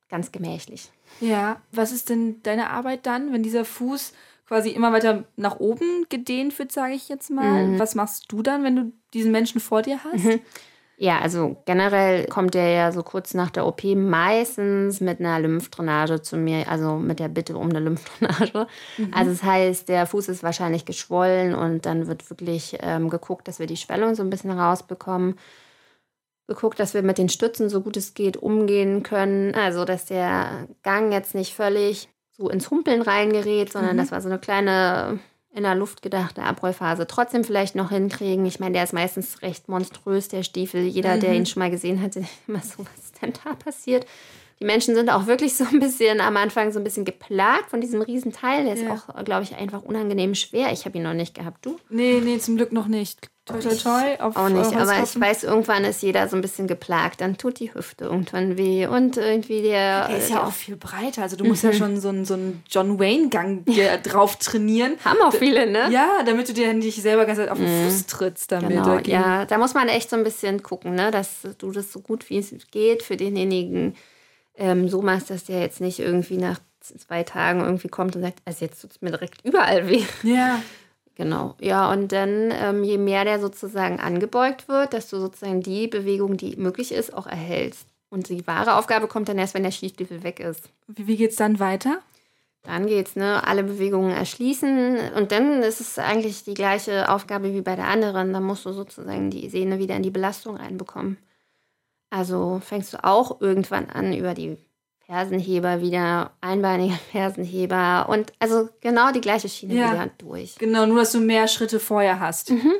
ganz 0.09 0.33
gemächlich. 0.33 0.91
Ja, 1.21 1.61
was 1.73 1.93
ist 1.93 2.09
denn 2.09 2.43
deine 2.43 2.71
Arbeit 2.71 3.05
dann, 3.05 3.33
wenn 3.33 3.43
dieser 3.43 3.65
Fuß 3.65 4.15
quasi 4.47 4.71
immer 4.71 4.93
weiter 4.93 5.25
nach 5.37 5.61
oben 5.61 6.07
gedehnt 6.09 6.59
wird, 6.59 6.73
sage 6.73 6.95
ich 6.95 7.11
jetzt 7.11 7.31
mal? 7.31 7.67
Mhm. 7.67 7.79
Was 7.79 7.95
machst 7.95 8.33
du 8.33 8.43
dann, 8.43 8.65
wenn 8.65 8.77
du 8.77 8.93
diesen 9.13 9.31
Menschen 9.31 9.61
vor 9.61 9.83
dir 9.83 10.03
hast? 10.05 10.25
Mhm. 10.25 10.41
Ja, 11.01 11.21
also 11.21 11.57
generell 11.65 12.27
kommt 12.27 12.55
der 12.55 12.71
ja 12.71 12.91
so 12.91 13.05
kurz 13.05 13.33
nach 13.33 13.51
der 13.51 13.65
OP 13.69 13.85
meistens 13.85 15.01
mit 15.01 15.21
einer 15.21 15.39
Lymphdrainage 15.39 16.23
zu 16.23 16.37
mir, 16.37 16.69
also 16.69 16.97
mit 16.97 17.21
der 17.21 17.29
Bitte 17.29 17.57
um 17.57 17.71
eine 17.71 17.79
Lymphdrainage. 17.79 18.67
Mhm. 18.97 19.15
Also 19.15 19.31
das 19.31 19.45
heißt, 19.45 19.89
der 19.89 20.07
Fuß 20.07 20.29
ist 20.29 20.43
wahrscheinlich 20.43 20.87
geschwollen 20.87 21.55
und 21.55 21.87
dann 21.87 22.09
wird 22.09 22.29
wirklich 22.29 22.79
ähm, 22.81 23.11
geguckt, 23.11 23.47
dass 23.47 23.61
wir 23.61 23.69
die 23.69 23.77
Schwellung 23.77 24.17
so 24.17 24.25
ein 24.25 24.31
bisschen 24.31 24.51
rausbekommen. 24.51 25.39
Geguckt, 26.49 26.81
dass 26.81 26.95
wir 26.95 27.03
mit 27.03 27.19
den 27.19 27.29
Stützen 27.29 27.69
so 27.69 27.81
gut 27.81 27.97
es 27.97 28.15
geht 28.15 28.37
umgehen 28.37 29.05
können. 29.05 29.55
Also, 29.55 29.85
dass 29.85 30.07
der 30.07 30.67
Gang 30.83 31.13
jetzt 31.13 31.33
nicht 31.33 31.55
völlig 31.55 32.09
so 32.33 32.49
ins 32.49 32.73
Humpeln 32.73 33.03
reingerät, 33.03 33.71
sondern 33.71 33.95
mhm. 33.95 34.01
das 34.01 34.11
war 34.11 34.21
so 34.21 34.29
eine 34.29 34.41
kleine 34.41 35.21
in 35.53 35.63
der 35.63 35.75
Luft 35.75 36.03
gedachte 36.03 36.43
Abrollphase 36.43 37.07
trotzdem 37.07 37.43
vielleicht 37.43 37.75
noch 37.75 37.91
hinkriegen. 37.91 38.45
Ich 38.47 38.61
meine, 38.61 38.75
der 38.75 38.85
ist 38.85 38.93
meistens 38.93 39.43
recht 39.43 39.69
monströs, 39.69 40.29
der 40.29 40.43
Stiefel. 40.43 40.83
Jeder, 40.83 41.17
mhm. 41.17 41.21
der 41.21 41.35
ihn 41.35 41.47
schon 41.47 41.61
mal 41.61 41.71
gesehen 41.71 42.01
hat, 42.03 42.17
immer 42.47 42.61
so, 42.61 42.79
was 42.97 43.13
denn 43.21 43.33
da 43.45 43.55
passiert? 43.55 44.07
Die 44.61 44.65
Menschen 44.65 44.95
sind 44.95 45.11
auch 45.11 45.27
wirklich 45.27 45.55
so 45.55 45.65
ein 45.65 45.79
bisschen 45.81 46.21
am 46.21 46.37
Anfang 46.37 46.73
so 46.73 46.81
ein 46.81 46.85
bisschen 46.85 47.05
geplagt 47.05 47.71
von 47.71 47.81
diesem 47.81 48.03
Riesenteil. 48.03 48.65
Der 48.65 48.75
ist 48.75 48.83
ja. 48.83 48.95
auch, 48.95 49.25
glaube 49.25 49.45
ich, 49.45 49.57
einfach 49.57 49.83
unangenehm 49.83 50.35
schwer. 50.35 50.73
Ich 50.73 50.85
habe 50.85 50.99
ihn 50.99 51.05
noch 51.05 51.15
nicht 51.15 51.35
gehabt. 51.35 51.65
Du? 51.65 51.79
Nee, 51.89 52.21
nee, 52.25 52.39
zum 52.39 52.57
Glück 52.57 52.73
noch 52.73 52.89
nicht. 52.89 53.31
Toi, 53.49 53.61
toi, 53.61 53.75
toi. 53.75 54.17
Auf, 54.19 54.37
auch 54.37 54.51
nicht, 54.51 54.77
aber 54.77 55.03
ich 55.03 55.19
weiß, 55.19 55.45
irgendwann 55.45 55.85
ist 55.85 56.03
jeder 56.03 56.29
so 56.29 56.37
ein 56.37 56.43
bisschen 56.43 56.67
geplagt. 56.67 57.23
Dann 57.23 57.39
tut 57.39 57.61
die 57.61 57.73
Hüfte 57.73 58.05
irgendwann 58.05 58.59
weh 58.59 58.87
und 58.87 59.17
irgendwie 59.17 59.63
der. 59.63 60.09
Der 60.09 60.19
ist 60.19 60.29
ja 60.29 60.45
auch 60.45 60.53
viel 60.53 60.77
breiter. 60.77 61.23
Also 61.23 61.37
du 61.37 61.45
musst 61.45 61.63
ja 61.63 61.71
mhm. 61.71 61.75
schon 61.75 62.01
so 62.01 62.09
einen, 62.11 62.25
so 62.27 62.35
einen 62.35 62.63
John 62.69 62.99
Wayne-Gang 62.99 63.65
drauf 64.03 64.37
trainieren. 64.37 64.97
Haben 65.03 65.23
auch 65.23 65.33
viele, 65.33 65.71
ne? 65.71 65.91
Ja, 65.91 66.23
damit 66.27 66.49
du 66.51 66.53
dir 66.53 66.75
nicht 66.75 67.01
selber 67.01 67.25
ganz 67.25 67.39
auf 67.39 67.57
den 67.57 67.85
mhm. 67.85 67.89
Fuß 67.89 68.07
trittst 68.07 68.53
damit. 68.53 68.71
Genau, 68.71 68.99
ja, 68.99 69.47
da 69.47 69.57
muss 69.57 69.73
man 69.73 69.89
echt 69.89 70.11
so 70.11 70.17
ein 70.17 70.25
bisschen 70.25 70.63
gucken, 70.63 70.95
ne? 70.95 71.11
dass 71.11 71.41
du 71.57 71.71
das 71.73 71.91
so 71.91 72.01
gut 72.01 72.29
wie 72.29 72.39
es 72.39 72.53
geht 72.71 73.03
für 73.03 73.17
denjenigen 73.17 73.95
ähm, 74.59 74.89
so 74.89 75.01
machst, 75.01 75.31
dass 75.31 75.45
der 75.45 75.61
jetzt 75.61 75.81
nicht 75.81 75.99
irgendwie 76.01 76.37
nach 76.37 76.61
zwei 76.81 77.23
Tagen 77.23 77.61
irgendwie 77.61 77.89
kommt 77.89 78.17
und 78.17 78.23
sagt, 78.23 78.41
also 78.45 78.65
jetzt 78.65 78.81
tut 78.81 78.93
es 78.93 79.01
mir 79.01 79.11
direkt 79.11 79.45
überall 79.45 79.89
weh. 79.89 80.05
Ja. 80.23 80.63
Genau, 81.19 81.57
ja, 81.61 81.91
und 81.91 82.13
dann, 82.13 82.53
ähm, 82.53 82.85
je 82.85 82.97
mehr 82.97 83.25
der 83.25 83.41
sozusagen 83.41 83.99
angebeugt 83.99 84.69
wird, 84.69 84.93
dass 84.93 85.11
du 85.11 85.19
sozusagen 85.19 85.63
die 85.63 85.89
Bewegung, 85.89 86.37
die 86.37 86.55
möglich 86.55 86.93
ist, 86.93 87.13
auch 87.13 87.27
erhältst. 87.27 87.89
Und 88.09 88.29
die 88.29 88.47
wahre 88.47 88.77
Aufgabe 88.77 89.09
kommt 89.09 89.29
dann 89.29 89.37
erst, 89.37 89.55
wenn 89.55 89.65
der 89.65 89.73
Skistiefel 89.73 90.23
weg 90.23 90.39
ist. 90.39 90.71
Wie, 90.87 91.09
wie 91.09 91.17
geht 91.17 91.31
es 91.31 91.37
dann 91.37 91.59
weiter? 91.59 91.99
Dann 92.63 92.87
geht's, 92.87 93.17
ne, 93.17 93.45
alle 93.45 93.65
Bewegungen 93.65 94.13
erschließen 94.13 95.13
und 95.17 95.33
dann 95.33 95.65
ist 95.65 95.81
es 95.81 95.99
eigentlich 95.99 96.45
die 96.45 96.55
gleiche 96.55 97.09
Aufgabe 97.09 97.53
wie 97.53 97.63
bei 97.63 97.75
der 97.75 97.89
anderen. 97.89 98.33
Dann 98.33 98.45
musst 98.45 98.65
du 98.65 98.73
sozusagen 98.73 99.29
die 99.29 99.49
Sehne 99.49 99.81
wieder 99.81 99.97
in 99.97 100.05
die 100.05 100.11
Belastung 100.11 100.55
reinbekommen. 100.55 101.19
Also 102.11 102.61
fängst 102.65 102.95
du 102.95 103.05
auch 103.05 103.41
irgendwann 103.41 103.91
an, 103.91 104.13
über 104.13 104.35
die 104.35 104.57
Fersenheber 105.07 105.81
wieder, 105.81 106.33
einbeinige 106.41 106.95
Fersenheber 107.13 108.07
und 108.09 108.33
also 108.39 108.69
genau 108.81 109.11
die 109.11 109.21
gleiche 109.21 109.49
Schiene 109.49 109.75
ja. 109.75 109.93
wieder 109.93 110.11
durch. 110.19 110.57
Genau, 110.57 110.87
nur 110.87 110.99
dass 110.99 111.13
du 111.13 111.21
mehr 111.21 111.49
Schritte 111.49 111.81
vorher 111.81 112.21
hast. 112.21 112.51
Mhm. 112.51 112.75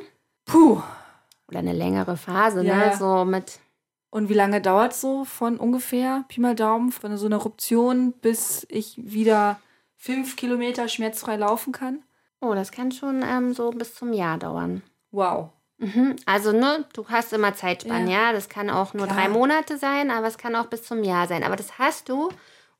Puh. 0.45 0.81
Oder 1.47 1.59
eine 1.59 1.73
längere 1.73 2.17
Phase, 2.17 2.63
ja, 2.63 2.89
ne? 2.89 2.97
So 2.97 3.25
mit. 3.25 3.59
Und 4.11 4.29
wie 4.29 4.35
lange 4.35 4.61
dauert 4.61 4.93
es 4.93 5.01
so 5.01 5.25
von 5.25 5.57
ungefähr, 5.57 6.25
Pi 6.27 6.39
mal 6.39 6.55
Daumen, 6.55 6.91
von 6.91 7.17
so 7.17 7.25
einer 7.25 7.37
Ruption, 7.37 8.13
bis 8.13 8.65
ich 8.69 8.95
wieder 8.97 9.59
fünf 9.97 10.35
Kilometer 10.35 10.87
schmerzfrei 10.87 11.35
laufen 11.35 11.73
kann? 11.73 12.03
Oh, 12.41 12.53
das 12.53 12.71
kann 12.71 12.91
schon 12.91 13.23
ähm, 13.23 13.53
so 13.53 13.71
bis 13.71 13.95
zum 13.95 14.13
Jahr 14.13 14.37
dauern. 14.37 14.81
Wow. 15.11 15.49
Mhm. 15.79 16.15
Also, 16.25 16.51
ne, 16.51 16.85
du 16.93 17.07
hast 17.07 17.33
immer 17.33 17.55
Zeitspannen, 17.55 18.09
ja. 18.09 18.27
ja? 18.27 18.33
Das 18.33 18.49
kann 18.49 18.69
auch 18.69 18.93
nur 18.93 19.07
Klar. 19.07 19.17
drei 19.17 19.29
Monate 19.29 19.77
sein, 19.77 20.11
aber 20.11 20.27
es 20.27 20.37
kann 20.37 20.55
auch 20.55 20.67
bis 20.67 20.83
zum 20.83 21.03
Jahr 21.03 21.27
sein. 21.27 21.43
Aber 21.43 21.55
das 21.55 21.79
hast 21.79 22.09
du 22.09 22.29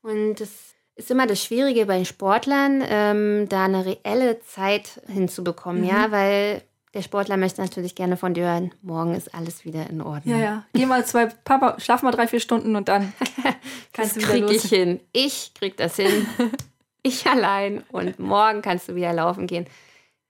und 0.02 0.36
das 0.36 0.50
ist 0.95 1.10
immer 1.10 1.28
das 1.28 1.43
Schwierige 1.43 1.86
bei 1.86 2.04
Sportlern, 2.04 2.84
ähm, 2.86 3.47
da 3.47 3.66
eine 3.66 3.86
reelle 3.86 4.41
Zeit 4.41 5.02
hinzubekommen, 5.08 5.82
mhm. 5.82 5.88
ja, 5.88 6.12
weil 6.12 6.62
der 6.93 7.04
Sportler 7.04 7.38
möchte 7.38 7.62
natürlich 7.62 7.95
gerne 7.95 8.18
von 8.18 8.34
dir 8.34 8.45
hören, 8.45 8.72
morgen 8.82 9.16
ist 9.16 9.34
alles 9.34 9.64
wieder 9.64 9.89
in 9.89 10.02
Ordnung. 10.02 10.38
Ja, 10.38 10.43
ja. 10.43 10.66
Geh 10.74 10.86
mal 10.86 11.06
zwei, 11.06 11.28
Papa, 11.28 11.80
schlaf 11.80 12.02
mal 12.02 12.12
drei, 12.12 12.28
vier 12.28 12.39
Stunden 12.39 12.76
und 12.76 12.89
dann 12.89 13.14
kannst 13.93 14.18
das 14.18 14.24
du 14.24 14.30
wieder 14.30 14.32
krieg 14.32 14.41
los. 14.41 14.64
ich 14.66 14.70
hin. 14.70 15.00
Ich 15.14 15.54
krieg 15.54 15.78
das 15.78 15.95
hin. 15.95 16.28
ich 17.04 17.28
allein 17.28 17.84
und 17.91 18.20
morgen 18.20 18.62
kannst 18.62 18.89
du 18.89 18.95
wieder 18.95 19.14
laufen 19.14 19.47
gehen. 19.47 19.68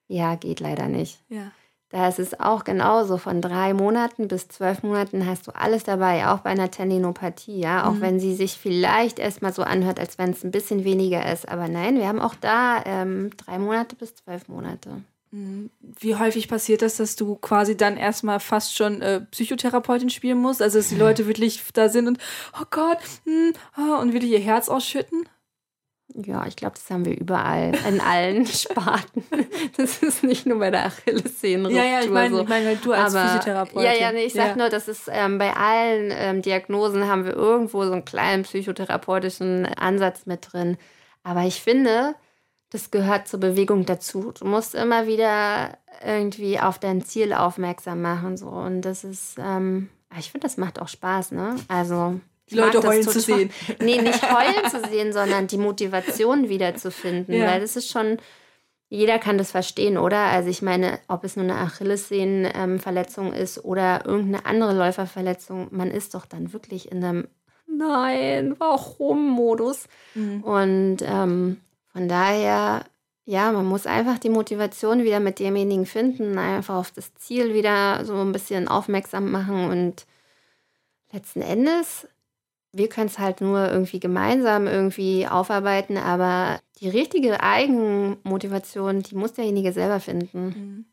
Ja, 0.07 0.36
geht 0.36 0.59
leider 0.59 0.88
nicht. 0.88 1.20
Ja. 1.30 1.51
Da 1.91 2.07
ist 2.07 2.19
es 2.19 2.39
auch 2.39 2.63
genauso. 2.63 3.17
Von 3.17 3.41
drei 3.41 3.73
Monaten 3.73 4.27
bis 4.27 4.47
zwölf 4.47 4.83
Monaten 4.83 5.25
hast 5.25 5.47
du 5.47 5.51
alles 5.55 5.83
dabei, 5.83 6.27
auch 6.27 6.39
bei 6.39 6.51
einer 6.51 6.69
Tendinopathie, 6.69 7.59
ja. 7.59 7.87
Auch 7.87 7.93
mhm. 7.93 8.01
wenn 8.01 8.19
sie 8.19 8.35
sich 8.35 8.57
vielleicht 8.57 9.17
erstmal 9.17 9.53
so 9.53 9.63
anhört, 9.63 9.99
als 9.99 10.17
wenn 10.17 10.31
es 10.31 10.43
ein 10.43 10.51
bisschen 10.51 10.83
weniger 10.83 11.31
ist. 11.31 11.49
Aber 11.49 11.67
nein, 11.67 11.97
wir 11.97 12.07
haben 12.07 12.19
auch 12.19 12.35
da 12.35 12.83
ähm, 12.85 13.31
drei 13.37 13.57
Monate 13.57 13.95
bis 13.95 14.15
zwölf 14.15 14.47
Monate. 14.47 15.01
Mhm. 15.31 15.71
Wie 15.81 16.15
häufig 16.15 16.47
passiert 16.47 16.83
das, 16.83 16.97
dass 16.97 17.15
du 17.15 17.35
quasi 17.35 17.75
dann 17.75 17.97
erstmal 17.97 18.39
fast 18.39 18.75
schon 18.75 19.01
äh, 19.01 19.21
Psychotherapeutin 19.31 20.09
spielen 20.09 20.39
musst? 20.39 20.61
Also, 20.61 20.79
dass 20.79 20.89
die 20.89 20.95
Leute 20.95 21.27
wirklich 21.27 21.63
da 21.73 21.89
sind 21.89 22.07
und, 22.07 22.19
oh 22.59 22.65
Gott, 22.69 22.99
hm, 23.25 23.53
oh, 23.77 23.99
und 23.99 24.13
wirklich 24.13 24.31
ihr 24.31 24.39
Herz 24.39 24.69
ausschütten? 24.69 25.27
Ja, 26.16 26.45
ich 26.47 26.55
glaube, 26.55 26.76
das 26.76 26.89
haben 26.89 27.05
wir 27.05 27.18
überall, 27.18 27.74
in 27.88 28.01
allen 28.01 28.45
Sparten. 28.47 29.24
Das 29.78 30.01
ist 30.01 30.24
nicht 30.24 30.45
nur 30.45 30.60
bei 30.60 30.72
der 30.72 30.88
Achillessehne. 30.88 31.72
Ja, 31.72 31.84
ja, 31.84 32.01
ich 32.01 32.10
meine, 32.10 32.36
so. 32.36 32.41
ich 32.41 32.49
mein, 32.49 32.82
du 32.82 32.91
als 32.91 33.14
Aber, 33.14 33.28
Physiotherapeutin. 33.28 33.84
Ja, 33.84 33.93
ja, 33.93 34.12
nee, 34.12 34.26
ich 34.26 34.34
sag 34.34 34.49
ja. 34.49 34.55
nur, 34.55 34.70
das 34.70 34.88
ist 34.88 35.10
ähm, 35.12 35.38
bei 35.38 35.55
allen 35.55 36.12
ähm, 36.12 36.41
Diagnosen 36.41 37.07
haben 37.07 37.26
wir 37.26 37.34
irgendwo 37.34 37.86
so 37.86 37.91
einen 37.91 38.05
kleinen 38.05 38.43
psychotherapeutischen 38.43 39.66
Ansatz 39.66 40.26
mit 40.26 40.51
drin. 40.51 40.78
Aber 41.24 41.43
ich 41.43 41.62
finde, 41.62 42.16
das 42.72 42.91
gehört 42.91 43.28
zur 43.28 43.39
Bewegung 43.39 43.86
dazu. 43.86 44.32
Du 44.32 44.45
musst 44.45 44.76
immer 44.76 45.05
wieder 45.05 45.78
irgendwie 46.03 46.60
auf 46.60 46.80
dein 46.80 47.03
Ziel 47.03 47.34
aufmerksam 47.34 48.01
machen. 48.01 48.36
So. 48.36 48.47
Und 48.47 48.82
das 48.82 49.03
ist, 49.03 49.38
ähm, 49.38 49.89
ich 50.18 50.32
finde, 50.32 50.45
das 50.45 50.57
macht 50.57 50.82
auch 50.82 50.88
Spaß, 50.88 51.32
ne? 51.32 51.55
Also 51.68 52.20
die 52.52 52.56
Leute 52.56 52.82
heulen 52.84 53.04
zu 53.04 53.20
sehen. 53.20 53.52
Nee, 53.82 54.02
nicht 54.02 54.22
heulen 54.24 54.70
zu 54.70 54.88
sehen, 54.89 55.14
sondern 55.14 55.47
die 55.47 55.58
Motivation 55.58 56.50
wiederzufinden. 56.50 57.36
Ja. 57.36 57.47
Weil 57.47 57.62
das 57.62 57.76
ist 57.76 57.89
schon, 57.89 58.18
jeder 58.89 59.20
kann 59.20 59.38
das 59.38 59.52
verstehen, 59.52 59.97
oder? 59.97 60.18
Also 60.18 60.50
ich 60.50 60.62
meine, 60.62 61.00
ob 61.08 61.24
es 61.24 61.36
nur 61.36 61.45
eine 61.45 61.56
Achillessehnenverletzung 61.56 63.34
ist 63.34 63.64
oder 63.64 64.06
irgendeine 64.06 64.45
andere 64.45 64.74
Läuferverletzung, 64.74 65.68
man 65.72 65.91
ist 65.91 66.16
doch 66.16 66.26
dann 66.26 66.54
wirklich 66.54 66.91
in 66.91 67.04
einem 67.04 67.28
Nein, 67.72 68.56
warum 68.58 69.30
Modus. 69.30 69.88
Mhm. 70.16 70.43
Und 70.43 70.97
ähm, 71.02 71.62
von 71.93 72.08
daher, 72.08 72.84
ja, 73.26 73.52
man 73.52 73.66
muss 73.66 73.86
einfach 73.86 74.18
die 74.18 74.30
Motivation 74.30 75.04
wieder 75.04 75.20
mit 75.20 75.39
demjenigen 75.39 75.86
finden, 75.86 76.38
einfach 76.38 76.76
auf 76.76 76.91
das 76.91 77.14
Ziel 77.14 77.54
wieder 77.54 78.04
so 78.06 78.16
ein 78.16 78.32
bisschen 78.32 78.68
aufmerksam 78.68 79.30
machen 79.32 79.70
und 79.70 80.08
letzten 81.12 81.41
Endes 81.41 82.08
wir 82.72 82.89
können 82.89 83.07
es 83.07 83.20
halt 83.20 83.41
nur 83.41 83.70
irgendwie 83.70 83.99
gemeinsam 83.99 84.67
irgendwie 84.67 85.28
aufarbeiten, 85.28 85.97
aber 85.97 86.59
die 86.80 86.89
richtige 86.89 87.41
Eigenmotivation, 87.41 89.01
die 89.01 89.15
muss 89.15 89.34
derjenige 89.34 89.74
selber 89.74 89.99
finden. 89.99 90.45
Mhm. 90.45 90.86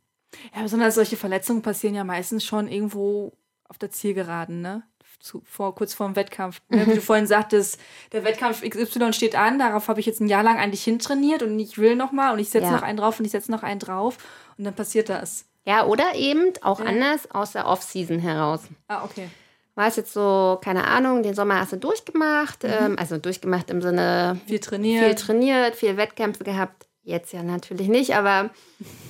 Ja, 0.55 0.63
besonders 0.63 0.95
solche 0.95 1.17
Verletzungen 1.17 1.63
passieren 1.63 1.95
ja 1.95 2.05
meistens 2.05 2.45
schon 2.45 2.69
irgendwo 2.69 3.33
auf 3.69 3.79
der 3.79 3.91
Zielgeraden, 3.91 4.61
ne? 4.61 4.83
Zu, 5.19 5.43
vor, 5.47 5.75
kurz 5.75 5.95
vor 5.95 6.07
dem 6.07 6.15
Wettkampf. 6.15 6.61
Ne? 6.69 6.87
Wie 6.87 6.95
du 6.95 7.01
vorhin 7.01 7.27
sagtest, 7.27 7.81
der 8.13 8.23
Wettkampf 8.25 8.63
XY 8.63 9.13
steht 9.13 9.35
an, 9.35 9.59
darauf 9.59 9.89
habe 9.89 9.99
ich 9.99 10.07
jetzt 10.07 10.21
ein 10.21 10.29
Jahr 10.29 10.43
lang 10.43 10.59
eigentlich 10.59 10.85
hintrainiert 10.85 11.43
und 11.43 11.59
ich 11.59 11.79
will 11.79 11.97
nochmal 11.97 12.33
und 12.33 12.39
ich 12.39 12.51
setze 12.51 12.67
ja. 12.67 12.73
noch 12.73 12.83
einen 12.83 12.99
drauf 12.99 13.19
und 13.19 13.25
ich 13.25 13.33
setze 13.33 13.51
noch 13.51 13.63
einen 13.63 13.81
drauf 13.81 14.19
und 14.59 14.65
dann 14.65 14.75
passiert 14.75 15.09
das. 15.09 15.47
Ja, 15.65 15.87
oder 15.87 16.15
eben 16.15 16.53
auch 16.61 16.81
ja. 16.81 16.87
anders 16.87 17.31
aus 17.31 17.53
der 17.53 17.67
Off-Season 17.67 18.19
heraus. 18.19 18.63
Ah, 18.89 19.05
okay 19.05 19.29
war 19.77 19.87
es 19.87 19.97
jetzt 19.97 20.13
so, 20.13 20.59
keine 20.65 20.89
Ahnung, 20.89 21.23
den 21.23 21.35
Sommer 21.35 21.61
hast 21.61 21.73
du 21.73 21.77
durchgemacht, 21.77 22.65
mhm. 22.65 22.71
ähm, 22.81 22.97
also 22.99 23.19
durchgemacht 23.19 23.71
im 23.71 23.83
Sinne 23.83 24.41
viel 24.47 24.59
trainiert, 24.59 25.05
viel 25.05 25.15
trainiert, 25.15 25.77
viel 25.77 25.97
Wettkämpfe 25.97 26.43
gehabt. 26.43 26.87
Jetzt 27.03 27.33
ja 27.33 27.45
natürlich 27.45 27.87
nicht, 27.87 28.17
aber 28.17 28.51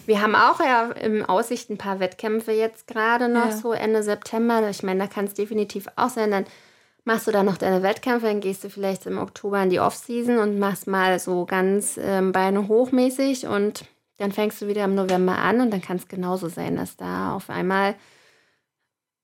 wir 0.05 0.21
haben 0.21 0.35
auch 0.35 0.61
ja 0.61 0.91
im 0.91 1.25
Aussicht 1.25 1.71
ein 1.71 1.79
paar 1.79 1.99
Wettkämpfe 1.99 2.53
jetzt 2.53 2.87
gerade 2.87 3.31
noch, 3.31 3.47
ja. 3.47 3.57
so 3.57 3.73
Ende 3.73 4.03
September. 4.03 4.69
Ich 4.69 4.83
meine, 4.83 5.01
da 5.01 5.07
kann 5.07 5.25
es 5.25 5.33
definitiv 5.33 5.87
auch 5.97 6.11
sein. 6.11 6.31
Dann 6.31 6.45
machst 7.05 7.27
du 7.27 7.31
da 7.31 7.43
noch 7.43 7.57
deine 7.57 7.83
Wettkämpfe, 7.83 8.27
dann 8.27 8.41
gehst 8.41 8.65
du 8.65 8.69
vielleicht 8.69 9.07
im 9.07 9.17
Oktober 9.17 9.63
in 9.63 9.71
die 9.71 9.81
Offseason 9.81 10.39
und 10.39 10.59
machst 10.59 10.89
mal 10.89 11.19
so 11.19 11.47
ganz 11.47 11.99
ähm, 12.03 12.33
Beine 12.33 12.69
hochmäßig 12.69 13.47
und 13.47 13.87
dann 14.19 14.33
fängst 14.33 14.61
du 14.61 14.67
wieder 14.67 14.85
im 14.85 14.95
November 14.95 15.39
an 15.39 15.61
und 15.61 15.71
dann 15.71 15.81
kann 15.81 15.97
es 15.97 16.09
genauso 16.09 16.49
sein, 16.49 16.77
dass 16.77 16.97
da 16.97 17.35
auf 17.35 17.49
einmal 17.49 17.95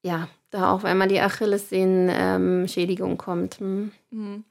ja 0.03 0.29
da 0.51 0.71
auch 0.71 0.85
einmal 0.85 1.09
die 1.09 1.21
Achillessehnenschädigung 1.21 3.13
ähm, 3.13 3.19
kommt. 3.19 3.59
Hm. 3.59 3.93
Mhm. 4.11 4.45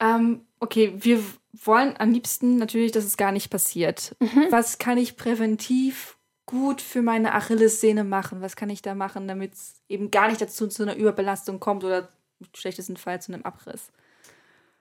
Ähm, 0.00 0.40
okay, 0.60 0.94
wir 0.98 1.20
wollen 1.64 1.94
am 1.98 2.10
liebsten 2.10 2.56
natürlich, 2.56 2.92
dass 2.92 3.04
es 3.04 3.16
gar 3.16 3.32
nicht 3.32 3.50
passiert. 3.50 4.16
Mhm. 4.20 4.46
Was 4.50 4.78
kann 4.78 4.98
ich 4.98 5.16
präventiv 5.16 6.16
gut 6.46 6.80
für 6.80 7.02
meine 7.02 7.34
Achillessehne 7.34 8.04
machen? 8.04 8.40
Was 8.40 8.56
kann 8.56 8.70
ich 8.70 8.82
da 8.82 8.94
machen, 8.94 9.28
damit 9.28 9.54
es 9.54 9.74
eben 9.88 10.10
gar 10.10 10.28
nicht 10.28 10.40
dazu 10.40 10.66
zu 10.68 10.82
einer 10.82 10.96
Überbelastung 10.96 11.60
kommt 11.60 11.84
oder 11.84 12.08
im 12.40 12.46
schlechtesten 12.54 12.96
Fall 12.96 13.20
zu 13.20 13.32
einem 13.32 13.42
Abriss? 13.42 13.90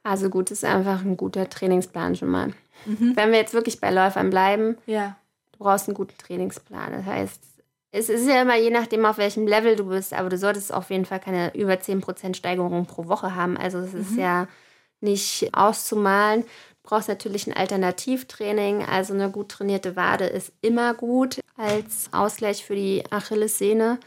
Also 0.03 0.29
gut, 0.29 0.51
ist 0.51 0.63
einfach 0.63 1.03
ein 1.03 1.17
guter 1.17 1.49
Trainingsplan 1.49 2.15
schon 2.15 2.29
mal. 2.29 2.53
Mhm. 2.85 3.13
Wenn 3.15 3.31
wir 3.31 3.39
jetzt 3.39 3.53
wirklich 3.55 3.81
bei 3.81 3.89
Läufern 3.89 4.29
bleiben, 4.29 4.77
ja. 4.85 5.17
du 5.53 5.59
brauchst 5.59 5.87
einen 5.87 5.95
guten 5.95 6.17
Trainingsplan. 6.17 6.91
Das 6.91 7.05
heißt, 7.05 7.41
es 7.95 8.09
ist 8.09 8.27
ja 8.27 8.41
immer 8.41 8.57
je 8.57 8.71
nachdem, 8.71 9.05
auf 9.05 9.17
welchem 9.17 9.47
Level 9.47 9.77
du 9.77 9.85
bist, 9.85 10.13
aber 10.13 10.27
du 10.27 10.37
solltest 10.37 10.73
auf 10.73 10.89
jeden 10.89 11.05
Fall 11.05 11.21
keine 11.21 11.55
über 11.55 11.73
10% 11.73 12.35
Steigerung 12.35 12.85
pro 12.85 13.07
Woche 13.07 13.35
haben. 13.35 13.55
Also 13.55 13.79
es 13.79 13.93
ist 13.93 14.11
mhm. 14.11 14.19
ja 14.19 14.47
nicht 14.99 15.49
auszumalen. 15.53 16.41
Du 16.41 16.89
brauchst 16.89 17.07
natürlich 17.07 17.47
ein 17.47 17.55
Alternativtraining. 17.55 18.83
Also 18.83 19.13
eine 19.13 19.31
gut 19.31 19.49
trainierte 19.49 19.95
Wade 19.95 20.25
ist 20.25 20.51
immer 20.61 20.93
gut 20.93 21.39
als 21.55 22.09
Ausgleich 22.11 22.65
für 22.65 22.75
die 22.75 23.03
Achillessehne. 23.11 23.97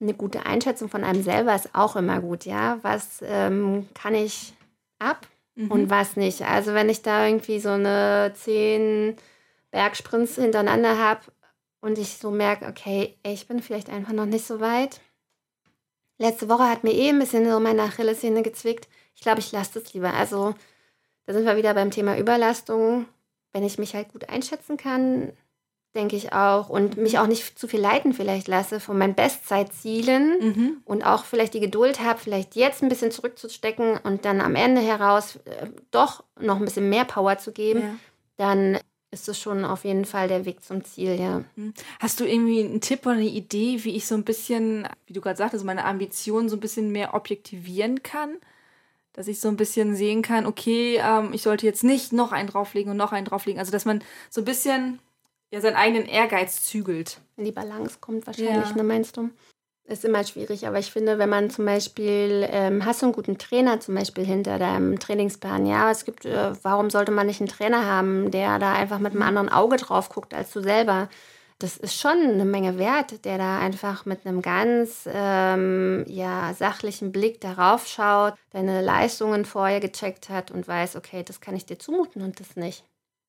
Eine 0.00 0.14
gute 0.14 0.46
Einschätzung 0.46 0.88
von 0.88 1.02
einem 1.02 1.24
selber 1.24 1.54
ist 1.56 1.74
auch 1.74 1.96
immer 1.96 2.20
gut, 2.20 2.44
ja. 2.44 2.78
Was 2.82 3.18
ähm, 3.22 3.88
kann 3.94 4.14
ich 4.14 4.54
ab 5.00 5.26
mhm. 5.56 5.72
und 5.72 5.90
was 5.90 6.16
nicht? 6.16 6.42
Also 6.42 6.72
wenn 6.72 6.88
ich 6.88 7.02
da 7.02 7.26
irgendwie 7.26 7.58
so 7.58 7.70
eine 7.70 8.32
10 8.32 9.16
Bergsprints 9.72 10.36
hintereinander 10.36 10.98
habe, 10.98 11.22
und 11.80 11.98
ich 11.98 12.18
so 12.18 12.30
merke, 12.30 12.66
okay, 12.66 13.16
ich 13.22 13.46
bin 13.46 13.62
vielleicht 13.62 13.88
einfach 13.88 14.12
noch 14.12 14.26
nicht 14.26 14.46
so 14.46 14.60
weit. 14.60 15.00
Letzte 16.18 16.48
Woche 16.48 16.68
hat 16.68 16.84
mir 16.84 16.92
eh 16.92 17.08
ein 17.08 17.18
bisschen 17.18 17.50
so 17.50 17.60
meine 17.60 17.82
Achillessehne 17.82 18.42
gezwickt. 18.42 18.88
Ich 19.14 19.22
glaube, 19.22 19.40
ich 19.40 19.52
lasse 19.52 19.80
das 19.80 19.92
lieber. 19.94 20.12
Also, 20.12 20.54
da 21.26 21.32
sind 21.32 21.46
wir 21.46 21.56
wieder 21.56 21.72
beim 21.74 21.90
Thema 21.90 22.18
Überlastung. 22.18 23.06
Wenn 23.52 23.64
ich 23.64 23.78
mich 23.78 23.94
halt 23.94 24.12
gut 24.12 24.28
einschätzen 24.28 24.76
kann, 24.76 25.32
denke 25.94 26.16
ich 26.16 26.32
auch, 26.32 26.68
und 26.68 26.96
mich 26.96 27.18
auch 27.18 27.26
nicht 27.26 27.58
zu 27.58 27.66
viel 27.66 27.80
leiten 27.80 28.12
vielleicht 28.12 28.46
lasse 28.46 28.78
von 28.78 28.96
meinen 28.96 29.14
Bestzeitzielen 29.14 30.38
mhm. 30.40 30.76
und 30.84 31.04
auch 31.04 31.24
vielleicht 31.24 31.54
die 31.54 31.60
Geduld 31.60 32.00
habe, 32.00 32.20
vielleicht 32.20 32.54
jetzt 32.54 32.82
ein 32.82 32.88
bisschen 32.88 33.10
zurückzustecken 33.10 33.98
und 33.98 34.24
dann 34.24 34.40
am 34.40 34.54
Ende 34.54 34.80
heraus 34.80 35.36
äh, 35.46 35.68
doch 35.90 36.22
noch 36.38 36.56
ein 36.56 36.64
bisschen 36.64 36.88
mehr 36.88 37.04
Power 37.04 37.38
zu 37.38 37.50
geben, 37.52 37.80
ja. 37.80 37.94
dann 38.36 38.78
ist 39.10 39.28
es 39.28 39.40
schon 39.40 39.64
auf 39.64 39.84
jeden 39.84 40.04
Fall 40.04 40.28
der 40.28 40.44
Weg 40.44 40.62
zum 40.62 40.84
Ziel, 40.84 41.18
ja. 41.18 41.44
Hm. 41.56 41.74
Hast 41.98 42.20
du 42.20 42.24
irgendwie 42.24 42.60
einen 42.60 42.80
Tipp 42.80 43.04
oder 43.06 43.16
eine 43.16 43.24
Idee, 43.24 43.82
wie 43.82 43.96
ich 43.96 44.06
so 44.06 44.14
ein 44.14 44.24
bisschen, 44.24 44.86
wie 45.06 45.12
du 45.12 45.20
gerade 45.20 45.36
sagtest, 45.36 45.64
meine 45.64 45.84
Ambitionen 45.84 46.48
so 46.48 46.56
ein 46.56 46.60
bisschen 46.60 46.92
mehr 46.92 47.14
objektivieren 47.14 48.02
kann? 48.02 48.36
Dass 49.12 49.26
ich 49.26 49.40
so 49.40 49.48
ein 49.48 49.56
bisschen 49.56 49.96
sehen 49.96 50.22
kann, 50.22 50.46
okay, 50.46 51.00
ähm, 51.02 51.30
ich 51.32 51.42
sollte 51.42 51.66
jetzt 51.66 51.82
nicht 51.82 52.12
noch 52.12 52.30
einen 52.30 52.48
drauflegen 52.48 52.92
und 52.92 52.96
noch 52.96 53.10
einen 53.10 53.26
drauflegen. 53.26 53.58
Also, 53.58 53.72
dass 53.72 53.84
man 53.84 54.04
so 54.30 54.40
ein 54.40 54.44
bisschen 54.44 55.00
ja, 55.50 55.60
seinen 55.60 55.76
eigenen 55.76 56.06
Ehrgeiz 56.06 56.62
zügelt. 56.62 57.20
Die 57.36 57.50
Balance 57.50 57.98
kommt 58.00 58.26
wahrscheinlich, 58.28 58.70
ja. 58.70 58.76
ne, 58.76 58.84
meinst 58.84 59.16
du? 59.16 59.30
Ist 59.90 60.04
immer 60.04 60.22
schwierig, 60.22 60.68
aber 60.68 60.78
ich 60.78 60.92
finde, 60.92 61.18
wenn 61.18 61.28
man 61.28 61.50
zum 61.50 61.64
Beispiel, 61.64 62.46
ähm, 62.52 62.84
hast 62.84 63.02
du 63.02 63.06
einen 63.06 63.12
guten 63.12 63.38
Trainer 63.38 63.80
zum 63.80 63.96
Beispiel 63.96 64.24
hinter 64.24 64.56
deinem 64.56 65.00
Trainingsplan, 65.00 65.66
ja, 65.66 65.90
es 65.90 66.04
gibt, 66.04 66.24
äh, 66.26 66.52
warum 66.62 66.90
sollte 66.90 67.10
man 67.10 67.26
nicht 67.26 67.40
einen 67.40 67.48
Trainer 67.48 67.84
haben, 67.84 68.30
der 68.30 68.60
da 68.60 68.72
einfach 68.72 69.00
mit 69.00 69.14
einem 69.14 69.22
anderen 69.22 69.48
Auge 69.48 69.78
drauf 69.78 70.08
guckt 70.08 70.32
als 70.32 70.52
du 70.52 70.60
selber? 70.62 71.08
Das 71.58 71.76
ist 71.76 71.96
schon 72.00 72.12
eine 72.22 72.44
Menge 72.44 72.78
wert, 72.78 73.24
der 73.24 73.36
da 73.36 73.58
einfach 73.58 74.06
mit 74.06 74.24
einem 74.24 74.42
ganz 74.42 75.08
ähm, 75.12 76.04
ja, 76.06 76.54
sachlichen 76.54 77.10
Blick 77.10 77.40
darauf 77.40 77.88
schaut, 77.88 78.34
deine 78.50 78.82
Leistungen 78.82 79.44
vorher 79.44 79.80
gecheckt 79.80 80.28
hat 80.28 80.52
und 80.52 80.68
weiß, 80.68 80.94
okay, 80.94 81.24
das 81.24 81.40
kann 81.40 81.56
ich 81.56 81.66
dir 81.66 81.80
zumuten 81.80 82.22
und 82.22 82.38
das 82.38 82.54
nicht. 82.54 82.84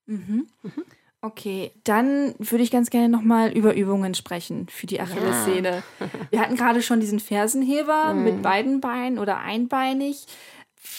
Mhm. 0.06 0.48
Mhm. 0.62 0.86
Okay, 1.24 1.72
dann 1.84 2.34
würde 2.40 2.64
ich 2.64 2.72
ganz 2.72 2.90
gerne 2.90 3.08
nochmal 3.08 3.52
über 3.52 3.76
Übungen 3.76 4.16
sprechen 4.16 4.68
für 4.70 4.88
die 4.88 5.00
Achillessehne. 5.00 5.84
Ja. 6.00 6.08
Wir 6.32 6.42
hatten 6.42 6.56
gerade 6.56 6.82
schon 6.82 7.00
diesen 7.00 7.20
Fersenheber 7.20 8.14
mhm. 8.14 8.24
mit 8.24 8.42
beiden 8.42 8.82
Beinen 8.82 9.20
oder 9.20 9.38
einbeinig. 9.38 10.26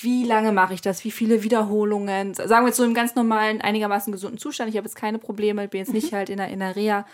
Wie 0.01 0.25
lange 0.25 0.53
mache 0.53 0.75
ich 0.75 0.81
das? 0.81 1.05
Wie 1.05 1.11
viele 1.11 1.43
Wiederholungen? 1.43 2.35
Sagen 2.35 2.65
wir 2.65 2.69
jetzt 2.69 2.77
so 2.77 2.85
im 2.85 2.95
ganz 2.95 3.17
normalen, 3.17 3.61
einigermaßen 3.61 4.13
gesunden 4.13 4.39
Zustand. 4.39 4.71
Ich 4.71 4.77
habe 4.77 4.87
jetzt 4.87 4.95
keine 4.95 5.19
Probleme, 5.19 5.67
bin 5.67 5.81
jetzt 5.81 5.93
nicht 5.93 6.13
mhm. 6.13 6.17
halt 6.17 6.31
in 6.31 6.37
der, 6.37 6.49
in 6.49 6.61
der 6.61 6.77
Reha. 6.77 7.05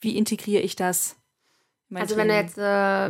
Wie 0.00 0.16
integriere 0.16 0.62
ich 0.62 0.74
das? 0.74 1.16
Also 1.92 2.14
Training? 2.14 2.18
wenn 2.18 2.28
du 2.28 2.42
jetzt 2.42 2.58
äh, 2.58 3.08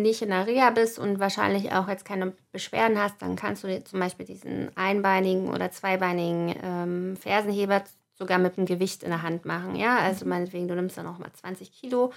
nicht 0.00 0.22
in 0.22 0.30
der 0.30 0.48
Reha 0.48 0.70
bist 0.70 0.98
und 0.98 1.20
wahrscheinlich 1.20 1.70
auch 1.70 1.88
jetzt 1.88 2.04
keine 2.04 2.32
Beschwerden 2.50 2.98
hast, 2.98 3.22
dann 3.22 3.36
kannst 3.36 3.62
du 3.62 3.68
dir 3.68 3.84
zum 3.84 4.00
Beispiel 4.00 4.26
diesen 4.26 4.76
einbeinigen 4.76 5.48
oder 5.48 5.70
zweibeinigen 5.70 6.54
ähm, 6.60 7.16
Fersenheber 7.16 7.84
sogar 8.16 8.38
mit 8.38 8.56
dem 8.56 8.66
Gewicht 8.66 9.02
in 9.02 9.10
der 9.10 9.22
Hand 9.22 9.44
machen. 9.44 9.76
Ja, 9.76 9.98
also 9.98 10.24
mhm. 10.24 10.30
meinetwegen, 10.30 10.68
du 10.68 10.74
nimmst 10.74 10.96
dann 10.96 11.06
auch 11.06 11.18
mal 11.18 11.32
20 11.32 11.72
Kilo 11.72 12.12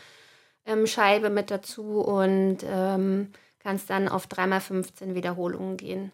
ähm, 0.66 0.88
Scheibe 0.88 1.30
mit 1.30 1.52
dazu 1.52 2.02
und 2.02 2.60
ähm, 2.64 3.32
kannst 3.60 3.90
dann 3.90 4.08
auf 4.08 4.28
3x15 4.28 5.16
Wiederholungen 5.16 5.78
gehen. 5.78 6.12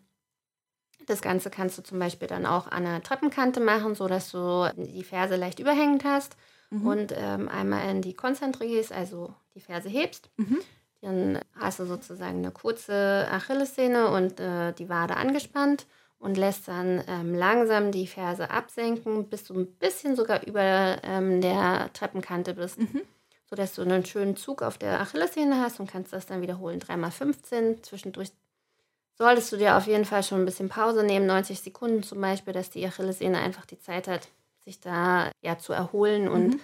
Das 1.06 1.22
Ganze 1.22 1.52
kannst 1.52 1.78
du 1.78 1.84
zum 1.84 2.00
Beispiel 2.00 2.28
dann 2.28 2.48
auch 2.48 2.68
an 2.68 2.84
der 2.84 3.04
Treppenkante 3.04 3.60
machen, 3.60 3.94
sodass 3.94 4.32
du 4.32 4.72
die 4.76 5.04
Ferse 5.04 5.36
leicht 5.36 5.60
überhängend 5.60 6.04
hast 6.04 6.36
mhm. 6.72 6.88
und 6.88 7.14
ähm, 7.16 7.48
einmal 7.48 7.90
in 7.92 8.02
die 8.02 8.16
Konzentri 8.16 8.68
gehst, 8.70 8.92
also 8.92 9.34
die 9.54 9.62
Ferse 9.62 9.90
hebst. 9.90 10.30
Mhm. 10.38 10.60
Dann 11.02 11.40
hast 11.60 11.78
du 11.78 11.86
sozusagen 11.86 12.40
eine 12.40 12.50
kurze 12.50 13.28
Achillessehne 13.30 14.10
und 14.10 14.40
äh, 14.40 14.74
die 14.74 14.90
Wade 14.90 15.16
angespannt 15.18 15.86
und 16.20 16.38
lässt 16.38 16.68
dann 16.68 17.04
ähm, 17.08 17.36
langsam 17.36 17.92
die 17.92 18.08
Ferse 18.08 18.50
absenken, 18.50 19.30
bis 19.30 19.44
du 19.44 19.54
ein 19.54 19.68
bisschen 19.68 20.16
sogar 20.16 20.46
über 20.46 20.98
ähm, 21.04 21.42
der 21.42 21.92
Treppenkante 21.94 22.54
bist. 22.54 22.80
Mhm. 22.80 23.02
Sodass 23.48 23.76
du 23.76 23.84
einen 23.84 24.06
schönen 24.06 24.36
Zug 24.36 24.64
auf 24.64 24.78
der 24.78 25.00
Achillessehne 25.00 25.62
hast 25.62 25.80
und 25.80 25.90
kannst 25.90 26.14
das 26.14 26.26
dann 26.26 26.42
wiederholen. 26.42 26.80
3x15. 26.80 27.84
Zwischendurch 27.84 28.32
solltest 29.18 29.52
du 29.52 29.58
dir 29.58 29.78
auf 29.78 29.88
jeden 29.88 30.06
Fall 30.06 30.24
schon 30.24 30.42
ein 30.42 30.46
bisschen 30.46 30.70
Pause 30.70 31.04
nehmen, 31.04 31.28
90 31.28 31.60
Sekunden 31.60 32.04
zum 32.04 32.20
Beispiel, 32.22 32.54
dass 32.54 32.70
die 32.70 32.86
Achillessehne 32.86 33.38
einfach 33.38 33.66
die 33.66 33.80
Zeit 33.80 34.08
hat, 34.08 34.30
sich 34.64 34.80
da 34.80 35.32
ja 35.42 35.58
zu 35.58 35.74
erholen 35.74 36.26
mhm. 36.26 36.32
und 36.32 36.60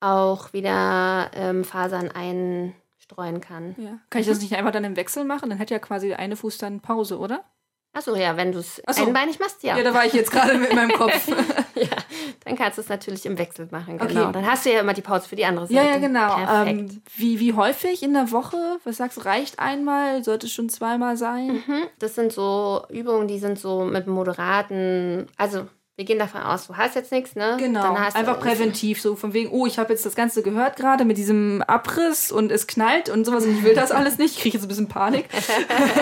auch 0.00 0.52
wieder 0.52 1.30
ähm, 1.34 1.64
Fasern 1.64 2.10
einstreuen 2.10 3.40
kann. 3.40 3.74
Ja. 3.78 3.98
Kann 4.10 4.20
ich 4.20 4.28
das 4.28 4.40
nicht 4.40 4.54
einfach 4.54 4.72
dann 4.72 4.84
im 4.84 4.96
Wechsel 4.96 5.24
machen? 5.24 5.50
Dann 5.50 5.58
hätte 5.58 5.74
ja 5.74 5.80
quasi 5.80 6.08
der 6.08 6.18
eine 6.18 6.36
Fuß 6.36 6.58
dann 6.58 6.80
Pause, 6.80 7.18
oder? 7.18 7.44
Achso, 7.92 8.14
ja, 8.14 8.36
wenn 8.36 8.52
du 8.52 8.60
es 8.60 8.76
so. 8.76 9.04
einbeinig 9.04 9.40
machst, 9.40 9.64
ja. 9.64 9.76
Ja, 9.76 9.82
da 9.82 9.92
war 9.92 10.06
ich 10.06 10.12
jetzt 10.12 10.30
gerade 10.30 10.56
mit 10.56 10.72
meinem 10.72 10.92
Kopf. 10.92 11.26
ja, 11.74 11.88
dann 12.44 12.56
kannst 12.56 12.78
du 12.78 12.82
es 12.82 12.88
natürlich 12.88 13.26
im 13.26 13.36
Wechsel 13.36 13.66
machen, 13.70 13.98
genau. 13.98 14.22
Okay. 14.22 14.32
Dann 14.32 14.46
hast 14.46 14.64
du 14.64 14.72
ja 14.72 14.80
immer 14.80 14.94
die 14.94 15.02
Pause 15.02 15.28
für 15.28 15.34
die 15.34 15.44
andere 15.44 15.66
Seite. 15.66 15.80
Ja, 15.80 15.90
ja, 15.90 15.98
genau. 15.98 16.66
Ähm, 16.66 17.02
wie, 17.16 17.40
wie 17.40 17.52
häufig 17.54 18.04
in 18.04 18.14
der 18.14 18.30
Woche? 18.30 18.78
Was 18.84 18.98
sagst 18.98 19.16
du, 19.16 19.22
reicht 19.22 19.58
einmal? 19.58 20.22
Sollte 20.22 20.46
es 20.46 20.52
schon 20.52 20.68
zweimal 20.68 21.16
sein? 21.16 21.64
Mhm. 21.66 21.82
Das 21.98 22.14
sind 22.14 22.32
so 22.32 22.84
Übungen, 22.90 23.26
die 23.26 23.40
sind 23.40 23.58
so 23.58 23.84
mit 23.84 24.06
moderaten, 24.06 25.26
also 25.36 25.66
wir 25.96 26.06
gehen 26.06 26.18
davon 26.18 26.40
aus, 26.40 26.66
du 26.66 26.76
hast 26.76 26.94
jetzt 26.94 27.12
nichts, 27.12 27.36
ne? 27.36 27.56
Genau. 27.58 27.94
Einfach 27.94 28.40
präventiv, 28.40 29.02
so 29.02 29.16
von 29.16 29.34
wegen, 29.34 29.50
oh, 29.50 29.66
ich 29.66 29.78
habe 29.78 29.92
jetzt 29.92 30.06
das 30.06 30.14
Ganze 30.14 30.42
gehört 30.42 30.76
gerade 30.76 31.04
mit 31.04 31.18
diesem 31.18 31.62
Abriss 31.66 32.32
und 32.32 32.50
es 32.50 32.66
knallt 32.66 33.10
und 33.10 33.26
sowas 33.26 33.44
und 33.44 33.58
ich 33.58 33.62
will 33.62 33.74
das 33.74 33.92
alles 33.92 34.16
nicht. 34.16 34.36
Ich 34.36 34.40
kriege 34.40 34.56
jetzt 34.56 34.64
ein 34.64 34.68
bisschen 34.68 34.88
Panik. 34.88 35.28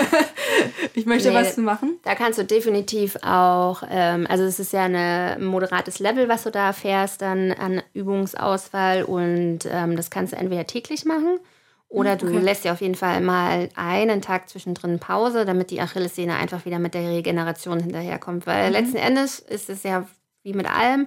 ich 0.95 1.05
möchte 1.07 1.31
nee, 1.31 1.35
was 1.35 1.57
machen. 1.57 1.99
Da 2.05 2.15
kannst 2.15 2.39
du 2.39 2.45
definitiv 2.45 3.17
auch, 3.23 3.83
ähm, 3.91 4.27
also 4.29 4.45
es 4.45 4.61
ist 4.61 4.73
ja 4.73 4.85
ein 4.85 5.45
moderates 5.45 5.99
Level, 5.99 6.29
was 6.29 6.45
du 6.45 6.51
da 6.51 6.73
fährst, 6.73 7.21
dann 7.21 7.51
an 7.51 7.83
Übungsauswahl 7.93 9.03
und 9.03 9.61
ähm, 9.69 9.97
das 9.97 10.11
kannst 10.11 10.33
du 10.33 10.37
entweder 10.37 10.67
täglich 10.67 11.07
machen 11.07 11.41
oder 11.89 12.17
du 12.17 12.27
okay. 12.27 12.39
lässt 12.39 12.65
ja 12.65 12.73
auf 12.73 12.81
jeden 12.83 12.95
Fall 12.95 13.21
mal 13.21 13.71
einen 13.75 14.21
Tag 14.21 14.49
zwischendrin 14.49 14.99
Pause, 14.99 15.47
damit 15.47 15.71
die 15.71 15.81
Achillessehne 15.81 16.37
einfach 16.37 16.67
wieder 16.67 16.79
mit 16.79 16.95
der 16.95 17.09
Regeneration 17.09 17.81
hinterherkommt. 17.81 18.47
Weil 18.47 18.67
mhm. 18.67 18.73
letzten 18.73 18.97
Endes 18.97 19.39
ist 19.39 19.71
es 19.71 19.83
ja 19.83 20.07
wie 20.43 20.53
mit 20.53 20.71
allem, 20.71 21.07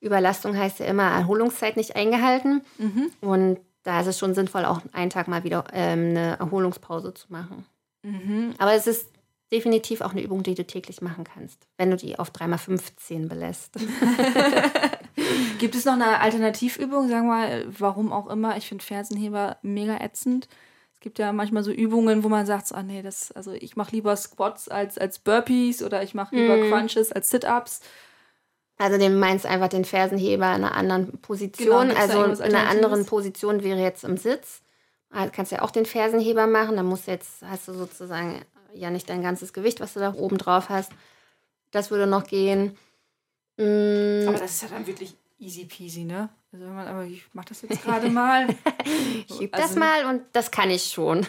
Überlastung 0.00 0.56
heißt 0.56 0.80
ja 0.80 0.86
immer 0.86 1.10
Erholungszeit 1.10 1.76
nicht 1.76 1.96
eingehalten. 1.96 2.62
Mhm. 2.78 3.10
Und 3.20 3.58
da 3.82 4.00
ist 4.00 4.06
es 4.06 4.18
schon 4.18 4.34
sinnvoll, 4.34 4.64
auch 4.64 4.80
einen 4.92 5.10
Tag 5.10 5.28
mal 5.28 5.44
wieder 5.44 5.64
ähm, 5.72 6.10
eine 6.10 6.38
Erholungspause 6.38 7.14
zu 7.14 7.32
machen. 7.32 7.64
Mhm. 8.02 8.54
Aber 8.58 8.74
es 8.74 8.86
ist 8.86 9.08
definitiv 9.52 10.00
auch 10.00 10.12
eine 10.12 10.22
Übung, 10.22 10.42
die 10.42 10.54
du 10.54 10.66
täglich 10.66 11.00
machen 11.00 11.24
kannst, 11.24 11.66
wenn 11.76 11.90
du 11.90 11.96
die 11.96 12.18
auf 12.18 12.30
3x15 12.32 13.28
belässt. 13.28 13.74
Gibt 15.58 15.74
es 15.74 15.84
noch 15.84 15.94
eine 15.94 16.20
Alternativübung, 16.20 17.08
sagen 17.08 17.26
wir 17.26 17.34
mal, 17.34 17.66
warum 17.78 18.12
auch 18.12 18.28
immer? 18.28 18.56
Ich 18.56 18.68
finde 18.68 18.84
Fersenheber 18.84 19.56
mega 19.62 19.98
ätzend. 19.98 20.48
Es 20.94 21.00
gibt 21.00 21.18
ja 21.18 21.32
manchmal 21.32 21.62
so 21.62 21.70
Übungen, 21.70 22.24
wo 22.24 22.28
man 22.28 22.44
sagt, 22.44 22.66
so, 22.66 22.74
ah 22.74 22.82
nee, 22.82 23.02
das, 23.02 23.32
also 23.32 23.52
ich 23.52 23.76
mache 23.76 23.92
lieber 23.92 24.16
Squats 24.16 24.68
als, 24.68 24.98
als 24.98 25.20
Burpees 25.20 25.82
oder 25.82 26.02
ich 26.02 26.12
mache 26.12 26.34
lieber 26.34 26.56
mm. 26.56 26.70
Crunches 26.70 27.12
als 27.12 27.30
Sit-Ups. 27.30 27.80
Also 28.78 28.98
du 28.98 29.10
meinst 29.10 29.46
einfach 29.46 29.68
den 29.68 29.84
Fersenheber 29.84 30.46
in 30.54 30.64
einer 30.64 30.74
anderen 30.74 31.18
Position. 31.20 31.88
Genau, 31.88 32.00
also 32.00 32.42
in 32.42 32.54
einer 32.54 32.68
anderen 32.68 33.06
Position 33.06 33.62
wäre 33.62 33.80
jetzt 33.80 34.04
im 34.04 34.16
Sitz. 34.16 34.62
Du 35.10 35.18
ah, 35.18 35.28
kannst 35.28 35.52
ja 35.52 35.62
auch 35.62 35.70
den 35.70 35.86
Fersenheber 35.86 36.46
machen. 36.46 36.76
Da 36.76 36.82
musst 36.82 37.06
du 37.06 37.12
jetzt, 37.12 37.42
hast 37.42 37.66
du 37.66 37.72
sozusagen 37.72 38.44
ja 38.78 38.90
nicht 38.90 39.08
dein 39.08 39.22
ganzes 39.22 39.52
Gewicht, 39.52 39.80
was 39.80 39.94
du 39.94 40.00
da 40.00 40.14
oben 40.14 40.38
drauf 40.38 40.68
hast. 40.68 40.92
Das 41.70 41.90
würde 41.90 42.06
noch 42.06 42.24
gehen. 42.24 42.76
Mm. 43.56 44.28
Aber 44.28 44.38
das 44.38 44.52
ist 44.52 44.62
ja 44.62 44.68
dann 44.68 44.86
wirklich 44.86 45.14
easy 45.38 45.64
peasy, 45.64 46.04
ne? 46.04 46.28
Also 46.52 46.64
wenn 46.64 46.74
man, 46.74 46.86
aber 46.86 47.04
ich 47.04 47.24
mach 47.32 47.44
das 47.44 47.62
jetzt 47.62 47.82
gerade 47.82 48.08
mal. 48.08 48.46
ich 49.28 49.40
übe 49.40 49.54
also, 49.54 49.68
das 49.68 49.76
mal 49.76 50.06
und 50.06 50.22
das 50.32 50.50
kann 50.50 50.70
ich 50.70 50.84
schon. 50.84 51.26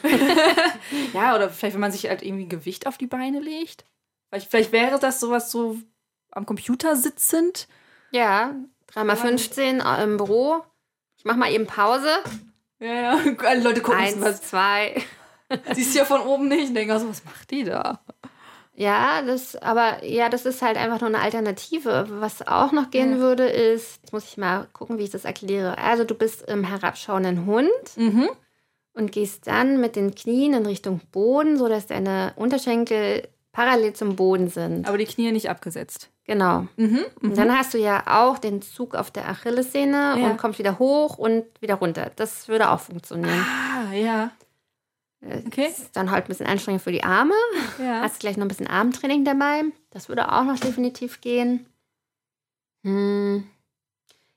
ja, 1.13 1.35
oder 1.35 1.49
vielleicht, 1.49 1.73
wenn 1.73 1.81
man 1.81 1.91
sich 1.91 2.07
halt 2.07 2.23
irgendwie 2.23 2.47
Gewicht 2.47 2.87
auf 2.87 2.97
die 2.97 3.07
Beine 3.07 3.39
legt. 3.39 3.83
Vielleicht, 4.29 4.49
vielleicht 4.49 4.71
wäre 4.71 4.99
das 4.99 5.19
sowas 5.19 5.51
so 5.51 5.77
am 6.31 6.45
Computer 6.45 6.95
sitzend. 6.95 7.67
Ja, 8.11 8.55
3x15 8.93 10.03
im 10.03 10.17
Büro. 10.17 10.63
Ich 11.17 11.25
mach 11.25 11.35
mal 11.35 11.51
eben 11.51 11.67
Pause. 11.67 12.09
Ja, 12.79 12.93
ja, 12.93 13.19
alle 13.45 13.61
Leute 13.61 13.81
gucken 13.81 13.99
Eins, 13.99 14.21
was. 14.21 14.41
zwei. 14.41 15.01
Siehst 15.73 15.93
du 15.93 15.99
ja 15.99 16.05
von 16.05 16.21
oben 16.21 16.47
nicht 16.47 16.69
und 16.69 16.75
denkst, 16.75 16.93
also, 16.93 17.09
was 17.09 17.25
macht 17.25 17.49
die 17.51 17.63
da? 17.63 17.99
Ja, 18.79 19.21
das, 19.23 19.57
aber 19.57 20.05
ja, 20.05 20.29
das 20.29 20.45
ist 20.45 20.61
halt 20.61 20.77
einfach 20.77 21.01
nur 21.01 21.09
eine 21.09 21.19
Alternative. 21.19 22.07
Was 22.09 22.47
auch 22.47 22.71
noch 22.71 22.91
gehen 22.91 23.13
ja. 23.13 23.17
würde, 23.17 23.45
ist, 23.45 23.99
jetzt 24.01 24.13
muss 24.13 24.23
ich 24.23 24.37
mal 24.37 24.67
gucken, 24.71 24.97
wie 24.97 25.03
ich 25.03 25.09
das 25.09 25.25
erkläre. 25.25 25.77
Also 25.77 26.05
du 26.05 26.15
bist 26.15 26.49
im 26.49 26.63
herabschauenden 26.63 27.45
Hund 27.45 27.69
mhm. 27.97 28.29
und 28.93 29.11
gehst 29.11 29.47
dann 29.47 29.81
mit 29.81 29.97
den 29.97 30.15
Knien 30.15 30.53
in 30.53 30.65
Richtung 30.65 31.01
Boden, 31.11 31.57
sodass 31.57 31.87
deine 31.87 32.31
Unterschenkel 32.37 33.27
parallel 33.51 33.91
zum 33.91 34.15
Boden 34.15 34.47
sind. 34.47 34.87
Aber 34.87 34.97
die 34.97 35.05
Knie 35.05 35.33
nicht 35.33 35.49
abgesetzt. 35.49 36.09
Genau. 36.23 36.67
Mhm, 36.77 36.99
und 37.21 37.37
dann 37.37 37.51
hast 37.51 37.73
du 37.73 37.79
ja 37.79 38.03
auch 38.05 38.37
den 38.37 38.61
Zug 38.61 38.95
auf 38.95 39.11
der 39.11 39.27
Achillessehne 39.27 40.15
ja. 40.19 40.25
und 40.25 40.37
kommst 40.37 40.59
wieder 40.59 40.79
hoch 40.79 41.17
und 41.17 41.43
wieder 41.59 41.75
runter. 41.75 42.11
Das 42.15 42.47
würde 42.47 42.69
auch 42.69 42.79
funktionieren. 42.79 43.43
Ah, 43.43 43.93
ja. 43.93 44.31
Okay. 45.21 45.67
Ist 45.67 45.95
dann 45.95 46.11
halt 46.11 46.25
ein 46.25 46.27
bisschen 46.29 46.45
anstrengend 46.45 46.81
für 46.81 46.91
die 46.91 47.03
Arme. 47.03 47.33
Ja. 47.77 48.01
Hast 48.01 48.19
gleich 48.19 48.37
noch 48.37 48.45
ein 48.45 48.49
bisschen 48.49 48.67
Armtraining 48.67 49.25
dabei. 49.25 49.63
Das 49.89 50.07
würde 50.07 50.31
auch 50.31 50.43
noch 50.43 50.59
definitiv 50.59 51.19
gehen. 51.21 51.65
Hm. 52.83 53.43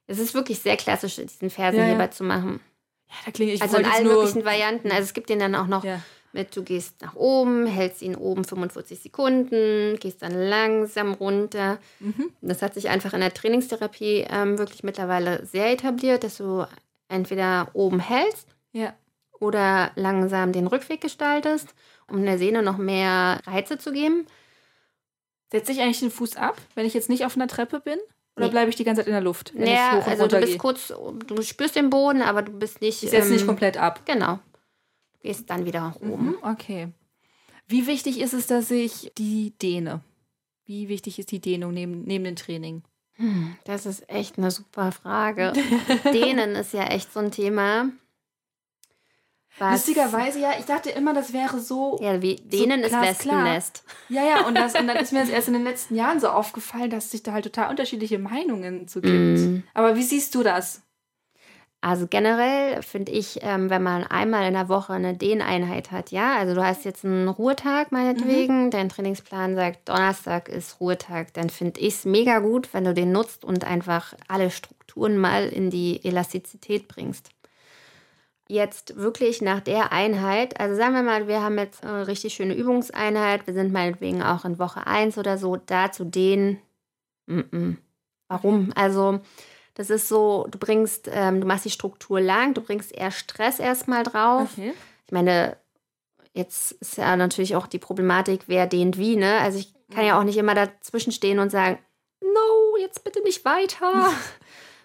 Es 0.06 0.18
ist 0.18 0.34
wirklich 0.34 0.58
sehr 0.58 0.76
klassisch, 0.76 1.16
diesen 1.16 1.50
Fersenheber 1.50 1.92
ja, 1.92 2.04
ja. 2.04 2.10
zu 2.10 2.24
machen. 2.24 2.60
Ja, 3.08 3.14
da 3.26 3.30
klinge 3.30 3.52
ich 3.52 3.62
Also 3.62 3.76
in 3.76 3.84
allen 3.84 4.06
möglichen 4.06 4.44
Varianten. 4.44 4.90
Also 4.90 5.04
es 5.04 5.14
gibt 5.14 5.28
den 5.28 5.38
dann 5.38 5.54
auch 5.54 5.68
noch 5.68 5.84
Mit 6.32 6.56
du 6.56 6.62
gehst 6.64 7.00
nach 7.02 7.14
oben, 7.14 7.66
hältst 7.66 8.02
ihn 8.02 8.16
oben 8.16 8.44
45 8.44 9.00
Sekunden, 9.00 9.98
gehst 10.00 10.22
dann 10.22 10.32
langsam 10.32 11.12
runter. 11.12 11.78
Mhm. 12.00 12.30
Das 12.40 12.62
hat 12.62 12.74
sich 12.74 12.88
einfach 12.88 13.12
in 13.12 13.20
der 13.20 13.34
Trainingstherapie 13.34 14.26
ähm, 14.28 14.58
wirklich 14.58 14.82
mittlerweile 14.82 15.46
sehr 15.46 15.70
etabliert, 15.70 16.24
dass 16.24 16.38
du 16.38 16.66
entweder 17.08 17.68
oben 17.74 18.00
hältst 18.00 18.48
ja. 18.72 18.94
Oder 19.42 19.90
langsam 19.96 20.52
den 20.52 20.68
Rückweg 20.68 21.00
gestaltest, 21.00 21.74
um 22.08 22.24
der 22.24 22.38
Sehne 22.38 22.62
noch 22.62 22.78
mehr 22.78 23.40
Reize 23.44 23.76
zu 23.76 23.92
geben. 23.92 24.26
Setze 25.50 25.72
ich 25.72 25.80
eigentlich 25.80 25.98
den 25.98 26.12
Fuß 26.12 26.36
ab, 26.36 26.56
wenn 26.76 26.86
ich 26.86 26.94
jetzt 26.94 27.10
nicht 27.10 27.26
auf 27.26 27.34
einer 27.34 27.48
Treppe 27.48 27.80
bin? 27.80 27.98
Oder 28.36 28.46
nee. 28.46 28.52
bleibe 28.52 28.70
ich 28.70 28.76
die 28.76 28.84
ganze 28.84 29.00
Zeit 29.00 29.08
in 29.08 29.12
der 29.12 29.20
Luft? 29.20 29.52
Wenn 29.54 29.64
naja, 29.64 30.00
also 30.06 30.28
du 30.28 30.36
bist 30.36 30.52
gehe? 30.52 30.58
kurz, 30.58 30.94
du 31.26 31.42
spürst 31.42 31.74
den 31.74 31.90
Boden, 31.90 32.22
aber 32.22 32.42
du 32.42 32.52
bist 32.52 32.80
nicht. 32.80 33.02
Ich 33.02 33.10
setze 33.10 33.26
ähm, 33.26 33.32
nicht 33.34 33.46
komplett 33.46 33.76
ab. 33.76 34.06
Genau. 34.06 34.36
Du 35.14 35.28
gehst 35.28 35.50
dann 35.50 35.66
wieder 35.66 35.80
nach 35.80 35.96
oben. 35.96 36.26
Mhm, 36.26 36.36
okay. 36.42 36.88
Wie 37.66 37.88
wichtig 37.88 38.20
ist 38.20 38.34
es, 38.34 38.46
dass 38.46 38.70
ich 38.70 39.12
die 39.18 39.58
dehne? 39.58 40.02
Wie 40.64 40.88
wichtig 40.88 41.18
ist 41.18 41.32
die 41.32 41.40
Dehnung 41.40 41.74
neben, 41.74 42.04
neben 42.04 42.24
dem 42.24 42.36
Training? 42.36 42.82
Hm, 43.14 43.56
das 43.64 43.86
ist 43.86 44.08
echt 44.08 44.38
eine 44.38 44.52
super 44.52 44.92
Frage. 44.92 45.52
Dehnen 46.14 46.54
ist 46.54 46.72
ja 46.72 46.84
echt 46.84 47.12
so 47.12 47.20
ein 47.20 47.32
Thema. 47.32 47.90
Was? 49.58 49.86
Lustigerweise, 49.86 50.40
ja, 50.40 50.52
ich 50.58 50.64
dachte 50.64 50.90
immer, 50.90 51.12
das 51.12 51.32
wäre 51.32 51.58
so. 51.60 51.98
Ja, 52.00 52.22
wie 52.22 52.36
denen 52.36 52.80
so 52.80 52.86
ist 52.86 53.00
Wespennest. 53.00 53.84
Ja, 54.08 54.24
ja, 54.24 54.46
und, 54.46 54.56
das, 54.56 54.74
und 54.74 54.86
dann 54.86 54.96
ist 54.96 55.12
mir 55.12 55.20
das 55.20 55.28
erst 55.28 55.48
in 55.48 55.54
den 55.54 55.64
letzten 55.64 55.94
Jahren 55.94 56.20
so 56.20 56.28
aufgefallen, 56.28 56.90
dass 56.90 57.06
es 57.06 57.10
sich 57.10 57.22
da 57.22 57.32
halt 57.32 57.44
total 57.44 57.70
unterschiedliche 57.70 58.18
Meinungen 58.18 58.88
zu 58.88 59.02
gibt. 59.02 59.40
Mm. 59.40 59.62
Aber 59.74 59.94
wie 59.94 60.02
siehst 60.02 60.34
du 60.34 60.42
das? 60.42 60.82
Also 61.84 62.06
generell 62.06 62.80
finde 62.82 63.10
ich, 63.10 63.40
ähm, 63.42 63.68
wenn 63.68 63.82
man 63.82 64.04
einmal 64.04 64.46
in 64.46 64.54
der 64.54 64.68
Woche 64.68 64.92
eine 64.92 65.14
Dehneinheit 65.14 65.90
hat, 65.90 66.12
ja, 66.12 66.36
also 66.36 66.54
du 66.54 66.64
hast 66.64 66.84
jetzt 66.84 67.04
einen 67.04 67.26
Ruhetag 67.26 67.90
meinetwegen, 67.90 68.66
mhm. 68.66 68.70
dein 68.70 68.88
Trainingsplan 68.88 69.56
sagt, 69.56 69.88
Donnerstag 69.88 70.48
ist 70.48 70.80
Ruhetag, 70.80 71.34
dann 71.34 71.50
finde 71.50 71.80
ich 71.80 71.94
es 71.94 72.04
mega 72.04 72.38
gut, 72.38 72.72
wenn 72.72 72.84
du 72.84 72.94
den 72.94 73.10
nutzt 73.10 73.44
und 73.44 73.64
einfach 73.64 74.14
alle 74.28 74.52
Strukturen 74.52 75.18
mal 75.18 75.48
in 75.48 75.70
die 75.70 76.04
Elastizität 76.04 76.86
bringst 76.86 77.30
jetzt 78.52 78.96
wirklich 78.96 79.40
nach 79.40 79.60
der 79.60 79.92
Einheit, 79.92 80.60
also 80.60 80.76
sagen 80.76 80.94
wir 80.94 81.02
mal, 81.02 81.26
wir 81.26 81.42
haben 81.42 81.58
jetzt 81.58 81.84
eine 81.84 82.06
richtig 82.06 82.34
schöne 82.34 82.54
Übungseinheit, 82.54 83.46
wir 83.46 83.54
sind 83.54 83.72
meinetwegen 83.72 84.22
auch 84.22 84.44
in 84.44 84.58
Woche 84.58 84.86
1 84.86 85.16
oder 85.16 85.38
so, 85.38 85.56
da 85.56 85.90
zu 85.90 86.04
dehnen, 86.04 86.58
mm 87.26 87.40
-mm. 87.40 87.76
warum? 88.28 88.72
Also 88.74 89.20
das 89.74 89.88
ist 89.88 90.08
so, 90.08 90.46
du 90.50 90.58
bringst, 90.58 91.08
ähm, 91.10 91.40
du 91.40 91.46
machst 91.46 91.64
die 91.64 91.70
Struktur 91.70 92.20
lang, 92.20 92.52
du 92.52 92.60
bringst 92.60 92.92
eher 92.92 93.10
Stress 93.10 93.58
erstmal 93.58 94.02
drauf. 94.02 94.50
Okay. 94.52 94.74
Ich 95.06 95.12
meine, 95.12 95.56
jetzt 96.34 96.72
ist 96.72 96.98
ja 96.98 97.16
natürlich 97.16 97.56
auch 97.56 97.66
die 97.66 97.78
Problematik, 97.78 98.42
wer 98.48 98.66
dehnt 98.66 98.98
wie, 98.98 99.16
ne? 99.16 99.38
Also 99.40 99.58
ich 99.58 99.72
kann 99.94 100.04
ja 100.04 100.18
auch 100.18 100.24
nicht 100.24 100.36
immer 100.36 100.54
dazwischen 100.54 101.12
stehen 101.12 101.38
und 101.38 101.50
sagen, 101.50 101.78
no, 102.20 102.76
jetzt 102.80 103.02
bitte 103.02 103.22
nicht 103.22 103.46
weiter. 103.46 104.10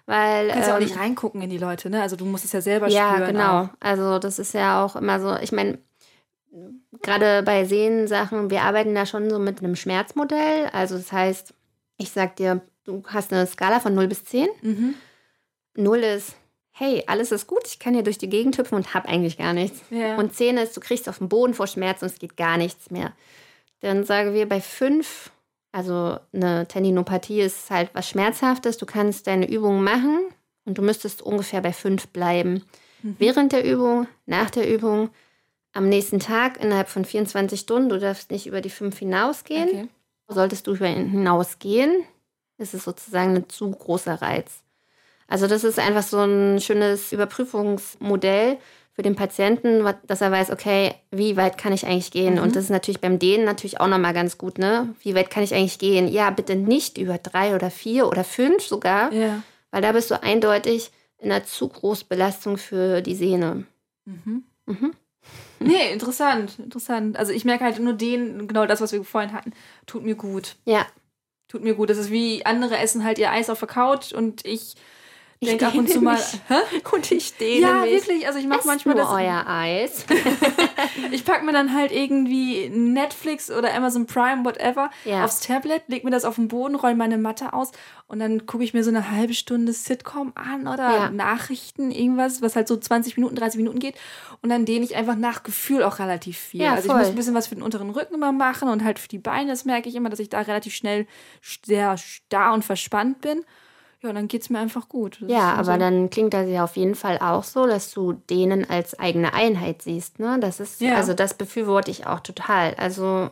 Weil, 0.08 0.48
du 0.48 0.54
kannst 0.54 0.68
ähm, 0.68 0.70
ja 0.70 0.76
auch 0.76 0.82
nicht 0.82 0.96
ähm, 0.96 1.02
reingucken 1.02 1.42
in 1.42 1.50
die 1.50 1.58
Leute, 1.58 1.90
ne? 1.90 2.02
Also 2.02 2.16
du 2.16 2.26
musst 2.26 2.46
es 2.46 2.54
ja 2.54 2.62
selber 2.62 2.88
ja, 2.88 3.10
spüren. 3.10 3.22
Ja, 3.22 3.28
genau. 3.28 3.64
Auch. 3.64 3.70
Also 3.82 4.20
das 4.20 4.40
ist 4.40 4.54
ja 4.54 4.84
auch 4.84 4.96
immer 4.96 5.20
so, 5.20 5.36
ich 5.36 5.52
meine, 5.52 5.80
gerade 7.02 7.44
bei 7.44 7.66
Sehnensachen, 7.66 8.50
wir 8.50 8.62
arbeiten 8.62 8.96
da 8.96 9.06
schon 9.06 9.30
so 9.30 9.38
mit 9.38 9.60
einem 9.60 9.76
Schmerzmodell. 9.76 10.70
Also 10.72 10.96
das 10.96 11.12
heißt, 11.12 11.54
ich 11.98 12.12
sag 12.12 12.38
dir, 12.38 12.62
du 12.86 13.04
hast 13.08 13.34
eine 13.34 13.46
Skala 13.48 13.82
von 13.82 13.94
0 13.94 14.08
bis 14.08 14.24
10. 14.24 14.48
Mhm. 14.62 14.94
0 15.76 15.98
ist, 16.00 16.36
hey, 16.72 17.04
alles 17.08 17.34
ist 17.34 17.46
gut, 17.46 17.66
ich 17.66 17.78
kann 17.78 17.94
hier 17.94 18.04
durch 18.04 18.18
die 18.18 18.30
Gegend 18.30 18.58
hüpfen 18.58 18.76
und 18.76 18.94
hab 18.94 19.10
eigentlich 19.10 19.38
gar 19.38 19.52
nichts. 19.52 19.82
Ja. 19.90 20.16
Und 20.16 20.34
10 20.34 20.58
ist, 20.58 20.78
du 20.78 20.80
kriegst 20.80 21.10
auf 21.10 21.18
den 21.18 21.28
Boden 21.28 21.54
vor 21.54 21.68
Schmerz 21.68 22.02
und 22.02 22.08
es 22.08 22.20
geht 22.20 22.38
gar 22.38 22.58
nichts 22.58 22.92
mehr. 22.92 23.12
Dann 23.82 24.06
sagen 24.06 24.34
wir 24.34 24.48
bei 24.48 24.62
5 24.62 25.32
also 25.78 26.18
eine 26.34 26.68
Tendinopathie 26.68 27.42
ist 27.42 27.70
halt 27.70 27.92
was 27.94 28.10
Schmerzhaftes. 28.10 28.80
Du 28.80 28.88
kannst 28.88 29.28
deine 29.28 29.48
Übungen 29.48 29.84
machen 29.84 30.22
und 30.66 30.80
du 30.80 30.82
müsstest 30.82 31.22
ungefähr 31.22 31.62
bei 31.62 31.72
fünf 31.72 32.08
bleiben. 32.08 32.64
Mhm. 33.04 33.16
Während 33.20 33.52
der 33.52 33.64
Übung, 33.64 34.08
nach 34.26 34.50
der 34.50 34.68
Übung, 34.68 35.12
am 35.74 35.88
nächsten 35.88 36.20
Tag 36.20 36.60
innerhalb 36.60 36.90
von 36.90 37.06
24 37.06 37.60
Stunden. 37.60 37.90
Du 37.90 38.00
darfst 38.00 38.32
nicht 38.32 38.48
über 38.48 38.62
die 38.62 38.72
fünf 38.72 38.98
hinausgehen. 38.98 39.70
Okay. 39.70 39.88
Solltest 40.28 40.66
du 40.66 40.74
über 40.74 40.88
ihn 40.88 41.10
hinausgehen, 41.10 42.04
ist 42.58 42.74
es 42.74 42.84
sozusagen 42.84 43.36
ein 43.36 43.48
zu 43.48 43.70
großer 43.70 44.20
Reiz. 44.20 44.64
Also 45.28 45.46
das 45.46 45.64
ist 45.64 45.78
einfach 45.78 46.02
so 46.02 46.18
ein 46.18 46.60
schönes 46.60 47.12
Überprüfungsmodell, 47.12 48.58
für 48.98 49.04
den 49.04 49.16
Patienten, 49.16 49.88
dass 50.08 50.22
er 50.22 50.32
weiß, 50.32 50.50
okay, 50.50 50.96
wie 51.12 51.38
weit 51.38 51.60
kann 51.60 51.72
ich 51.72 51.86
eigentlich 51.86 52.10
gehen? 52.10 52.38
Mhm. 52.38 52.42
Und 52.42 52.56
das 52.56 52.64
ist 52.64 52.72
natürlich 52.72 53.00
beim 53.00 53.20
Dehnen 53.20 53.46
natürlich 53.46 53.80
auch 53.80 53.88
nochmal 53.88 54.16
ganz 54.16 54.40
gut, 54.40 54.58
ne? 54.58 54.96
Wie 55.02 55.14
weit 55.14 55.30
kann 55.30 55.44
ich 55.44 55.54
eigentlich 55.54 55.78
gehen? 55.78 56.08
Ja, 56.08 56.32
bitte 56.32 56.56
nicht 56.56 56.98
über 56.98 57.20
drei 57.20 57.54
oder 57.54 57.70
vier 57.70 58.08
oder 58.08 58.24
fünf 58.24 58.66
sogar, 58.66 59.14
ja. 59.14 59.44
weil 59.70 59.84
da 59.84 59.92
bist 59.92 60.10
du 60.10 60.24
eindeutig 60.24 60.90
in 61.20 61.32
einer 61.32 61.46
zu 61.46 61.70
großen 61.70 62.08
Belastung 62.08 62.58
für 62.58 63.02
die 63.02 63.14
Sehne. 63.14 63.66
Mhm. 64.06 64.46
Mhm. 64.66 64.94
Nee, 65.60 65.94
interessant, 65.94 66.58
interessant. 66.58 67.18
Also 67.18 67.34
ich 67.34 67.46
merke 67.46 67.66
halt 67.66 67.78
nur 67.78 67.94
den, 67.94 68.48
genau 68.48 68.66
das, 68.66 68.82
was 68.82 68.94
wir 68.94 69.04
vorhin 69.04 69.32
hatten, 69.32 69.54
tut 69.86 70.04
mir 70.06 70.16
gut. 70.16 70.56
Ja. 70.66 70.88
Tut 71.48 71.64
mir 71.64 71.76
gut. 71.76 71.92
Das 71.92 72.00
ist 72.00 72.10
wie 72.10 72.44
andere 72.48 72.80
essen 72.80 73.04
halt 73.04 73.20
ihr 73.20 73.32
Eis 73.32 73.52
auf 73.52 73.60
der 73.60 73.68
Couch 73.68 74.12
und 74.12 74.44
ich 74.44 74.74
ich 75.40 75.50
denke 75.50 75.68
ab 75.68 75.76
und 75.76 75.90
zu 75.90 76.02
mal. 76.02 76.18
Hä? 76.48 76.56
Und 76.92 77.12
ich 77.12 77.38
dehne 77.38 77.62
ja, 77.62 77.74
mich. 77.82 77.92
Ja, 77.92 77.98
wirklich. 77.98 78.28
Also 78.28 78.40
ich 78.40 78.48
mache 78.48 78.66
manchmal 78.66 78.96
nur 78.96 79.04
das. 79.04 79.14
euer 79.14 79.44
Eis. 79.48 80.06
ich 81.12 81.26
packe 81.26 81.46
mir 81.46 81.52
dann 81.52 81.76
halt 81.76 81.92
irgendwie 81.92 82.70
Netflix 82.70 83.52
oder 83.52 83.74
Amazon 83.74 84.08
Prime, 84.08 84.44
whatever, 84.46 84.90
ja. 85.06 85.24
aufs 85.24 85.42
Tablet, 85.42 85.84
leg 85.88 86.04
mir 86.04 86.12
das 86.12 86.26
auf 86.26 86.36
den 86.36 86.48
Boden, 86.48 86.76
roll 86.76 86.96
meine 86.96 87.18
Matte 87.18 87.54
aus 87.54 87.72
und 88.08 88.20
dann 88.20 88.46
gucke 88.46 88.64
ich 88.64 88.74
mir 88.74 88.84
so 88.84 88.90
eine 88.90 89.12
halbe 89.12 89.34
Stunde 89.34 89.74
Sitcom 89.74 90.32
an 90.36 90.62
oder 90.62 90.90
ja. 90.90 91.10
Nachrichten, 91.10 91.92
irgendwas, 91.92 92.42
was 92.42 92.56
halt 92.56 92.68
so 92.68 92.78
20 92.78 93.18
Minuten, 93.18 93.36
30 93.36 93.58
Minuten 93.58 93.80
geht. 93.80 93.96
Und 94.42 94.50
dann 94.50 94.66
dehne 94.66 94.86
ich 94.86 94.96
einfach 94.96 95.16
nach 95.16 95.44
Gefühl 95.44 95.84
auch 95.84 96.00
relativ 96.00 96.38
viel. 96.38 96.62
Ja, 96.62 96.74
also 96.74 96.90
voll. 96.90 96.96
ich 96.96 97.02
muss 97.02 97.10
ein 97.10 97.16
bisschen 97.16 97.34
was 97.34 97.48
für 97.48 97.56
den 97.56 97.64
unteren 97.64 97.90
Rücken 97.90 98.16
immer 98.16 98.32
machen 98.32 98.70
und 98.70 98.84
halt 98.84 98.98
für 98.98 99.10
die 99.10 99.18
Beine. 99.18 99.52
Das 99.52 99.66
merke 99.66 99.90
ich 99.90 99.96
immer, 99.96 100.10
dass 100.10 100.20
ich 100.20 100.30
da 100.30 100.42
relativ 100.42 100.74
schnell 100.74 101.06
sehr 101.66 101.98
starr 101.98 102.54
und 102.54 102.64
verspannt 102.64 103.22
bin 103.22 103.44
ja, 104.04 104.14
dann 104.14 104.28
geht 104.28 104.44
es 104.44 104.50
mir 104.50 104.60
einfach 104.60 104.90
gut. 104.90 105.18
Das 105.22 105.32
ja, 105.32 105.54
aber 105.54 105.74
so. 105.74 105.80
dann 105.80 106.10
klingt 106.10 106.34
das 106.34 106.48
ja 106.48 106.64
auf 106.64 106.76
jeden 106.76 106.96
Fall 106.96 107.18
auch 107.20 107.44
so, 107.44 107.66
dass 107.66 107.92
du 107.92 108.14
denen 108.14 108.70
als 108.70 108.98
eigene 109.00 109.34
Einheit 109.34 109.82
siehst. 109.82 110.20
Ne? 110.20 110.38
Das 110.40 110.60
ist, 110.60 110.82
ja. 110.82 110.96
also 110.96 111.14
das 111.14 111.34
befürworte 111.34 111.90
ich 111.90 112.06
auch 112.06 112.20
total. 112.20 112.76
Also 112.76 113.30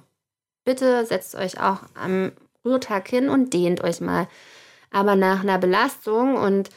bitte 0.63 1.05
setzt 1.05 1.36
euch 1.36 1.61
auch 1.61 1.82
am 1.93 2.32
Ruhetag 2.66 3.07
hin 3.07 3.30
und 3.30 3.53
dehnt 3.53 3.84
euch 3.84 4.01
mal. 4.01 4.28
Aber 4.89 5.16
nach 5.16 5.43
einer 5.43 5.59
Belastung 5.59 6.36
und 6.36 6.70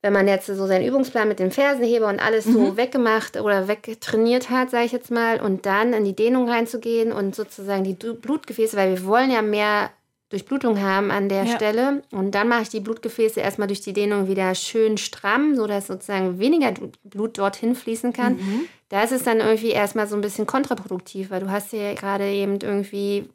wenn 0.00 0.12
man 0.12 0.28
jetzt 0.28 0.46
so 0.46 0.66
seinen 0.66 0.86
Übungsplan 0.86 1.26
mit 1.26 1.40
dem 1.40 1.50
Fersenheber 1.50 2.06
und 2.06 2.20
alles 2.20 2.46
mhm. 2.46 2.52
so 2.52 2.76
weggemacht 2.76 3.36
oder 3.36 3.66
wegtrainiert 3.66 4.48
hat, 4.48 4.70
sage 4.70 4.84
ich 4.84 4.92
jetzt 4.92 5.10
mal, 5.10 5.40
und 5.40 5.66
dann 5.66 5.92
in 5.92 6.04
die 6.04 6.14
Dehnung 6.14 6.48
reinzugehen 6.48 7.10
und 7.10 7.34
sozusagen 7.34 7.82
die 7.82 7.94
Blutgefäße, 7.94 8.76
weil 8.76 8.90
wir 8.90 9.04
wollen 9.06 9.32
ja 9.32 9.42
mehr 9.42 9.90
Durchblutung 10.30 10.80
haben 10.82 11.10
an 11.10 11.28
der 11.28 11.44
ja. 11.44 11.56
Stelle. 11.56 12.02
Und 12.10 12.32
dann 12.32 12.48
mache 12.48 12.62
ich 12.62 12.68
die 12.68 12.80
Blutgefäße 12.80 13.40
erstmal 13.40 13.68
durch 13.68 13.80
die 13.80 13.94
Dehnung 13.94 14.28
wieder 14.28 14.54
schön 14.54 14.98
stramm, 14.98 15.56
sodass 15.56 15.86
sozusagen 15.86 16.38
weniger 16.38 16.72
Blut 17.04 17.38
dorthin 17.38 17.74
fließen 17.74 18.12
kann. 18.12 18.34
Mhm. 18.36 18.68
Da 18.90 19.02
ist 19.02 19.12
es 19.12 19.22
dann 19.22 19.40
irgendwie 19.40 19.70
erstmal 19.70 20.06
so 20.06 20.16
ein 20.16 20.20
bisschen 20.20 20.46
kontraproduktiv, 20.46 21.30
weil 21.30 21.40
du 21.40 21.50
hast 21.50 21.72
ja 21.72 21.94
gerade 21.94 22.28
eben 22.28 22.58
irgendwie 22.60 23.28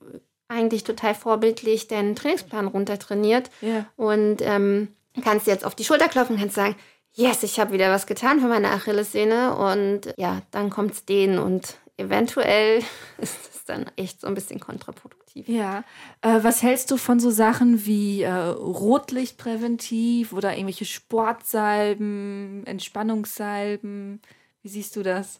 eigentlich 0.48 0.84
total 0.84 1.16
vorbildlich 1.16 1.88
deinen 1.88 2.16
Trainingsplan 2.16 2.68
runtertrainiert. 2.68 3.50
Ja. 3.62 3.86
Und 3.96 4.38
ähm, 4.42 4.90
kannst 5.24 5.48
jetzt 5.48 5.66
auf 5.66 5.74
die 5.74 5.86
Schulter 5.86 6.08
klopfen 6.08 6.36
und 6.36 6.42
kannst 6.42 6.56
sagen, 6.56 6.76
yes, 7.14 7.42
ich 7.42 7.60
habe 7.60 7.74
wieder 7.74 7.92
was 7.92 8.06
getan 8.06 8.40
für 8.40 8.48
meine 8.48 8.70
Achillessehne. 8.70 9.56
Und 9.56 10.14
ja, 10.18 10.42
dann 10.52 10.70
kommt 10.70 10.94
es 10.94 11.06
dehnen 11.06 11.40
und 11.40 11.78
eventuell 11.98 12.84
ist 13.18 13.53
es 13.64 13.66
dann 13.66 13.86
echt 13.96 14.22
so 14.22 14.28
ein 14.28 14.34
bisschen 14.34 14.60
kontraproduktiv. 14.60 15.48
Ja. 15.48 15.84
Äh, 16.22 16.44
was 16.44 16.62
hältst 16.62 16.92
du 16.92 16.98
von 16.98 17.20
so 17.20 17.32
Sachen 17.32 17.86
wie 17.86 18.24
äh, 18.24 18.32
Rotlichtpräventiv 18.32 20.34
oder 20.34 20.54
irgendwelche 20.54 20.86
Sportsalben, 20.86 22.64
Entspannungssalben? 22.66 24.22
Wie 24.62 24.70
siehst 24.70 24.96
du 24.96 25.04
das? 25.04 25.40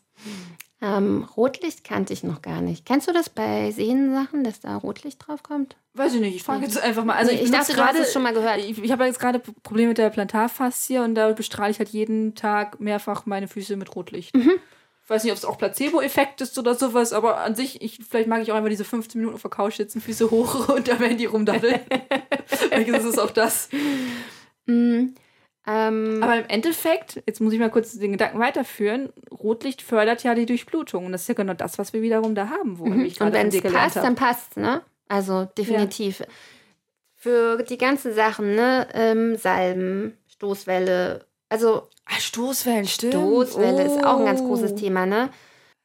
Ähm, 0.82 1.28
Rotlicht 1.38 1.84
kannte 1.84 2.12
ich 2.12 2.24
noch 2.24 2.42
gar 2.42 2.62
nicht. 2.62 2.86
Kennst 2.86 3.08
du 3.08 3.14
das 3.14 3.30
bei 3.30 3.72
Sehnensachen, 3.72 4.44
dass 4.44 4.60
da 4.60 4.76
Rotlicht 4.76 5.26
drauf 5.26 5.42
kommt? 5.42 5.78
Weiß 5.94 6.14
ich 6.14 6.22
nicht, 6.22 6.36
ich 6.36 6.44
frage 6.44 6.64
jetzt 6.64 6.82
einfach 6.82 7.06
mal. 7.06 7.16
Also 7.16 7.32
ich, 7.32 7.44
ich 7.44 7.52
dachte, 7.52 7.74
gerade, 7.74 7.94
du 7.94 8.00
hast 8.00 8.08
es 8.08 8.14
schon 8.14 8.24
mal 8.24 8.34
gehört. 8.34 8.60
Ich, 8.60 8.82
ich 8.82 8.92
habe 8.92 9.06
jetzt 9.06 9.20
gerade 9.20 9.40
Probleme 9.40 9.90
mit 9.90 9.98
der 9.98 10.10
Plantarfaszie 10.10 11.00
und 11.00 11.16
da 11.16 11.32
bestrahle 11.32 11.72
ich 11.72 11.80
halt 11.80 11.90
jeden 11.90 12.36
Tag 12.36 12.80
mehrfach 12.80 13.26
meine 13.26 13.48
Füße 13.48 13.76
mit 13.76 13.96
Rotlicht. 13.96 14.36
Mhm. 14.36 14.52
Ich 15.04 15.10
weiß 15.10 15.24
nicht, 15.24 15.32
ob 15.34 15.38
es 15.38 15.46
auch 15.46 15.58
Placebo-Effekt 15.58 16.40
ist 16.42 16.58
oder 16.58 16.76
sowas, 16.76 17.12
aber 17.12 17.42
an 17.42 17.56
sich, 17.56 17.82
ich, 17.82 18.00
vielleicht 18.10 18.28
mag 18.30 18.42
ich 18.42 18.52
auch 18.52 18.56
einfach 18.56 18.70
diese 18.70 18.86
15 18.86 19.20
Minuten 19.20 19.36
auf 19.36 19.42
der 19.42 19.52
Couch 19.52 19.76
sitzen, 19.76 20.00
Füße 20.02 20.32
hoch 20.32 20.70
und 20.76 20.88
da 20.88 21.00
werden 21.00 21.18
die 21.18 21.26
rumdaddeln. 21.26 21.82
vielleicht 22.46 22.88
ist 22.90 23.04
es 23.06 23.20
auch 23.20 23.32
das. 23.32 23.70
Mm, 24.66 25.08
Ähm, 25.66 26.20
Aber 26.22 26.38
im 26.38 26.46
Endeffekt, 26.48 27.22
jetzt 27.26 27.40
muss 27.42 27.54
ich 27.54 27.60
mal 27.60 27.70
kurz 27.70 27.98
den 27.98 28.12
Gedanken 28.14 28.40
weiterführen, 28.40 29.12
Rotlicht 29.32 29.82
fördert 29.82 30.24
ja 30.24 30.36
die 30.36 30.46
Durchblutung. 30.46 31.06
Und 31.06 31.12
das 31.14 31.22
ist 31.22 31.28
ja 31.30 31.34
genau 31.36 31.54
das, 31.54 31.78
was 31.78 31.94
wir 31.94 32.02
wiederum 32.02 32.36
da 32.36 32.50
haben 32.50 32.80
wollen. 32.80 33.00
Mhm. 33.00 33.14
Und 33.20 33.34
wenn 33.34 33.48
es 33.48 33.62
passt, 33.62 33.96
dann 33.98 34.16
passt 34.16 34.58
ne? 34.58 34.82
Also 35.08 35.46
definitiv. 35.58 36.20
Ja. 36.20 36.26
Für 37.16 37.64
die 37.64 37.78
ganzen 37.78 38.14
Sachen, 38.14 38.56
ne? 38.56 38.88
Ähm, 38.94 39.38
Salben, 39.38 40.18
Stoßwelle, 40.28 41.26
also. 41.54 41.88
Ach, 42.06 42.20
Stoßwellen, 42.20 42.86
stimmt. 42.86 43.14
Stoßwelle 43.14 43.84
oh. 43.84 43.86
ist 43.86 44.04
auch 44.04 44.20
ein 44.20 44.26
ganz 44.26 44.42
großes 44.42 44.74
oh. 44.74 44.76
Thema, 44.76 45.06
ne? 45.06 45.30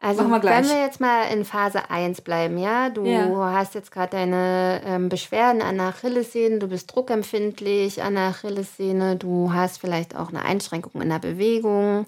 Also 0.01 0.29
wir 0.29 0.43
wenn 0.43 0.69
wir 0.69 0.81
jetzt 0.81 1.01
mal 1.01 1.25
in 1.25 1.45
Phase 1.45 1.91
1 1.91 2.21
bleiben, 2.21 2.57
ja, 2.57 2.89
du 2.89 3.05
ja. 3.05 3.53
hast 3.53 3.75
jetzt 3.75 3.91
gerade 3.91 4.11
deine 4.11 4.81
ähm, 4.85 5.09
Beschwerden 5.09 5.61
an 5.61 5.77
der 5.77 5.89
Achillessehne, 5.89 6.61
du 6.61 6.69
bist 6.69 6.95
druckempfindlich 6.95 8.01
an 8.01 8.15
der 8.15 8.29
Achillessehne, 8.29 9.17
du 9.17 9.53
hast 9.53 9.79
vielleicht 9.79 10.15
auch 10.15 10.29
eine 10.29 10.45
Einschränkung 10.45 11.03
in 11.03 11.09
der 11.09 11.19
Bewegung, 11.19 12.07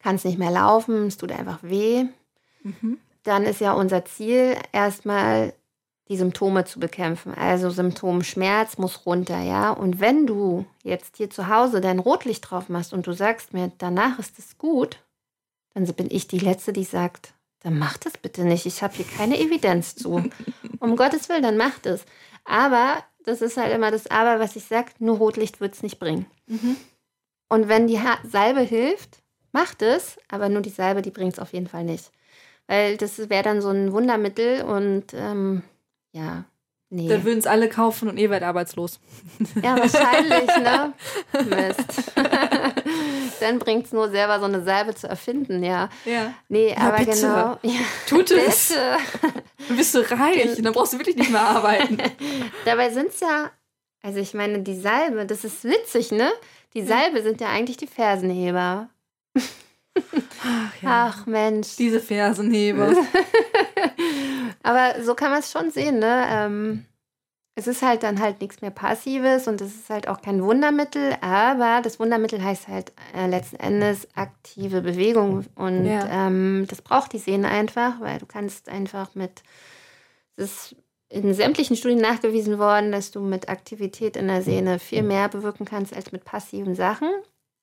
kannst 0.00 0.24
nicht 0.24 0.38
mehr 0.38 0.50
laufen, 0.50 1.06
es 1.06 1.16
tut 1.16 1.30
einfach 1.30 1.60
weh. 1.62 2.06
Mhm. 2.64 2.98
Dann 3.22 3.44
ist 3.44 3.60
ja 3.60 3.72
unser 3.72 4.04
Ziel 4.04 4.56
erstmal 4.72 5.52
die 6.08 6.16
Symptome 6.16 6.64
zu 6.64 6.80
bekämpfen. 6.80 7.34
Also 7.34 7.70
Symptomschmerz 7.70 8.78
muss 8.78 9.04
runter, 9.04 9.40
ja. 9.40 9.70
Und 9.70 10.00
wenn 10.00 10.26
du 10.26 10.64
jetzt 10.82 11.18
hier 11.18 11.28
zu 11.28 11.48
Hause 11.48 11.80
dein 11.80 11.98
Rotlicht 11.98 12.50
drauf 12.50 12.68
machst 12.68 12.92
und 12.92 13.06
du 13.06 13.12
sagst 13.12 13.52
mir, 13.52 13.72
danach 13.78 14.18
ist 14.18 14.38
es 14.38 14.56
gut, 14.56 14.98
dann 15.74 15.84
bin 15.94 16.08
ich 16.10 16.26
die 16.26 16.38
Letzte, 16.38 16.72
die 16.72 16.84
sagt, 16.84 17.34
dann 17.60 17.78
mach 17.78 17.98
das 17.98 18.16
bitte 18.16 18.44
nicht. 18.44 18.66
Ich 18.66 18.82
habe 18.82 18.94
hier 18.94 19.04
keine 19.04 19.38
Evidenz 19.38 19.96
zu. 19.96 20.30
um 20.80 20.96
Gottes 20.96 21.28
Willen, 21.28 21.42
dann 21.42 21.56
mach 21.56 21.78
das. 21.80 22.04
Aber 22.44 23.04
das 23.24 23.42
ist 23.42 23.58
halt 23.58 23.74
immer 23.74 23.90
das 23.90 24.06
Aber, 24.06 24.40
was 24.40 24.56
ich 24.56 24.64
sage, 24.64 24.92
nur 24.98 25.18
Rotlicht 25.18 25.60
wird 25.60 25.74
es 25.74 25.82
nicht 25.82 25.98
bringen. 25.98 26.26
Mhm. 26.46 26.76
Und 27.48 27.68
wenn 27.68 27.86
die 27.86 28.00
ha 28.00 28.18
Salbe 28.24 28.60
hilft, 28.60 29.22
macht 29.52 29.82
es, 29.82 30.18
aber 30.28 30.48
nur 30.48 30.62
die 30.62 30.70
Salbe, 30.70 31.02
die 31.02 31.10
bringt 31.10 31.34
es 31.34 31.38
auf 31.38 31.52
jeden 31.52 31.66
Fall 31.66 31.84
nicht. 31.84 32.10
Weil 32.66 32.96
das 32.96 33.18
wäre 33.30 33.42
dann 33.42 33.60
so 33.60 33.68
ein 33.68 33.92
Wundermittel 33.92 34.62
und 34.62 35.14
ähm, 35.14 35.62
ja, 36.18 36.44
Nee. 36.90 37.06
Dann 37.06 37.22
würden 37.24 37.38
es 37.38 37.46
alle 37.46 37.68
kaufen 37.68 38.08
und 38.08 38.16
ihr 38.16 38.30
werdet 38.30 38.48
arbeitslos. 38.48 38.98
Ja, 39.62 39.76
wahrscheinlich, 39.78 40.46
ne? 40.56 40.94
Mist. 41.44 42.12
Dann 43.40 43.58
bringt 43.58 43.86
es 43.86 43.92
nur 43.92 44.08
selber 44.08 44.38
so 44.40 44.46
eine 44.46 44.62
Salbe 44.62 44.94
zu 44.94 45.06
erfinden, 45.06 45.62
ja. 45.62 45.90
Ja. 46.06 46.32
Nee, 46.48 46.70
ja, 46.70 46.78
aber 46.78 46.96
bitte. 46.96 47.10
genau. 47.10 47.58
Ja, 47.62 47.80
Tut 48.08 48.30
es. 48.30 48.72
Dann 49.68 49.76
bist 49.76 49.94
du 49.94 49.98
reich 50.10 50.56
und 50.56 50.64
dann 50.64 50.72
brauchst 50.72 50.94
du 50.94 50.98
wirklich 50.98 51.16
nicht 51.16 51.30
mehr 51.30 51.42
arbeiten. 51.42 51.98
Dabei 52.64 52.88
sind 52.88 53.08
es 53.08 53.20
ja, 53.20 53.50
also 54.02 54.18
ich 54.18 54.32
meine, 54.32 54.60
die 54.60 54.78
Salbe, 54.80 55.26
das 55.26 55.44
ist 55.44 55.64
witzig, 55.64 56.10
ne? 56.10 56.30
Die 56.72 56.82
Salbe 56.82 57.22
sind 57.22 57.40
ja 57.42 57.48
eigentlich 57.48 57.76
die 57.76 57.86
Fersenheber. 57.86 58.88
Ach, 59.34 60.82
ja. 60.82 61.12
Ach 61.12 61.26
Mensch. 61.26 61.76
Diese 61.76 62.00
Fersenheber. 62.00 62.94
Aber 64.68 65.02
so 65.02 65.14
kann 65.14 65.30
man 65.30 65.40
es 65.40 65.50
schon 65.50 65.70
sehen, 65.70 65.98
ne? 65.98 66.26
Ähm, 66.28 66.84
es 67.54 67.66
ist 67.66 67.80
halt 67.80 68.02
dann 68.02 68.20
halt 68.20 68.42
nichts 68.42 68.60
mehr 68.60 68.70
Passives 68.70 69.48
und 69.48 69.62
es 69.62 69.74
ist 69.74 69.88
halt 69.88 70.08
auch 70.08 70.20
kein 70.20 70.42
Wundermittel, 70.44 71.16
aber 71.22 71.80
das 71.82 71.98
Wundermittel 71.98 72.44
heißt 72.44 72.68
halt 72.68 72.92
äh, 73.16 73.26
letzten 73.28 73.56
Endes 73.56 74.06
aktive 74.14 74.82
Bewegung 74.82 75.46
und 75.54 75.86
ja. 75.86 76.26
ähm, 76.26 76.66
das 76.68 76.82
braucht 76.82 77.14
die 77.14 77.18
Sehne 77.18 77.48
einfach, 77.48 77.98
weil 78.00 78.18
du 78.18 78.26
kannst 78.26 78.68
einfach 78.68 79.14
mit, 79.14 79.42
es 80.36 80.44
ist 80.44 80.76
in 81.08 81.32
sämtlichen 81.32 81.74
Studien 81.74 82.02
nachgewiesen 82.02 82.58
worden, 82.58 82.92
dass 82.92 83.10
du 83.10 83.20
mit 83.20 83.48
Aktivität 83.48 84.18
in 84.18 84.28
der 84.28 84.42
Sehne 84.42 84.78
viel 84.78 85.02
mehr 85.02 85.30
bewirken 85.30 85.64
kannst 85.64 85.96
als 85.96 86.12
mit 86.12 86.26
passiven 86.26 86.74
Sachen. 86.74 87.08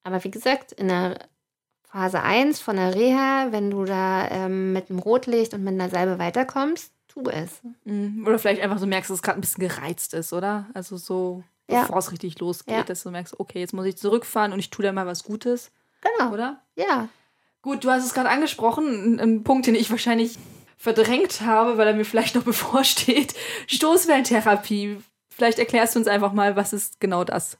Aber 0.02 0.24
wie 0.24 0.32
gesagt, 0.32 0.72
in 0.72 0.88
der 0.88 1.20
Phase 1.84 2.24
1 2.24 2.60
von 2.60 2.78
der 2.78 2.96
Reha, 2.96 3.52
wenn 3.52 3.70
du 3.70 3.86
da 3.86 4.28
ähm, 4.30 4.74
mit 4.74 4.90
einem 4.90 4.98
Rotlicht 4.98 5.54
und 5.54 5.64
mit 5.64 5.76
einer 5.76 5.90
Salbe 5.90 6.18
weiterkommst, 6.18 6.95
tu 7.16 7.30
es. 7.30 7.62
Mhm. 7.86 8.26
Oder 8.28 8.38
vielleicht 8.40 8.62
einfach 8.62 8.78
so 8.78 8.86
merkst, 8.86 9.10
dass 9.10 9.18
es 9.18 9.24
gerade 9.24 9.40
ein 9.40 9.42
bisschen 9.42 9.68
gereizt 9.68 10.14
ist, 10.14 10.34
oder? 10.34 10.68
Also 10.74 10.98
so, 10.98 11.44
ja. 11.70 11.82
bevor 11.82 11.98
es 11.98 12.12
richtig 12.12 12.40
losgeht, 12.40 12.76
ja. 12.76 12.84
dass 12.84 13.04
du 13.04 13.12
merkst, 13.12 13.40
okay, 13.40 13.60
jetzt 13.60 13.74
muss 13.74 13.86
ich 13.86 13.98
zurückfahren 13.98 14.54
und 14.54 14.60
ich 14.60 14.70
tue 14.70 14.84
da 14.84 14.92
mal 14.92 15.08
was 15.08 15.24
Gutes. 15.24 15.72
Genau. 16.02 16.34
Oder? 16.34 16.62
Ja. 16.76 17.08
Gut, 17.62 17.84
du 17.84 17.90
hast 17.90 18.06
es 18.06 18.14
gerade 18.14 18.30
angesprochen, 18.30 19.20
ein 19.20 19.44
Punkt, 19.44 19.66
den 19.66 19.76
ich 19.76 19.90
wahrscheinlich 19.90 20.38
verdrängt 20.78 21.42
habe, 21.42 21.78
weil 21.78 21.88
er 21.88 21.94
mir 21.94 22.06
vielleicht 22.06 22.36
noch 22.36 22.44
bevorsteht. 22.46 23.34
Stoßwellentherapie. 23.68 24.98
Vielleicht 25.30 25.60
erklärst 25.60 25.96
du 25.96 26.00
uns 26.00 26.08
einfach 26.08 26.34
mal, 26.34 26.56
was 26.56 26.74
ist 26.74 27.00
genau 27.00 27.24
das? 27.24 27.58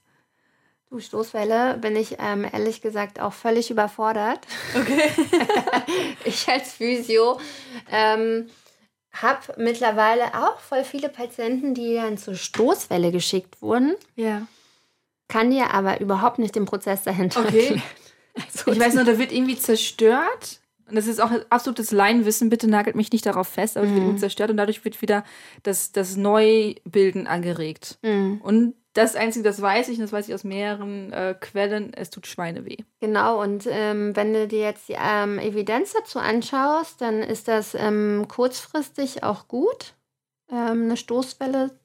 Du, 0.88 1.00
Stoßwelle 1.00 1.78
bin 1.78 1.96
ich 1.96 2.18
ähm, 2.20 2.46
ehrlich 2.50 2.80
gesagt 2.80 3.20
auch 3.20 3.32
völlig 3.32 3.72
überfordert. 3.72 4.38
Okay. 4.74 5.10
ich 6.24 6.48
als 6.48 6.74
Physio 6.74 7.40
ähm, 7.90 8.48
habe 9.22 9.54
mittlerweile 9.56 10.34
auch 10.34 10.58
voll 10.60 10.84
viele 10.84 11.08
Patienten, 11.08 11.74
die 11.74 11.94
dann 11.94 12.18
zur 12.18 12.34
Stoßwelle 12.34 13.12
geschickt 13.12 13.60
wurden. 13.62 13.94
Ja. 14.14 14.46
Kann 15.28 15.50
dir 15.50 15.72
aber 15.72 16.00
überhaupt 16.00 16.38
nicht 16.38 16.54
den 16.54 16.66
Prozess 16.66 17.02
dahinter 17.02 17.40
okay. 17.40 17.58
erklären. 17.58 17.82
Also 18.34 18.70
ich 18.72 18.80
weiß 18.80 18.94
nur, 18.94 19.04
da 19.04 19.18
wird 19.18 19.32
irgendwie 19.32 19.58
zerstört. 19.58 20.60
Und 20.88 20.94
das 20.94 21.08
ist 21.08 21.20
auch 21.20 21.32
absolutes 21.50 21.90
Laienwissen, 21.90 22.48
bitte 22.48 22.68
nagelt 22.68 22.94
mich 22.94 23.10
nicht 23.10 23.26
darauf 23.26 23.48
fest, 23.48 23.76
aber 23.76 23.88
mhm. 23.88 24.06
wird 24.06 24.20
zerstört 24.20 24.50
und 24.50 24.56
dadurch 24.56 24.84
wird 24.84 25.02
wieder 25.02 25.24
das, 25.64 25.90
das 25.90 26.16
Neubilden 26.16 27.26
angeregt. 27.26 27.98
Mhm. 28.02 28.40
Und 28.40 28.74
das 28.96 29.14
Einzige, 29.14 29.42
das 29.42 29.60
weiß 29.60 29.88
ich, 29.88 29.98
und 29.98 30.02
das 30.02 30.12
weiß 30.12 30.28
ich 30.28 30.34
aus 30.34 30.44
mehreren 30.44 31.12
äh, 31.12 31.34
Quellen, 31.38 31.92
es 31.94 32.10
tut 32.10 32.26
Schweineweh. 32.26 32.78
Genau, 33.00 33.42
und 33.42 33.66
ähm, 33.68 34.16
wenn 34.16 34.32
du 34.32 34.48
dir 34.48 34.60
jetzt 34.60 34.88
die 34.88 34.96
ähm, 34.98 35.38
Evidenz 35.38 35.92
dazu 35.92 36.18
anschaust, 36.18 37.00
dann 37.00 37.22
ist 37.22 37.48
das 37.48 37.74
ähm, 37.74 38.26
kurzfristig 38.28 39.22
auch 39.22 39.48
gut. 39.48 39.94
Ähm, 40.50 40.84
eine 40.84 40.96
Stoßwelle, 40.96 41.78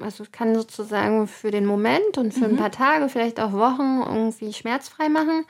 also 0.00 0.24
kann 0.30 0.54
sozusagen 0.54 1.26
für 1.26 1.50
den 1.50 1.66
Moment 1.66 2.18
und 2.18 2.34
für 2.34 2.46
mhm. 2.46 2.54
ein 2.54 2.56
paar 2.56 2.72
Tage, 2.72 3.08
vielleicht 3.08 3.40
auch 3.40 3.52
Wochen 3.52 4.02
irgendwie 4.06 4.52
schmerzfrei 4.52 5.08
machen. 5.08 5.46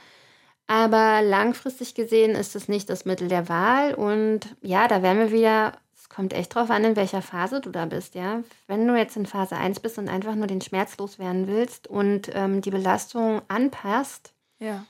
Aber 0.69 1.23
langfristig 1.23 1.95
gesehen 1.95 2.33
ist 2.33 2.55
es 2.55 2.69
nicht 2.69 2.91
das 2.91 3.07
Mittel 3.07 3.29
der 3.29 3.49
Wahl. 3.49 3.95
Und 3.95 4.55
ja, 4.61 4.87
da 4.87 5.03
werden 5.03 5.19
wir 5.19 5.33
wieder 5.33 5.73
kommt 6.09 6.33
echt 6.33 6.55
drauf 6.55 6.71
an, 6.71 6.85
in 6.85 6.97
welcher 6.97 7.23
Phase 7.23 7.61
du 7.61 7.71
da 7.71 7.87
bist, 7.87 8.15
ja. 8.15 8.43
Wenn 8.67 8.87
du 8.87 8.97
jetzt 8.97 9.17
in 9.17 9.27
Phase 9.27 9.57
1 9.57 9.81
bist 9.81 9.99
und 9.99 10.09
einfach 10.09 10.35
nur 10.35 10.47
den 10.47 10.61
Schmerz 10.61 10.97
loswerden 10.99 11.47
willst 11.47 11.89
und 11.89 12.31
ähm, 12.35 12.61
die 12.61 12.71
Belastung 12.71 13.43
anpasst, 13.49 14.33
ja. 14.59 14.85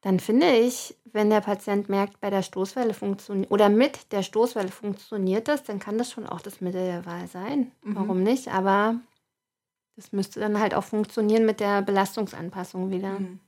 dann 0.00 0.20
finde 0.20 0.52
ich, 0.56 0.96
wenn 1.04 1.30
der 1.30 1.40
Patient 1.40 1.88
merkt, 1.88 2.20
bei 2.20 2.30
der 2.30 2.42
Stoßwelle 2.42 2.94
funktioniert 2.94 3.50
oder 3.50 3.68
mit 3.68 4.12
der 4.12 4.22
Stoßwelle 4.22 4.68
funktioniert 4.68 5.48
das, 5.48 5.62
dann 5.62 5.78
kann 5.78 5.98
das 5.98 6.10
schon 6.10 6.26
auch 6.26 6.40
das 6.40 6.60
Mittel 6.60 6.84
der 6.84 7.06
Wahl 7.06 7.28
sein. 7.28 7.72
Mhm. 7.82 7.96
Warum 7.96 8.22
nicht? 8.22 8.48
Aber 8.48 8.96
das 9.96 10.12
müsste 10.12 10.40
dann 10.40 10.60
halt 10.60 10.74
auch 10.74 10.84
funktionieren 10.84 11.46
mit 11.46 11.60
der 11.60 11.82
Belastungsanpassung 11.82 12.90
wieder. 12.90 13.18
Mhm. 13.18 13.40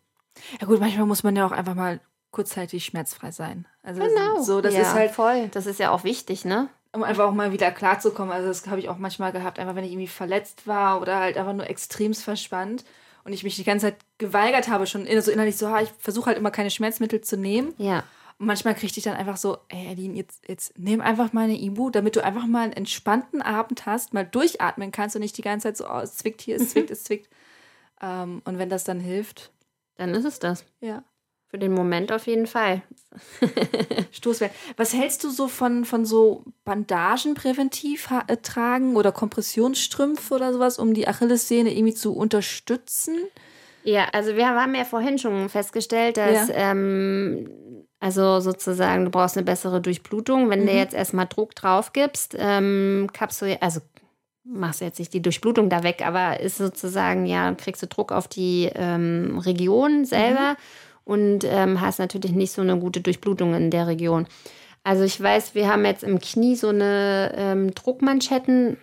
Ja 0.60 0.66
gut, 0.66 0.80
manchmal 0.80 1.06
muss 1.06 1.22
man 1.24 1.36
ja 1.36 1.44
auch 1.46 1.52
einfach 1.52 1.74
mal 1.74 2.00
kurzzeitig 2.30 2.84
schmerzfrei 2.84 3.32
sein. 3.32 3.66
Also 3.82 4.00
genau. 4.00 4.42
so, 4.42 4.60
das 4.60 4.74
ja, 4.74 4.82
ist 4.82 4.94
halt 4.94 5.10
voll. 5.10 5.48
Das 5.48 5.66
ist 5.66 5.80
ja 5.80 5.90
auch 5.90 6.04
wichtig, 6.04 6.44
ne? 6.44 6.68
Um 6.92 7.02
einfach 7.02 7.24
auch 7.24 7.34
mal 7.34 7.52
wieder 7.52 7.70
klarzukommen. 7.70 8.32
Also 8.32 8.48
das 8.48 8.66
habe 8.66 8.80
ich 8.80 8.88
auch 8.88 8.98
manchmal 8.98 9.32
gehabt, 9.32 9.58
einfach 9.58 9.74
wenn 9.74 9.84
ich 9.84 9.92
irgendwie 9.92 10.08
verletzt 10.08 10.66
war 10.66 11.00
oder 11.00 11.18
halt 11.18 11.36
einfach 11.36 11.52
nur 11.52 11.68
extremst 11.68 12.24
verspannt 12.24 12.84
und 13.24 13.32
ich 13.32 13.44
mich 13.44 13.56
die 13.56 13.64
ganze 13.64 13.86
Zeit 13.86 13.96
geweigert 14.16 14.68
habe, 14.68 14.86
schon 14.86 15.06
so 15.20 15.30
innerlich 15.30 15.56
so, 15.56 15.74
ich 15.76 15.90
versuche 15.98 16.26
halt 16.26 16.38
immer 16.38 16.50
keine 16.50 16.70
Schmerzmittel 16.70 17.20
zu 17.20 17.36
nehmen. 17.36 17.74
Ja. 17.78 18.04
Und 18.38 18.46
manchmal 18.46 18.74
kriegte 18.74 18.98
ich 18.98 19.04
dann 19.04 19.16
einfach 19.16 19.36
so, 19.36 19.58
ey 19.68 19.88
Adeline, 19.88 20.14
jetzt, 20.14 20.48
jetzt 20.48 20.78
nimm 20.78 21.00
einfach 21.00 21.32
mal 21.32 21.44
eine 21.44 21.60
Ibu, 21.60 21.90
damit 21.90 22.14
du 22.14 22.24
einfach 22.24 22.46
mal 22.46 22.62
einen 22.62 22.72
entspannten 22.72 23.42
Abend 23.42 23.84
hast, 23.84 24.14
mal 24.14 24.24
durchatmen 24.24 24.92
kannst 24.92 25.16
und 25.16 25.22
nicht 25.22 25.36
die 25.36 25.42
ganze 25.42 25.64
Zeit 25.64 25.76
so, 25.76 25.90
oh, 25.90 25.98
es 25.98 26.16
zwickt 26.16 26.40
hier, 26.40 26.56
es 26.56 26.70
zwickt, 26.70 26.90
es 26.90 27.04
zwickt. 27.04 27.28
Ähm, 28.00 28.40
und 28.44 28.58
wenn 28.58 28.68
das 28.68 28.84
dann 28.84 29.00
hilft. 29.00 29.50
Dann 29.96 30.14
ist 30.14 30.24
es 30.24 30.38
das. 30.38 30.64
Ja. 30.80 31.02
Für 31.50 31.58
den 31.58 31.72
Moment 31.72 32.12
auf 32.12 32.26
jeden 32.26 32.46
Fall. 32.46 32.82
Stoßwellen. 34.12 34.52
Was 34.76 34.92
hältst 34.92 35.24
du 35.24 35.30
so 35.30 35.48
von, 35.48 35.86
von 35.86 36.04
so 36.04 36.44
Bandagen 36.64 37.32
präventiv 37.32 38.10
äh, 38.26 38.36
tragen 38.36 38.96
oder 38.96 39.12
Kompressionsstrümpfe 39.12 40.34
oder 40.34 40.52
sowas, 40.52 40.78
um 40.78 40.92
die 40.92 41.08
Achillessehne 41.08 41.74
irgendwie 41.74 41.94
zu 41.94 42.14
unterstützen? 42.14 43.16
Ja, 43.82 44.08
also 44.12 44.36
wir 44.36 44.46
haben 44.46 44.74
ja 44.74 44.84
vorhin 44.84 45.18
schon 45.18 45.48
festgestellt, 45.48 46.18
dass 46.18 46.48
ja. 46.48 46.54
ähm, 46.54 47.48
also 47.98 48.40
sozusagen 48.40 49.06
du 49.06 49.10
brauchst 49.10 49.38
eine 49.38 49.46
bessere 49.46 49.80
Durchblutung. 49.80 50.50
Wenn 50.50 50.64
mhm. 50.64 50.66
du 50.66 50.72
jetzt 50.72 50.94
erstmal 50.94 51.26
Druck 51.26 51.54
drauf 51.54 51.94
gibst, 51.94 52.36
ähm, 52.38 53.08
du, 53.40 53.62
also 53.62 53.80
machst 54.44 54.82
du 54.82 54.84
jetzt 54.84 54.98
nicht 54.98 55.14
die 55.14 55.22
Durchblutung 55.22 55.70
da 55.70 55.82
weg, 55.82 56.02
aber 56.04 56.40
ist 56.40 56.58
sozusagen, 56.58 57.24
ja, 57.24 57.54
kriegst 57.54 57.82
du 57.82 57.86
Druck 57.86 58.12
auf 58.12 58.28
die 58.28 58.70
ähm, 58.74 59.38
Region 59.38 60.04
selber. 60.04 60.52
Mhm 60.52 60.87
und 61.08 61.40
ähm, 61.44 61.80
hast 61.80 61.98
natürlich 61.98 62.32
nicht 62.32 62.52
so 62.52 62.60
eine 62.60 62.78
gute 62.78 63.00
Durchblutung 63.00 63.54
in 63.54 63.70
der 63.70 63.86
Region. 63.86 64.26
Also 64.84 65.04
ich 65.04 65.20
weiß, 65.20 65.54
wir 65.54 65.66
haben 65.68 65.84
jetzt 65.86 66.04
im 66.04 66.18
Knie 66.18 66.54
so 66.54 66.68
eine 66.68 67.32
ähm, 67.34 67.74
Druckmanschetten. 67.74 68.76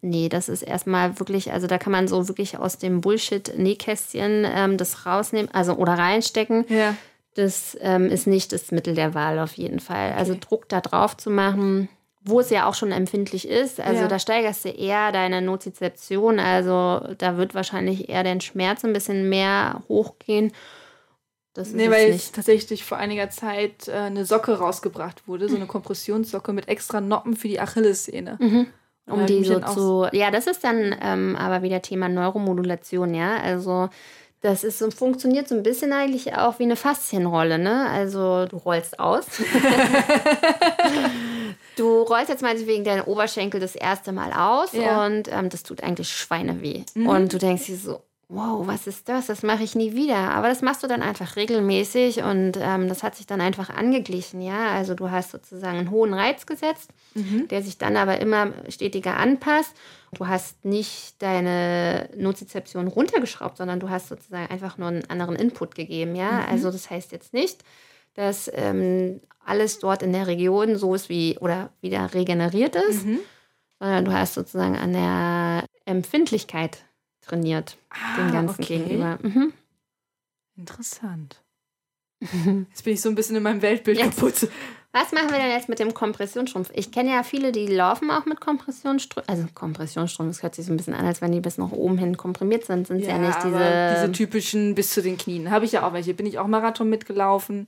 Nee, 0.00 0.30
das 0.30 0.48
ist 0.48 0.62
erstmal 0.62 1.20
wirklich, 1.20 1.52
also 1.52 1.66
da 1.66 1.76
kann 1.76 1.92
man 1.92 2.08
so 2.08 2.28
wirklich 2.28 2.56
aus 2.56 2.78
dem 2.78 3.02
Bullshit-Nähkästchen 3.02 4.46
ähm, 4.50 4.78
das 4.78 5.04
rausnehmen, 5.04 5.50
also 5.52 5.74
oder 5.74 5.92
reinstecken. 5.92 6.64
Ja. 6.70 6.96
Das 7.34 7.76
ähm, 7.82 8.06
ist 8.06 8.26
nicht 8.26 8.52
das 8.52 8.72
Mittel 8.72 8.94
der 8.94 9.14
Wahl 9.14 9.38
auf 9.38 9.52
jeden 9.52 9.80
Fall. 9.80 10.14
Also 10.14 10.34
Druck 10.40 10.66
da 10.70 10.80
drauf 10.80 11.16
zu 11.18 11.28
machen, 11.28 11.90
wo 12.22 12.40
es 12.40 12.48
ja 12.48 12.66
auch 12.66 12.74
schon 12.74 12.90
empfindlich 12.90 13.46
ist. 13.46 13.80
Also 13.80 14.02
Ja. 14.02 14.08
da 14.08 14.18
steigerst 14.18 14.64
du 14.64 14.70
eher 14.70 15.12
deine 15.12 15.42
Nozizeption. 15.42 16.40
Also 16.40 17.02
da 17.18 17.36
wird 17.36 17.54
wahrscheinlich 17.54 18.08
eher 18.08 18.24
dein 18.24 18.40
Schmerz 18.40 18.82
ein 18.82 18.94
bisschen 18.94 19.28
mehr 19.28 19.82
hochgehen. 19.88 20.52
Das 21.54 21.68
ist 21.68 21.74
Nee, 21.74 21.90
weil 21.90 22.10
jetzt 22.10 22.34
tatsächlich 22.34 22.84
vor 22.84 22.98
einiger 22.98 23.30
Zeit 23.30 23.88
äh, 23.88 23.92
eine 23.92 24.24
Socke 24.24 24.58
rausgebracht 24.58 25.26
wurde, 25.26 25.48
so 25.48 25.56
eine 25.56 25.66
Kompressionssocke 25.66 26.52
mit 26.52 26.68
extra 26.68 27.00
Noppen 27.00 27.36
für 27.36 27.48
die 27.48 27.60
Achillessehne. 27.60 28.36
Mhm. 28.40 28.66
Um 29.06 29.26
die 29.26 29.44
so 29.44 29.58
zu. 29.58 30.06
Ja, 30.12 30.30
das 30.30 30.46
ist 30.46 30.62
dann 30.62 30.94
ähm, 31.02 31.34
aber 31.36 31.62
wieder 31.62 31.82
Thema 31.82 32.08
Neuromodulation, 32.08 33.12
ja. 33.14 33.38
Also 33.38 33.88
das 34.40 34.62
ist 34.64 34.78
so, 34.78 34.90
funktioniert 34.90 35.48
so 35.48 35.54
ein 35.56 35.62
bisschen 35.64 35.92
eigentlich 35.92 36.34
auch 36.34 36.58
wie 36.60 36.64
eine 36.64 36.76
Faszienrolle, 36.76 37.58
ne? 37.58 37.88
Also 37.90 38.46
du 38.46 38.56
rollst 38.56 39.00
aus. 39.00 39.24
du 41.76 42.02
rollst 42.02 42.28
jetzt 42.28 42.42
meinetwegen 42.42 42.84
deinen 42.84 43.02
Oberschenkel 43.02 43.60
das 43.60 43.74
erste 43.74 44.12
Mal 44.12 44.32
aus 44.32 44.72
Ja. 44.72 45.06
und 45.06 45.28
ähm, 45.32 45.48
das 45.48 45.62
tut 45.62 45.82
eigentlich 45.82 46.08
Schweineweh. 46.10 46.82
Und 46.94 47.32
du 47.32 47.38
denkst 47.38 47.66
dir 47.66 47.76
so, 47.76 48.02
wow, 48.30 48.64
was 48.66 48.86
ist 48.86 49.08
das? 49.08 49.26
Das 49.26 49.42
mache 49.42 49.64
ich 49.64 49.74
nie 49.74 49.94
wieder. 49.94 50.30
Aber 50.30 50.48
das 50.48 50.62
machst 50.62 50.82
du 50.82 50.86
dann 50.86 51.02
einfach 51.02 51.34
regelmäßig 51.34 52.22
und 52.22 52.52
ähm, 52.60 52.88
das 52.88 53.02
hat 53.02 53.16
sich 53.16 53.26
dann 53.26 53.40
einfach 53.40 53.70
angeglichen, 53.70 54.40
ja. 54.40 54.70
Also 54.72 54.94
du 54.94 55.10
hast 55.10 55.32
sozusagen 55.32 55.78
einen 55.78 55.90
hohen 55.90 56.14
Reiz 56.14 56.46
gesetzt, 56.46 56.90
der 57.50 57.62
sich 57.62 57.76
dann 57.76 57.96
aber 57.96 58.20
immer 58.20 58.52
stetiger 58.68 59.16
anpasst. 59.16 59.74
Du 60.14 60.28
hast 60.28 60.64
nicht 60.64 61.20
deine 61.20 62.08
Nozizeption 62.16 62.86
runtergeschraubt, 62.86 63.56
sondern 63.56 63.80
du 63.80 63.90
hast 63.90 64.08
sozusagen 64.08 64.48
einfach 64.50 64.78
nur 64.78 64.88
einen 64.88 65.10
anderen 65.10 65.34
Input 65.36 65.74
gegeben, 65.74 66.14
ja. 66.14 66.44
Also 66.48 66.70
das 66.70 66.88
heißt 66.88 67.10
jetzt 67.10 67.34
nicht, 67.34 67.64
dass 68.14 68.50
ähm, 68.54 69.20
alles 69.44 69.80
dort 69.80 70.02
in 70.02 70.12
der 70.12 70.28
Region 70.28 70.76
so 70.76 70.94
ist 70.94 71.08
wie 71.08 71.36
oder 71.38 71.70
wieder 71.80 72.14
regeneriert 72.14 72.76
ist, 72.76 73.04
sondern 73.80 74.04
du 74.04 74.12
hast 74.12 74.34
sozusagen 74.34 74.76
an 74.76 74.92
der 74.92 75.64
Empfindlichkeit 75.84 76.78
trainiert, 77.20 77.76
dem 78.16 78.26
Ah, 78.28 78.30
Ganzen 78.30 78.62
okay. 78.62 78.78
gegenüber. 78.78 79.18
Mhm. 79.22 79.52
Interessant. 80.56 81.40
Jetzt 82.20 82.84
bin 82.84 82.92
ich 82.94 83.00
so 83.00 83.08
ein 83.08 83.14
bisschen 83.14 83.36
in 83.36 83.42
meinem 83.42 83.62
Weltbild 83.62 83.98
Jetzt. 83.98 84.16
kaputt. 84.18 84.48
Was 84.92 85.12
machen 85.12 85.30
wir 85.30 85.38
denn 85.38 85.50
jetzt 85.52 85.68
mit 85.68 85.78
dem 85.78 85.94
Kompressionsstrumpf? 85.94 86.72
Ich 86.74 86.90
kenne 86.90 87.10
ja 87.12 87.22
viele, 87.22 87.52
die 87.52 87.68
laufen 87.68 88.10
auch 88.10 88.24
mit 88.26 88.40
Kompressionsstrumpf. 88.40 89.28
Also 89.28 89.46
Kompressionsstrumpf, 89.54 90.30
das 90.30 90.42
hört 90.42 90.56
sich 90.56 90.66
so 90.66 90.72
ein 90.72 90.76
bisschen 90.76 90.94
an, 90.94 91.06
als 91.06 91.22
wenn 91.22 91.30
die 91.30 91.38
bis 91.38 91.58
nach 91.58 91.70
oben 91.70 91.96
hin 91.96 92.16
komprimiert 92.16 92.64
sind. 92.64 92.88
Sind 92.88 92.98
ja, 92.98 93.16
nicht 93.16 93.38
aber 93.38 93.50
diese. 93.50 93.94
diese 94.00 94.12
typischen 94.12 94.74
bis 94.74 94.90
zu 94.92 95.00
den 95.00 95.16
Knien. 95.16 95.52
Habe 95.52 95.64
ich 95.64 95.70
ja 95.72 95.86
auch 95.86 95.92
welche. 95.92 96.12
Bin 96.12 96.26
ich 96.26 96.40
auch 96.40 96.48
Marathon 96.48 96.90
mitgelaufen. 96.90 97.66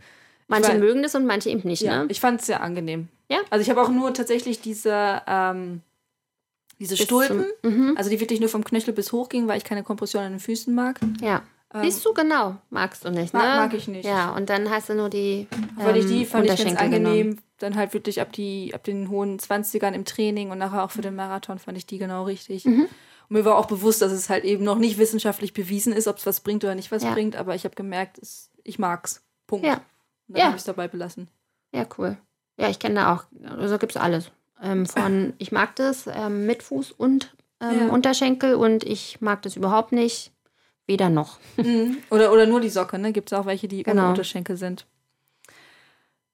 manche 0.49 0.71
war- 0.73 0.79
mögen 0.79 1.05
das 1.05 1.15
und 1.15 1.25
manche 1.25 1.49
eben 1.51 1.67
nicht, 1.67 1.83
Ja, 1.83 2.03
ne? 2.03 2.07
ich 2.11 2.19
fand 2.21 2.41
es 2.41 2.47
sehr 2.47 2.61
angenehm. 2.61 3.07
Ja. 3.31 3.39
Also 3.51 3.63
ich 3.63 3.71
habe 3.71 3.81
auch 3.81 3.89
nur 3.89 4.13
tatsächlich 4.13 4.61
diese, 4.61 5.23
ähm, 5.29 5.81
diese 6.83 6.97
Stulpen, 6.97 7.47
zum- 7.63 7.73
mhm. 7.89 7.95
also 7.97 8.11
die 8.11 8.21
wirklich 8.21 8.41
nur 8.41 8.49
vom 8.49 8.65
Knöchel 8.65 8.93
bis 8.93 9.13
hoch 9.13 9.29
gingen, 9.29 9.49
weil 9.49 9.59
ich 9.59 9.65
keine 9.65 9.83
Kompression 9.83 10.23
an 10.25 10.33
den 10.33 10.41
Füßen 10.41 10.75
mag. 10.75 11.01
Ja. 11.21 11.43
Siehst 11.81 12.05
du, 12.05 12.13
genau. 12.13 12.57
Magst 12.69 13.03
du 13.07 13.11
nicht, 13.11 13.33
ne? 13.33 13.41
Ähm, 13.41 13.47
Mag- 13.47 13.57
mag 13.71 13.75
ich 13.75 13.89
nicht. 13.89 14.05
Ja, 14.05 14.33
und 14.37 14.51
dann 14.51 14.69
hast 14.69 14.91
du 14.91 14.95
nur 14.95 15.09
die. 15.09 15.47
Weil 15.77 15.97
ich 15.97 16.05
ähm, 16.05 16.11
die 16.11 16.27
fand 16.27 16.45
ich 16.51 16.63
ganz 16.63 16.79
angenehm. 16.79 17.15
genommen. 17.31 17.41
Dann 17.59 17.77
halt 17.77 17.95
wirklich 17.95 18.21
ab, 18.21 18.31
die, 18.33 18.75
ab 18.75 18.85
den 18.85 19.09
hohen 19.09 19.39
20ern 19.39 19.93
im 19.95 20.05
Training 20.05 20.51
und 20.51 20.59
nachher 20.59 20.85
auch 20.85 20.91
für 20.91 21.01
den 21.01 21.15
Marathon 21.15 21.59
fand 21.59 21.79
ich 21.79 21.87
die 21.87 21.97
genau 21.97 22.25
richtig. 22.25 22.67
Mhm. 22.67 22.83
Und 23.29 23.37
mir 23.37 23.45
war 23.47 23.57
auch 23.57 23.65
bewusst, 23.67 24.03
dass 24.03 24.13
es 24.13 24.29
halt 24.29 24.45
eben 24.45 24.65
noch 24.65 24.77
nicht 24.77 24.99
wissenschaftlich 24.99 25.55
bewiesen 25.55 25.95
ist, 25.95 26.09
ob 26.09 26.19
es 26.19 26.27
was 26.27 26.41
bringt 26.41 26.63
oder 26.65 26.75
nicht 26.75 26.93
was 26.93 27.05
Ja. 27.05 27.13
bringt. 27.15 27.37
Aber 27.37 27.55
ich 27.55 27.65
habe 27.65 27.75
gemerkt, 27.75 28.19
es, 28.19 28.51
ich 28.65 28.79
mag's. 28.79 29.23
Punkt. 29.47 29.65
Ja. 29.65 29.75
Und 29.75 29.81
dann 30.29 30.37
Ja. 30.41 30.45
habe 30.47 30.57
ich 30.57 30.61
es 30.61 30.67
dabei 30.67 30.89
belassen. 30.89 31.29
Ja, 31.75 31.87
cool. 31.97 32.19
Ja, 32.59 32.69
ich 32.69 32.81
kenne 32.81 32.97
da 32.97 33.15
auch. 33.15 33.25
Also 33.49 33.79
gibt 33.79 33.93
es 33.93 34.03
alles. 34.03 34.31
Ähm, 34.63 34.87
von 34.87 35.33
ich 35.39 35.51
mag 35.53 35.75
das 35.77 36.07
ähm, 36.07 36.47
mit 36.47 36.63
Fuß 36.63 36.93
und 36.93 37.35
ähm, 37.61 37.89
Ja. 37.89 37.93
Unterschenkel 37.93 38.55
und 38.55 38.85
ich 38.85 39.21
mag 39.21 39.43
das 39.43 39.57
überhaupt 39.57 39.93
nicht. 39.93 40.31
Weder 40.87 41.11
noch. 41.11 41.39
Oder, 42.11 42.33
oder 42.33 42.47
nur 42.47 42.61
die 42.61 42.69
Socke, 42.69 42.99
ne? 42.99 43.13
Gibt 43.13 43.31
es 43.33 43.39
auch 43.39 43.47
welche, 43.47 43.69
die 43.69 43.77
ohne 43.85 43.95
Genau. 43.95 44.09
Unterschenkel 44.11 44.57
sind. 44.57 44.85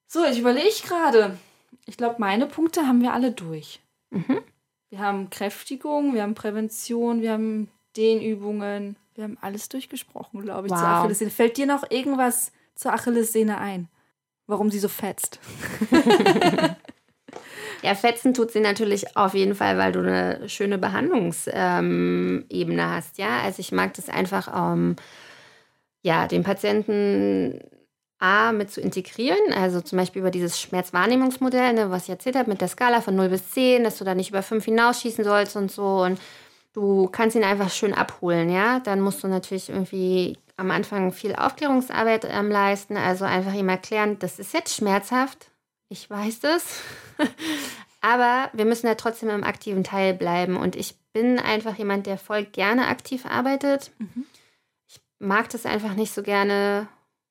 So, 0.07 0.25
ich 0.25 0.39
überlege 0.39 0.69
gerade. 0.87 1.37
Ich 1.85 1.97
glaube, 1.97 2.15
meine 2.17 2.47
Punkte 2.47 2.87
haben 2.87 3.01
wir 3.01 3.13
alle 3.13 3.31
durch. 3.31 3.79
Mhm. 4.09 4.39
Wir 4.89 4.99
haben 4.99 5.29
Kräftigung, 5.29 6.15
wir 6.15 6.23
haben 6.23 6.33
Prävention, 6.33 7.21
wir 7.21 7.33
haben 7.33 7.69
Dehnübungen. 7.95 8.95
Wir 9.13 9.25
haben 9.25 9.37
alles 9.41 9.69
durchgesprochen, 9.69 10.41
glaube 10.41 10.67
ich, 10.67 10.73
zur 10.73 10.81
Wow. 10.81 10.87
Achillessehne. 10.87 11.29
Fällt 11.29 11.57
dir 11.57 11.67
noch 11.67 11.89
irgendwas 11.91 12.51
zur 12.73 12.91
Achillessehne 12.93 13.59
ein? 13.59 13.87
Warum 14.47 14.71
sie 14.71 14.79
so 14.79 14.87
fetzt? 14.89 15.39
Ja, 17.83 17.95
fetzen 17.95 18.33
tut 18.33 18.51
sie 18.51 18.59
natürlich 18.59 19.15
auf 19.15 19.33
jeden 19.33 19.55
Fall, 19.55 19.77
weil 19.77 19.93
du 19.93 19.99
eine 19.99 20.49
schöne 20.49 20.77
Behandlungsebene 20.77 22.91
hast, 22.91 23.17
ja. 23.17 23.39
Also 23.43 23.61
ich 23.61 23.71
mag 23.71 23.93
das 23.93 24.09
einfach, 24.09 24.49
ähm, 24.53 24.97
ja, 26.01 26.27
den 26.27 26.43
Patienten 26.43 27.61
A 28.19 28.51
mit 28.51 28.69
zu 28.69 28.81
integrieren, 28.81 29.53
also 29.55 29.79
zum 29.79 29.97
Beispiel 29.97 30.19
über 30.21 30.31
dieses 30.31 30.59
Schmerzwahrnehmungsmodell, 30.59 31.73
ne, 31.73 31.89
was 31.89 32.03
ich 32.03 32.09
erzählt 32.09 32.35
habe, 32.35 32.49
mit 32.49 32.59
der 32.59 32.67
Skala 32.67 32.99
von 33.01 33.15
0 33.15 33.29
bis 33.29 33.51
10, 33.51 33.85
dass 33.85 33.97
du 33.97 34.03
da 34.03 34.13
nicht 34.13 34.29
über 34.29 34.43
5 34.43 34.65
hinausschießen 34.65 35.23
sollst 35.23 35.55
und 35.55 35.71
so. 35.71 36.03
Und 36.03 36.19
du 36.73 37.07
kannst 37.07 37.37
ihn 37.37 37.45
einfach 37.45 37.69
schön 37.69 37.93
abholen, 37.93 38.49
ja. 38.49 38.81
Dann 38.81 38.99
musst 39.01 39.23
du 39.23 39.29
natürlich 39.29 39.69
irgendwie 39.69 40.37
am 40.57 40.71
Anfang 40.71 41.13
viel 41.13 41.33
Aufklärungsarbeit 41.35 42.25
ähm, 42.29 42.51
leisten, 42.51 42.97
also 42.97 43.23
einfach 43.23 43.53
ihm 43.53 43.69
erklären, 43.69 44.19
das 44.19 44.39
ist 44.39 44.53
jetzt 44.53 44.75
schmerzhaft, 44.75 45.48
ich 45.89 46.09
weiß 46.09 46.39
das. 46.39 46.63
Aber 48.01 48.49
wir 48.53 48.65
müssen 48.65 48.87
ja 48.87 48.95
trotzdem 48.95 49.29
im 49.29 49.43
aktiven 49.43 49.83
Teil 49.83 50.13
bleiben. 50.13 50.55
Und 50.55 50.75
ich 50.75 50.95
bin 51.11 51.37
einfach 51.39 51.77
jemand, 51.77 52.05
der 52.05 52.17
voll 52.17 52.45
gerne 52.45 52.87
aktiv 52.87 53.25
arbeitet. 53.25 53.91
Ich 54.87 55.01
mag 55.19 55.49
das 55.49 55.65
einfach 55.65 55.95
nicht 55.95 56.13
so 56.13 56.23
gerne. 56.23 56.87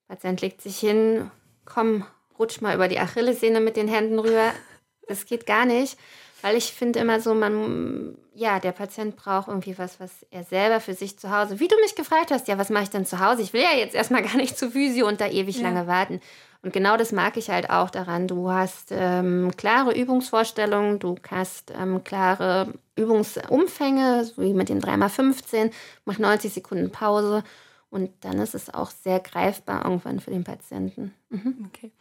Patient 0.07 0.41
legt 0.41 0.61
sich 0.61 0.77
hin, 0.79 1.31
komm, 1.65 2.05
rutsch 2.37 2.61
mal 2.61 2.75
über 2.75 2.87
die 2.87 2.99
Achillessehne 2.99 3.59
mit 3.59 3.77
den 3.77 3.87
Händen 3.87 4.19
rüber. 4.19 4.51
Das 5.07 5.25
geht 5.25 5.47
gar 5.47 5.65
nicht. 5.65 5.97
Weil 6.43 6.55
ich 6.55 6.71
finde 6.71 6.99
immer 6.99 7.19
so, 7.19 7.33
man, 7.33 8.15
ja, 8.35 8.59
der 8.59 8.73
Patient 8.73 9.15
braucht 9.15 9.47
irgendwie 9.47 9.75
was, 9.79 9.99
was 9.99 10.11
er 10.29 10.43
selber 10.43 10.79
für 10.79 10.93
sich 10.93 11.17
zu 11.17 11.31
Hause. 11.35 11.59
Wie 11.59 11.67
du 11.67 11.75
mich 11.81 11.95
gefragt 11.95 12.29
hast, 12.29 12.47
ja, 12.47 12.59
was 12.59 12.69
mache 12.69 12.83
ich 12.83 12.89
denn 12.91 13.07
zu 13.07 13.19
Hause? 13.19 13.41
Ich 13.41 13.51
will 13.51 13.63
ja 13.63 13.75
jetzt 13.75 13.95
erstmal 13.95 14.21
gar 14.21 14.35
nicht 14.35 14.55
zu 14.55 14.69
Physio 14.69 15.07
und 15.07 15.19
da 15.19 15.27
ewig 15.27 15.57
Ja. 15.57 15.63
lange 15.63 15.87
warten. 15.87 16.21
Und 16.61 16.73
genau 16.73 16.97
das 16.97 17.11
mag 17.13 17.37
ich 17.37 17.49
halt 17.49 17.69
auch 17.69 17.89
daran. 17.89 18.27
Du 18.27 18.51
hast 18.51 18.89
ähm, 18.91 19.51
klare 19.55 19.97
Übungsvorstellungen, 19.97 20.99
du 20.99 21.15
hast 21.31 21.71
ähm, 21.71 22.03
klare 22.03 22.73
Übungsumfänge, 22.97 24.25
so 24.25 24.41
wie 24.41 24.53
mit 24.53 24.67
den 24.67 24.81
3x15, 24.81 25.71
mach 26.03 26.19
90 26.19 26.53
Sekunden 26.53 26.91
Pause 26.91 27.43
und 27.89 28.11
dann 28.21 28.39
ist 28.39 28.55
es 28.55 28.73
auch 28.73 28.91
sehr 28.91 29.19
greifbar 29.19 29.85
irgendwann 29.85 30.19
für 30.19 30.31
den 30.31 30.43
Patienten. 30.43 31.13
Mhm. 31.29 31.69
Okay. 31.69 31.91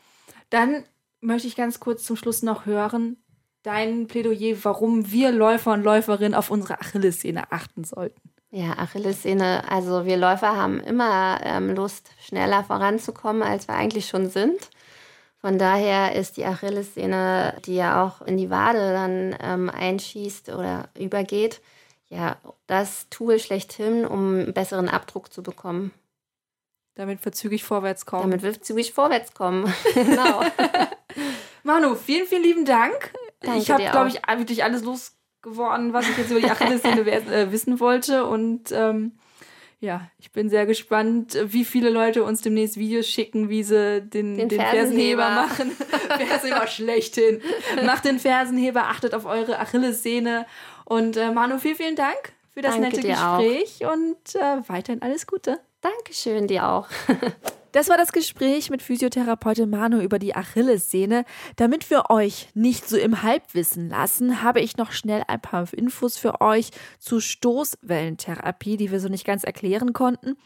Dann 0.51 0.85
möchte 1.21 1.47
ich 1.47 1.57
ganz 1.57 1.79
kurz 1.79 2.05
zum 2.05 2.17
Schluss 2.17 2.43
noch 2.43 2.67
hören, 2.67 3.17
dein 3.63 4.07
Plädoyer, 4.07 4.57
warum 4.63 5.11
wir 5.11 5.31
Läufer 5.31 5.73
und 5.73 5.83
Läuferinnen 5.83 6.35
auf 6.35 6.51
unsere 6.51 6.81
Achillessehne 6.81 7.53
achten 7.53 7.85
sollten. 7.85 8.21
Ja, 8.51 8.79
Achillessehne, 8.79 9.71
also 9.71 10.07
wir 10.07 10.17
Läufer 10.17 10.57
haben 10.57 10.81
immer 10.81 11.41
ähm, 11.43 11.75
Lust, 11.75 12.11
schneller 12.19 12.65
voranzukommen, 12.65 13.43
als 13.43 13.69
wir 13.69 13.75
eigentlich 13.75 14.09
schon 14.09 14.31
sind. 14.31 14.71
Von 15.41 15.59
daher 15.59 16.15
ist 16.15 16.37
die 16.37 16.45
Achillessehne, 16.45 17.55
die 17.67 17.77
ja 17.77 18.05
auch 18.05 18.23
in 18.27 18.37
die 18.37 18.51
Wade 18.51 18.93
dann 18.93 19.37
ähm, 19.41 19.71
einschießt 19.71 20.49
oder 20.49 20.89
übergeht, 20.99 21.61
ja, 22.09 22.37
das 22.67 23.09
Tool 23.11 23.39
schlechthin, 23.39 24.07
um 24.07 24.35
einen 24.35 24.55
besseren 24.55 24.89
Abdruck 24.89 25.33
zu 25.33 25.43
bekommen. 25.43 25.93
Damit 26.95 27.25
wir 27.25 27.33
zügig 27.33 27.63
vorwärts 27.63 28.07
kommen. 28.07 28.23
Damit 28.23 28.43
wir 28.43 28.61
zügig 28.61 28.93
vorwärts 28.93 29.35
kommen. 29.35 29.73
genau. 29.95 30.43
Manu, 31.63 31.95
vielen, 31.95 32.27
vielen 32.27 32.43
lieben 32.43 32.65
Dank. 32.65 33.13
Danke 33.41 33.59
ich 33.59 33.71
habe, 33.71 33.85
glaube 33.85 34.09
ich, 34.09 34.21
wirklich 34.27 34.65
alles 34.65 34.83
losgeworden, 35.43 35.93
was 35.93 36.09
ich 36.09 36.17
jetzt 36.17 36.31
über 36.31 36.41
die 36.41 36.51
Achillessehne 36.51 37.01
äh, 37.11 37.53
wissen 37.53 37.81
wollte. 37.81 38.27
Und 38.27 38.73
ähm, 38.73 39.13
ja, 39.81 40.11
ich 40.19 40.33
bin 40.33 40.51
sehr 40.51 40.67
gespannt, 40.67 41.39
wie 41.45 41.65
viele 41.65 41.91
Leute 41.91 42.25
uns 42.25 42.43
demnächst 42.43 42.77
Videos 42.77 43.07
schicken, 43.07 43.49
wie 43.49 43.63
sie 43.63 44.03
den, 44.03 44.37
den, 44.37 44.49
Den 44.49 44.61
Fersenheber. 44.61 45.23
Fersenheber. 45.23 45.31
machen. 45.31 45.71
Fersenheber 46.27 46.67
schlechthin. 46.67 47.41
Macht 47.85 48.05
den 48.05 48.19
Fersenheber, 48.19 48.85
achtet 48.85 49.15
auf 49.15 49.25
eure 49.25 49.59
Achillessehne. 49.59 50.47
Und 50.85 51.17
äh, 51.17 51.31
Manu, 51.31 51.59
vielen, 51.59 51.77
vielen 51.77 51.97
Dank 51.97 52.33
für 52.53 52.63
das 52.63 52.75
Danke 52.75 52.89
nette 52.89 53.01
dir 53.01 53.17
auch. 53.17 53.39
Gespräch 53.39 53.81
und 53.87 54.35
äh, 54.35 54.69
weiterhin 54.69 55.03
alles 55.03 55.27
Gute. 55.27 55.61
Dankeschön 55.81 56.49
dir 56.49 56.69
auch. 56.69 56.89
Das 57.73 57.91
war 57.91 57.99
das 57.99 58.13
Gespräch 58.13 58.71
mit 58.71 58.81
Physiotherapeutin 58.81 59.69
Manu 59.69 60.01
über 60.01 60.19
die 60.19 60.35
Achillessehne. 60.35 61.25
Damit 61.57 61.91
wir 61.91 62.09
euch 62.09 62.49
nicht 62.55 62.89
so 62.89 62.97
im 62.97 63.23
Halbwissen 63.23 63.91
lassen, 63.91 64.43
habe 64.43 64.61
ich 64.61 64.79
noch 64.79 64.93
schnell 64.93 65.23
ein 65.29 65.41
paar 65.41 65.67
Infos 65.75 66.17
für 66.17 66.41
euch 66.41 66.71
zur 66.99 67.21
Stoßwellentherapie, 67.21 68.79
die 68.79 68.91
wir 68.91 69.01
so 69.01 69.09
nicht 69.09 69.27
ganz 69.27 69.45
erklären 69.45 69.93
konnten. 69.93 70.37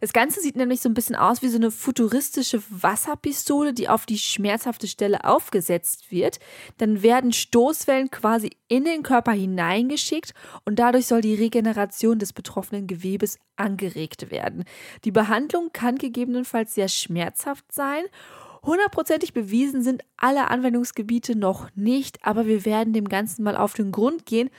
Das 0.00 0.12
Ganze 0.12 0.40
sieht 0.40 0.56
nämlich 0.56 0.80
so 0.80 0.88
ein 0.88 0.94
bisschen 0.94 1.16
aus 1.16 1.42
wie 1.42 1.48
so 1.48 1.58
eine 1.58 1.70
futuristische 1.70 2.62
Wasserpistole, 2.70 3.74
die 3.74 3.88
auf 3.88 4.06
die 4.06 4.18
schmerzhafte 4.18 4.88
Stelle 4.88 5.24
aufgesetzt 5.24 6.10
wird. 6.10 6.38
Dann 6.78 7.02
werden 7.02 7.32
Stoßwellen 7.32 8.10
quasi 8.10 8.50
in 8.68 8.84
den 8.84 9.02
Körper 9.02 9.32
hineingeschickt 9.32 10.32
und 10.64 10.78
dadurch 10.78 11.06
soll 11.06 11.20
die 11.20 11.34
Regeneration 11.34 12.18
des 12.18 12.32
betroffenen 12.32 12.86
Gewebes 12.86 13.38
angeregt 13.56 14.30
werden. 14.30 14.64
Die 15.04 15.12
Behandlung 15.12 15.70
kann 15.72 15.96
gegebenenfalls 15.96 16.74
sehr 16.74 16.88
schmerzhaft 16.88 17.70
sein 17.70 18.04
Hundertprozentig 18.62 19.32
bewiesen 19.32 19.82
sind 19.82 20.04
alle 20.18 20.48
Anwendungsgebiete 20.48 21.34
noch 21.34 21.68
nicht, 21.74 22.18
aber 22.26 22.46
wir 22.46 22.66
werden 22.66 22.92
dem 22.92 23.08
Ganzen 23.08 23.42
mal 23.42 23.56
auf 23.56 23.72
den 23.72 23.90
Grund 23.90 24.26
gehen 24.26 24.50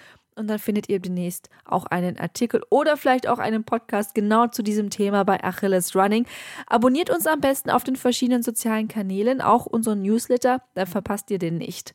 und 0.42 0.48
dann 0.48 0.60
findet 0.60 0.89
ihr 0.89 1.00
demnächst 1.00 1.50
auch 1.64 1.86
einen 1.86 2.20
Artikel 2.20 2.62
oder 2.70 2.98
vielleicht 2.98 3.28
auch 3.28 3.39
einen 3.39 3.64
Podcast 3.64 4.14
genau 4.14 4.48
zu 4.48 4.64
diesem 4.64 4.89
Thema 4.89 5.24
bei 5.24 5.42
Achilles 5.44 5.96
Running. 5.96 6.26
Abonniert 6.68 7.10
uns 7.10 7.28
am 7.28 7.39
besten 7.39 7.70
auf 7.70 7.84
den 7.84 7.96
verschiedenen 7.96 8.44
sozialen 8.44 8.88
Kanälen, 8.88 9.42
auch 9.42 9.66
unseren 9.66 10.02
Newsletter, 10.02 10.62
dann 10.74 10.88
verpasst 10.88 11.32
ihr 11.32 11.39
den 11.39 11.58
nicht. 11.58 11.94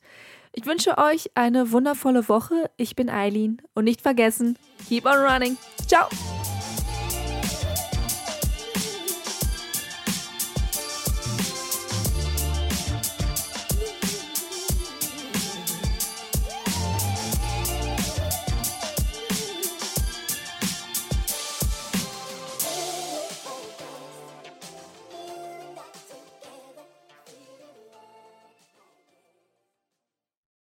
Ich 0.53 0.65
wünsche 0.65 0.97
euch 0.97 1.29
eine 1.35 1.71
wundervolle 1.71 2.27
Woche. 2.29 2.71
Ich 2.77 2.95
bin 2.95 3.09
Eileen 3.09 3.61
und 3.75 3.83
nicht 3.83 4.01
vergessen, 4.01 4.57
keep 4.87 5.05
on 5.05 5.17
running. 5.17 5.57
Ciao! 5.85 6.07